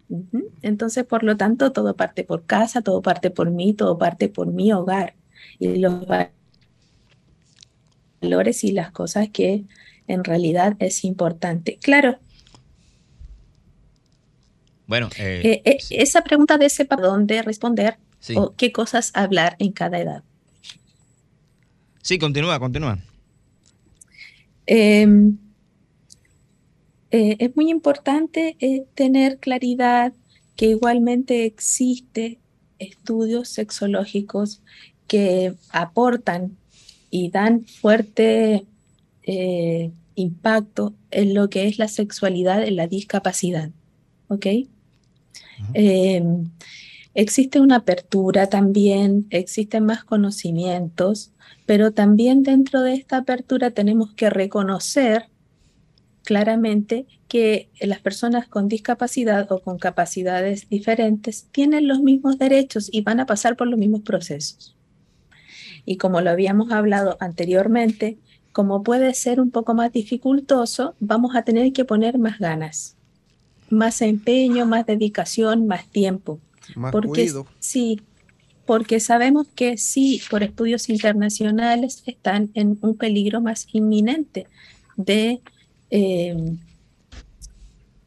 Ujú. 0.09 0.53
Entonces, 0.63 1.05
por 1.05 1.25
lo 1.25 1.37
tanto, 1.37 1.73
todo 1.73 1.97
parte 1.97 2.23
por 2.23 2.47
casa, 2.47 2.81
todo 2.81 3.03
parte 3.03 3.33
por 3.33 3.51
mí, 3.51 3.75
todo 3.75 3.99
parte 3.99 4.29
por 4.29 4.47
mi 4.53 4.73
hogar 4.73 5.15
y 5.59 5.77
los 5.77 5.95
va- 6.11 6.31
valores 8.21 8.65
y 8.65 8.73
las 8.73 8.91
cosas 8.93 9.29
que 9.31 9.65
en 10.07 10.25
realidad 10.25 10.77
es 10.81 11.05
importante. 11.05 11.79
Claro, 11.81 12.19
Bueno, 14.87 15.09
eh, 15.19 15.41
eh, 15.45 15.63
eh, 15.65 15.79
esa 15.91 16.23
pregunta 16.23 16.59
de 16.59 16.67
ese 16.67 16.85
para 16.85 17.03
dónde 17.07 17.43
responder 17.43 17.97
Sí. 18.19 18.35
o 18.37 18.55
qué 18.57 18.73
cosas 18.73 19.13
hablar 19.15 19.55
en 19.61 19.73
cada 19.73 19.99
edad. 20.01 20.25
sí, 22.03 22.19
continúa, 22.19 22.59
continúa. 22.59 22.99
Em, 24.67 25.37
eh, 27.13 27.37
es 27.39 27.55
muy 27.57 27.71
importante 27.71 28.57
tener 28.95 29.39
claridad 29.39 30.13
que 30.57 30.67
igualmente 30.67 31.45
existe 31.45 32.39
estudios 32.79 33.49
sexológicos 33.49 34.63
que 35.11 35.55
aportan 35.71 36.57
y 37.11 37.31
dan 37.31 37.65
fuerte 37.65 38.65
eh, 39.25 39.91
impacto 40.15 40.95
en 41.11 41.35
lo 41.35 41.51
que 41.51 41.67
es 41.67 41.81
la 41.81 41.89
sexualidad 41.89 42.63
en 42.63 42.77
la 42.77 42.87
discapacidad. 42.87 43.71
¿Ok? 44.29 44.47
Em, 45.75 46.53
existe 47.13 47.59
una 47.59 47.79
apertura 47.79 48.47
también, 48.47 49.27
existen 49.31 49.85
más 49.85 50.05
conocimientos, 50.05 51.33
pero 51.67 51.91
también 51.91 52.45
dentro 52.45 52.83
de 52.83 52.95
esta 52.95 53.17
apertura 53.17 53.73
tenemos 53.73 54.13
que 54.15 54.31
reconocer 54.31 55.25
claramente 56.23 57.07
que 57.27 57.69
las 57.81 57.99
personas 57.99 58.47
con 58.47 58.69
discapacidad 58.69 59.51
o 59.51 59.61
con 59.61 59.77
capacidades 59.77 60.69
diferentes 60.69 61.49
tienen 61.51 61.89
los 61.89 61.99
mismos 61.99 62.39
derechos 62.39 62.89
y 62.93 63.01
van 63.01 63.19
a 63.19 63.27
pasar 63.27 63.57
por 63.57 63.67
los 63.67 63.77
mismos 63.77 64.03
procesos. 64.03 64.77
Y 65.91 65.97
como 65.97 66.21
lo 66.21 66.31
habíamos 66.31 66.71
hablado 66.71 67.17
anteriormente, 67.19 68.17
como 68.53 68.85
puede 68.85 69.13
ser 69.13 69.41
un 69.41 69.51
poco 69.51 69.75
más 69.75 69.93
dificultoso, 69.93 70.95
vamos 71.01 71.35
a 71.35 71.43
tener 71.43 71.73
que 71.73 71.85
poner 71.85 72.17
más 72.17 72.39
ganas, 72.39 72.95
más 73.71 74.01
empeño, 74.01 74.67
más 74.67 74.87
dedicación, 74.87 75.67
más 75.67 75.89
tiempo. 75.89 76.39
Más 76.77 76.93
porque 76.93 77.23
cuido. 77.25 77.45
sí, 77.59 78.01
porque 78.67 79.01
sabemos 79.01 79.49
que 79.57 79.79
sí, 79.79 80.23
por 80.31 80.45
estudios 80.45 80.89
internacionales, 80.89 82.05
están 82.07 82.51
en 82.55 82.79
un 82.83 82.97
peligro 82.97 83.41
más 83.41 83.67
inminente 83.73 84.47
de 84.97 85.41
eh, 85.91 86.57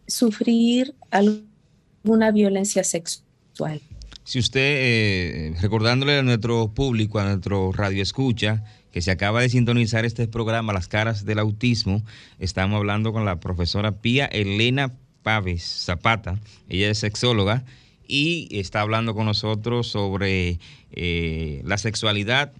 sufrir 0.07 0.95
alguna 1.11 2.31
violencia 2.31 2.85
sexual. 2.85 3.81
Si 4.25 4.39
usted, 4.39 4.61
eh, 4.61 5.55
recordándole 5.61 6.17
a 6.17 6.23
nuestro 6.23 6.73
público, 6.73 7.19
a 7.19 7.25
nuestro 7.25 7.73
radio 7.73 8.01
escucha, 8.01 8.63
que 8.93 9.01
se 9.01 9.11
acaba 9.11 9.41
de 9.41 9.49
sintonizar 9.49 10.05
este 10.05 10.27
programa, 10.27 10.71
Las 10.71 10.87
caras 10.87 11.25
del 11.25 11.39
autismo, 11.39 12.03
estamos 12.39 12.77
hablando 12.77 13.11
con 13.11 13.25
la 13.25 13.39
profesora 13.39 13.91
Pía 13.91 14.25
Elena 14.27 14.93
Paves 15.23 15.63
Zapata, 15.63 16.39
ella 16.69 16.89
es 16.89 16.99
sexóloga 16.99 17.65
y 18.07 18.47
está 18.51 18.81
hablando 18.81 19.13
con 19.13 19.25
nosotros 19.25 19.87
sobre 19.87 20.59
eh, 20.91 21.61
la 21.65 21.77
sexualidad 21.77 22.53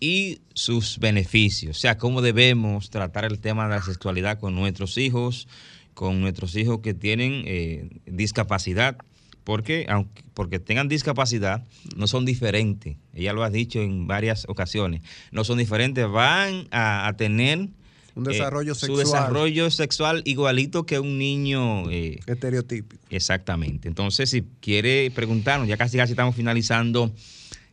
y 0.00 0.40
sus 0.54 0.98
beneficios, 0.98 1.76
o 1.76 1.80
sea, 1.80 1.98
cómo 1.98 2.22
debemos 2.22 2.90
tratar 2.90 3.24
el 3.24 3.38
tema 3.38 3.64
de 3.64 3.74
la 3.74 3.82
sexualidad 3.82 4.38
con 4.38 4.54
nuestros 4.54 4.96
hijos, 4.98 5.46
con 5.94 6.20
nuestros 6.20 6.56
hijos 6.56 6.80
que 6.80 6.94
tienen 6.94 7.42
eh, 7.46 7.88
discapacidad, 8.06 8.96
porque 9.44 9.86
aunque 9.88 10.22
porque 10.34 10.58
tengan 10.58 10.88
discapacidad, 10.88 11.64
no 11.96 12.06
son 12.06 12.24
diferentes. 12.24 12.96
Ella 13.14 13.32
lo 13.32 13.44
ha 13.44 13.50
dicho 13.50 13.80
en 13.80 14.06
varias 14.06 14.46
ocasiones. 14.48 15.02
No 15.30 15.44
son 15.44 15.58
diferentes, 15.58 16.08
van 16.08 16.68
a, 16.70 17.12
tener 17.16 17.68
un 18.14 18.24
desarrollo 18.24 18.72
eh, 18.72 18.74
sexual. 18.74 19.06
Su 19.06 19.12
desarrollo 19.12 19.70
sexual 19.70 20.22
igualito 20.24 20.86
que 20.86 20.98
un 20.98 21.18
niño. 21.18 21.90
Eh, 21.90 22.20
Estereotípico. 22.26 23.02
Exactamente. 23.10 23.88
Entonces, 23.88 24.30
si 24.30 24.42
quiere 24.60 25.10
preguntarnos, 25.10 25.68
ya 25.68 25.76
casi 25.76 25.96
casi 25.96 26.12
estamos 26.12 26.34
finalizando 26.34 27.12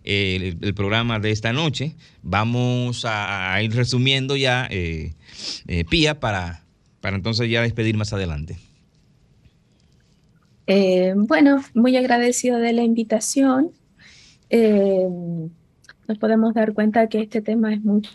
el, 0.03 0.74
programa 0.76 1.20
de 1.20 1.32
esta 1.32 1.53
noche, 1.53 1.95
vamos 2.24 3.05
a, 3.05 3.57
ir 3.61 3.74
resumiendo 3.74 4.36
ya, 4.36 4.67
eh, 4.72 5.13
Pía, 5.89 6.20
para, 6.20 6.63
para 6.99 7.15
entonces 7.15 7.49
ya 7.49 7.61
despedir 7.61 7.95
más 7.95 8.11
adelante. 8.13 8.57
Eh, 10.72 11.13
bueno, 11.15 11.63
muy 11.74 11.97
agradecido 11.97 12.59
de 12.59 12.74
la 12.74 12.84
invitación. 12.84 13.72
Eh, 14.51 15.07
nos 16.07 16.17
podemos 16.20 16.53
dar 16.53 16.74
cuenta 16.74 17.09
que 17.09 17.22
este 17.22 17.41
tema 17.41 17.74
es 17.74 17.84
mucho 17.84 18.11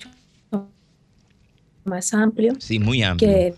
más 1.82 2.14
amplio. 2.14 2.54
Sí, 2.60 2.78
muy 2.78 3.02
amplio. 3.02 3.56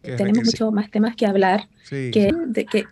tenemos 0.00 0.44
mucho 0.44 0.70
más 0.70 0.92
temas 0.92 1.16
que 1.16 1.26
hablar, 1.26 1.68
que, 1.90 2.32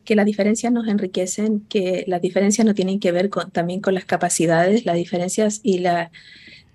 que, 0.04 0.16
las 0.16 0.26
diferencias 0.26 0.72
nos 0.72 0.88
enriquecen, 0.88 1.60
que 1.60 2.04
las 2.08 2.20
diferencias 2.20 2.66
no 2.66 2.74
tienen 2.74 2.98
que 2.98 3.12
ver 3.12 3.30
con, 3.30 3.50
también 3.52 3.80
con 3.80 3.94
las 3.94 4.04
capacidades, 4.04 4.84
las 4.84 4.96
diferencias 4.96 5.60
y 5.62 5.78
la, 5.78 6.10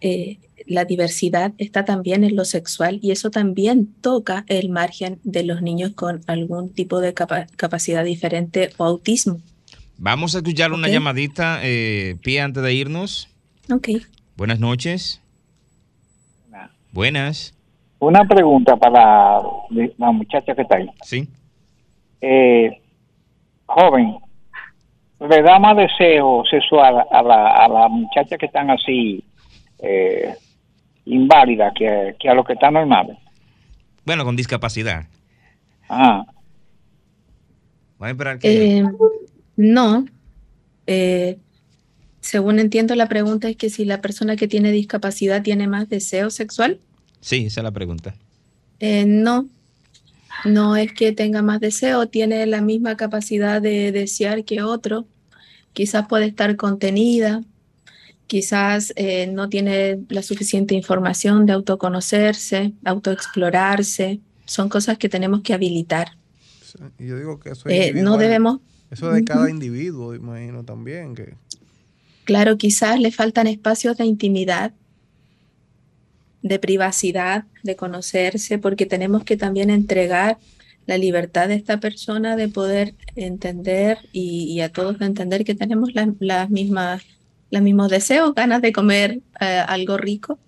eh, 0.02 0.40
la 0.68 0.86
diversidad 0.86 1.54
está 1.58 1.86
también 1.86 2.24
en 2.24 2.36
lo 2.36 2.46
sexual 2.46 3.00
y 3.02 3.12
eso 3.12 3.30
también 3.30 3.94
toca 4.02 4.46
el 4.48 4.70
margen 4.70 5.20
de 5.24 5.44
los 5.44 5.62
niños 5.62 5.92
con 5.92 6.22
algún 6.28 6.74
tipo 6.74 7.00
de 7.00 7.14
capacidad 7.14 8.04
diferente 8.04 8.70
o 8.78 8.86
autismo. 8.86 9.38
Vamos 9.98 10.34
a 10.34 10.40
escuchar 10.40 10.72
una 10.74 10.88
llamadita, 10.88 11.60
eh, 11.62 12.16
Pía, 12.24 12.44
antes 12.44 12.64
de 12.64 12.74
irnos. 12.74 13.30
Ok. 13.72 13.90
Buenas 14.36 14.60
noches. 14.60 15.22
Buenas. 16.92 17.54
Una 18.00 18.26
pregunta 18.26 18.76
para 18.76 19.40
la 19.70 20.12
muchacha 20.12 20.56
que 20.56 20.64
está 20.64 20.78
ahí. 20.78 20.90
Sí. 21.04 21.30
Eh, 22.20 22.82
joven, 23.66 24.18
¿le 25.20 25.42
da 25.42 25.60
más 25.60 25.78
deseo 25.78 26.44
sexual 26.50 27.06
a 27.12 27.22
la, 27.22 27.66
a 27.66 27.68
la 27.68 27.88
muchacha 27.88 28.38
que 28.38 28.48
están 28.48 28.72
así 28.72 29.24
eh, 29.82 30.36
inválida 31.06 31.74
que, 31.74 32.16
a 32.30 32.34
los 32.34 32.46
que 32.46 32.54
están 32.54 32.74
normales. 32.74 33.18
Bueno, 34.06 34.24
con 34.24 34.36
discapacidad. 34.36 35.08
Ah. 35.90 36.26
Voy 37.98 38.08
a 38.08 38.12
esperar 38.12 38.40
que... 38.40 38.78
Eh, 38.78 38.86
no. 39.58 40.06
Eh, 40.88 41.38
según 42.22 42.60
entiendo, 42.60 42.96
la 42.96 43.08
pregunta 43.08 43.50
es 43.50 43.58
que 43.58 43.70
si 43.70 43.86
la 43.86 44.02
persona 44.02 44.36
que 44.36 44.48
tiene 44.48 44.72
discapacidad 44.72 45.42
tiene 45.42 45.68
más 45.68 45.90
deseo 45.90 46.30
sexual. 46.30 46.80
Sí, 47.20 47.46
esa 47.48 47.62
es 47.62 47.64
la 47.64 47.72
pregunta. 47.72 48.16
Eh, 48.80 49.06
no. 49.06 49.48
No 50.46 50.76
es 50.76 50.94
que 50.94 51.12
tenga 51.12 51.42
más 51.42 51.60
deseo, 51.60 52.08
tiene 52.08 52.46
la 52.48 52.62
misma 52.62 52.98
capacidad 52.98 53.62
de 53.62 53.92
desear 53.92 54.44
que 54.44 54.64
otro. 54.64 55.06
Quizás 55.74 56.08
puede 56.08 56.26
estar 56.26 56.56
contenida, 56.56 57.44
quizás 58.32 58.94
eh, 58.96 59.28
no 59.28 59.50
tiene 59.50 60.00
la 60.08 60.24
suficiente 60.24 60.74
información 60.74 61.46
de 61.46 61.52
autoconocerse, 61.52 62.72
autoexplorarse. 62.86 64.22
Son 64.46 64.70
cosas 64.70 64.98
que 64.98 65.10
tenemos 65.10 65.42
que 65.42 65.54
habilitar. 65.54 66.12
yo 66.98 67.18
digo 67.18 67.42
que 67.42 67.50
eso 67.50 67.68
es 67.68 67.90
eh, 67.90 67.94
no 68.02 68.16
debemos. 68.16 68.62
Eso 68.90 69.12
de 69.12 69.26
cada 69.26 69.50
individuo, 69.50 70.16
imagino 70.16 70.64
también 70.64 71.14
que. 71.14 71.34
Claro, 72.24 72.58
quizás 72.58 73.02
le 73.02 73.12
faltan 73.12 73.48
espacios 73.48 73.98
de 73.98 74.06
intimidad, 74.06 74.72
de 76.42 76.58
privacidad, 76.58 77.44
de 77.64 77.76
conocerse, 77.76 78.60
porque 78.60 78.86
tenemos 78.86 79.26
que 79.26 79.36
también 79.36 79.70
entregar 79.70 80.38
la 80.86 80.98
libertad 80.98 81.50
de 81.50 81.56
esta 81.56 81.82
persona 81.82 82.38
de 82.38 82.48
poder 82.48 82.96
entender 83.18 83.98
y, 84.14 84.62
a 84.62 84.72
todos 84.72 85.02
entender 85.02 85.44
que 85.44 85.54
tenemos 85.54 85.90
las 86.22 86.50
mismas 86.50 87.04
los 87.52 87.62
mismos 87.62 87.90
deseos, 87.90 88.34
ganas 88.34 88.62
de 88.62 88.72
comer 88.72 89.20
eh, 89.40 89.64
algo 89.68 89.98
rico. 89.98 90.40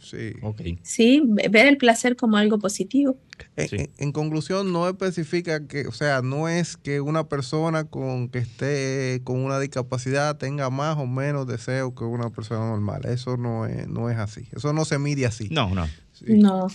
Sí. 0.00 0.32
Okay. 0.42 0.78
Sí, 0.82 1.22
ver 1.24 1.66
el 1.66 1.76
placer 1.76 2.16
como 2.16 2.36
algo 2.36 2.58
positivo. 2.58 3.16
En, 3.56 4.12
conclusión, 4.12 4.72
no 4.72 4.88
especifica 4.88 5.66
que, 5.66 5.86
o 5.86 5.92
sea, 5.92 6.22
no 6.22 6.48
es 6.48 6.76
que 6.76 7.00
una 7.00 7.28
persona 7.28 7.84
con 7.84 8.28
que 8.28 8.38
esté 8.38 9.20
con 9.24 9.42
una 9.44 9.58
discapacidad 9.60 10.36
tenga 10.36 10.70
más 10.70 10.96
o 10.98 11.06
menos 11.06 11.46
deseo 11.46 11.94
que 11.94 12.04
una 12.04 12.30
persona 12.30 12.68
normal. 12.68 13.02
Eso 13.06 13.36
no 13.36 13.66
es, 13.66 13.88
no 13.88 14.10
es 14.10 14.18
así. 14.18 14.46
Eso 14.54 14.72
no 14.72 14.84
se 14.84 14.98
mide 14.98 15.26
así. 15.26 15.48
No, 15.50 15.74
no. 15.74 15.86
no. 16.26 16.66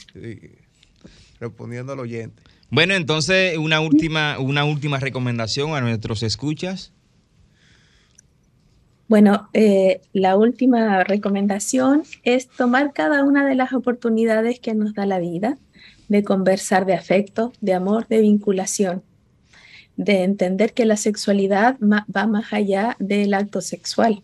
Respondiendo 1.40 1.94
al 1.94 2.00
oyente. 2.00 2.42
Bueno, 2.70 2.96
entonces 2.96 3.58
una 3.58 3.80
última, 3.80 4.40
una 4.40 4.66
última 4.66 5.00
recomendación 5.00 5.76
a 5.76 5.82
nuestros 5.82 6.24
escuchas. 6.24 6.94
Bueno, 9.08 9.50
eh, 9.54 10.02
la 10.14 10.36
última 10.36 11.04
recomendación 11.04 12.04
es 12.24 12.48
tomar 12.48 12.92
cada 12.92 13.24
una 13.24 13.46
de 13.48 13.54
las 13.54 13.72
oportunidades 13.72 14.60
que 14.60 14.74
nos 14.74 14.96
da 14.96 15.06
la 15.06 15.20
vida 15.20 15.60
de 16.08 16.24
conversar 16.24 16.86
de 16.86 16.96
afecto, 16.96 17.54
de 17.62 17.74
amor, 17.74 18.08
de 18.08 18.22
vinculación, 18.22 19.04
de 19.96 20.24
entender 20.24 20.74
que 20.74 20.86
la 20.86 20.98
sexualidad 20.98 21.78
va 21.82 22.28
más 22.28 22.52
allá 22.52 22.96
del 23.00 23.36
acto 23.36 23.62
sexual 23.62 24.24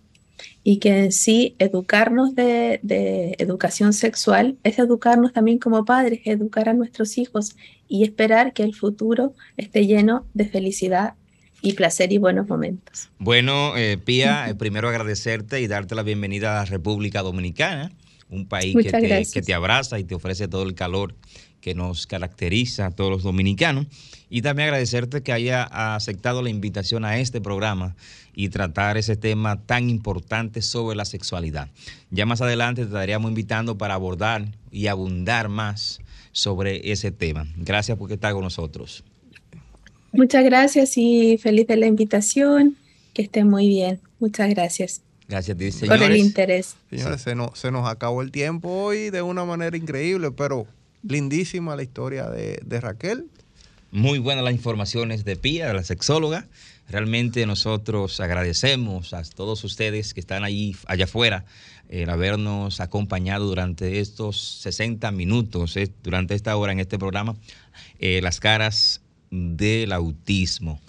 y 0.64 0.80
que 0.80 0.98
en 0.98 1.12
sí 1.12 1.56
educarnos 1.60 2.34
de, 2.34 2.80
de, 2.82 3.36
educación 3.38 3.94
sexual 3.94 4.58
es 4.64 4.80
educarnos 4.80 5.32
también 5.32 5.60
como 5.60 5.86
padres, 5.86 6.22
educar 6.26 6.70
a 6.70 6.74
nuestros 6.74 7.20
hijos 7.20 7.56
y 7.88 8.04
esperar 8.04 8.54
que 8.54 8.64
el 8.64 8.74
futuro 8.74 9.34
esté 9.58 9.86
lleno 9.86 10.26
de 10.34 10.46
felicidad 10.46 11.14
y 11.62 11.74
placer 11.74 12.12
y 12.12 12.18
buenos 12.18 12.48
momentos. 12.48 13.10
Bueno, 13.20 13.78
eh, 13.78 13.98
Pía, 13.98 14.50
eh, 14.50 14.56
primero 14.56 14.90
agradecerte 14.90 15.62
y 15.62 15.68
darte 15.68 15.96
la 15.96 16.04
bienvenida 16.04 16.52
a 16.52 16.64
la 16.64 16.66
República 16.66 17.22
Dominicana, 17.22 17.92
un 18.30 18.48
país 18.48 18.76
que 18.76 18.92
te, 18.92 19.26
que 19.32 19.42
te, 19.42 19.54
abraza 19.54 20.00
y 20.00 20.04
te 20.04 20.16
ofrece 20.16 20.48
todo 20.48 20.64
el 20.64 20.74
calor 20.74 21.16
que 21.62 21.76
nos 21.76 22.08
caracteriza 22.08 22.88
a 22.88 22.92
todos 22.92 23.12
los 23.12 23.24
dominicanos. 23.24 23.86
Y 24.30 24.42
también 24.42 24.70
agradecerte 24.70 25.22
que 25.22 25.32
haya 25.32 25.64
aceptado 25.64 26.42
la 26.42 26.50
invitación 26.50 27.06
a 27.06 27.20
este 27.20 27.40
programa 27.40 27.96
y 28.34 28.50
tratar 28.50 28.98
ese 28.98 29.16
tema 29.16 29.62
tan 29.62 29.90
importante 29.90 30.62
sobre 30.62 30.96
la 30.96 31.06
sexualidad. 31.06 31.70
Ya 32.10 32.26
más 32.26 32.42
adelante 32.42 32.82
te 32.82 32.88
estaríamos 32.88 33.30
invitando 33.30 33.78
para 33.78 33.94
abordar 33.94 34.48
y 34.72 34.88
abundar 34.88 35.50
más 35.50 36.00
sobre 36.32 36.92
ese 36.92 37.12
tema. 37.12 37.46
Gracias 37.58 37.98
por 37.98 38.12
estar 38.12 38.34
con 38.34 38.44
nosotros. 38.44 39.04
Muchas 40.12 40.44
gracias 40.44 40.98
y 40.98 41.38
feliz 41.38 41.68
de 41.68 41.78
la 41.78 41.88
invitación. 41.88 42.76
Que 43.14 43.24
esté 43.24 43.44
muy 43.44 43.68
bien. 43.68 44.00
Muchas 44.20 44.50
gracias. 44.50 45.02
Gracias 45.28 45.84
a 45.84 45.86
Por 45.86 46.04
el 46.04 46.18
interés. 46.18 46.76
Señores, 46.90 47.22
se 47.22 47.36
nos, 47.36 47.58
se 47.58 47.72
nos 47.72 47.88
acabó 47.90 48.22
el 48.22 48.32
tiempo 48.32 48.70
hoy 48.70 49.10
de 49.10 49.22
una 49.22 49.46
manera 49.46 49.76
increíble, 49.78 50.32
pero 50.32 50.68
lindísima 51.04 51.76
la 51.76 51.84
historia 51.84 52.30
de, 52.30 52.82
Raquel. 52.82 53.26
Muy 53.92 54.20
buenas 54.20 54.44
las 54.44 54.54
informaciones 54.54 55.26
de 55.26 55.36
Pía, 55.36 55.68
de 55.68 55.74
la 55.74 55.84
sexóloga. 55.84 56.48
Realmente 56.90 57.46
nosotros 57.46 58.20
agradecemos 58.20 59.14
a 59.14 59.24
todos 59.24 59.64
ustedes 59.64 60.14
que 60.14 60.20
están 60.20 60.44
ahí 60.44 60.76
allá 60.88 61.06
afuera 61.06 61.46
el 61.92 62.10
habernos 62.10 62.80
acompañado 62.80 63.46
durante 63.46 64.00
estos 64.00 64.62
60 64.62 65.12
minutos, 65.12 65.76
eh, 65.76 65.92
durante 66.04 66.36
esta 66.36 66.56
hora 66.56 66.72
en 66.72 66.80
este 66.80 66.98
programa, 66.98 67.36
eh, 68.00 68.22
Las 68.22 68.40
caras 68.40 69.01
del 69.32 69.92
autismo. 69.94 70.80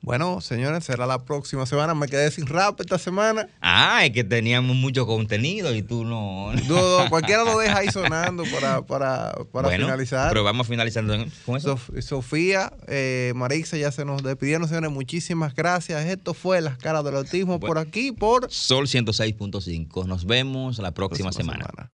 Bueno, 0.00 0.40
señores, 0.40 0.84
será 0.84 1.06
la 1.06 1.24
próxima 1.24 1.66
semana. 1.66 1.92
Me 1.92 2.06
quedé 2.06 2.30
sin 2.30 2.46
rap 2.46 2.80
esta 2.80 2.98
semana. 2.98 3.48
Ah, 3.60 4.04
es 4.06 4.12
que 4.12 4.22
teníamos 4.22 4.76
mucho 4.76 5.08
contenido 5.08 5.74
y 5.74 5.82
tú 5.82 6.04
no. 6.04 6.52
No, 6.68 7.02
no, 7.02 7.10
cualquiera 7.10 7.42
lo 7.42 7.58
deja 7.58 7.78
ahí 7.78 7.88
sonando 7.88 8.44
para, 8.44 8.82
para, 8.82 9.32
para 9.52 9.66
Bueno, 9.68 9.86
finalizar. 9.86 10.28
Pero 10.28 10.44
vamos 10.44 10.68
finalizando 10.68 11.16
con 11.44 11.56
eso. 11.56 11.76
Sof- 11.76 12.00
Sofía, 12.00 12.72
eh, 12.86 13.32
Marixa 13.34 13.76
ya 13.76 13.90
se 13.90 14.04
nos 14.04 14.22
despidieron, 14.22 14.68
señores. 14.68 14.92
Muchísimas 14.92 15.52
gracias. 15.56 16.06
Esto 16.06 16.32
fue 16.32 16.60
Las 16.60 16.78
Caras 16.78 17.02
del 17.02 17.16
Autismo 17.16 17.58
por 17.58 17.76
aquí, 17.78 18.12
por 18.12 18.46
Sol 18.52 18.86
106.5. 18.86 20.06
Nos 20.06 20.24
vemos 20.26 20.78
la 20.78 20.92
próxima, 20.92 21.32
semana. 21.32 21.66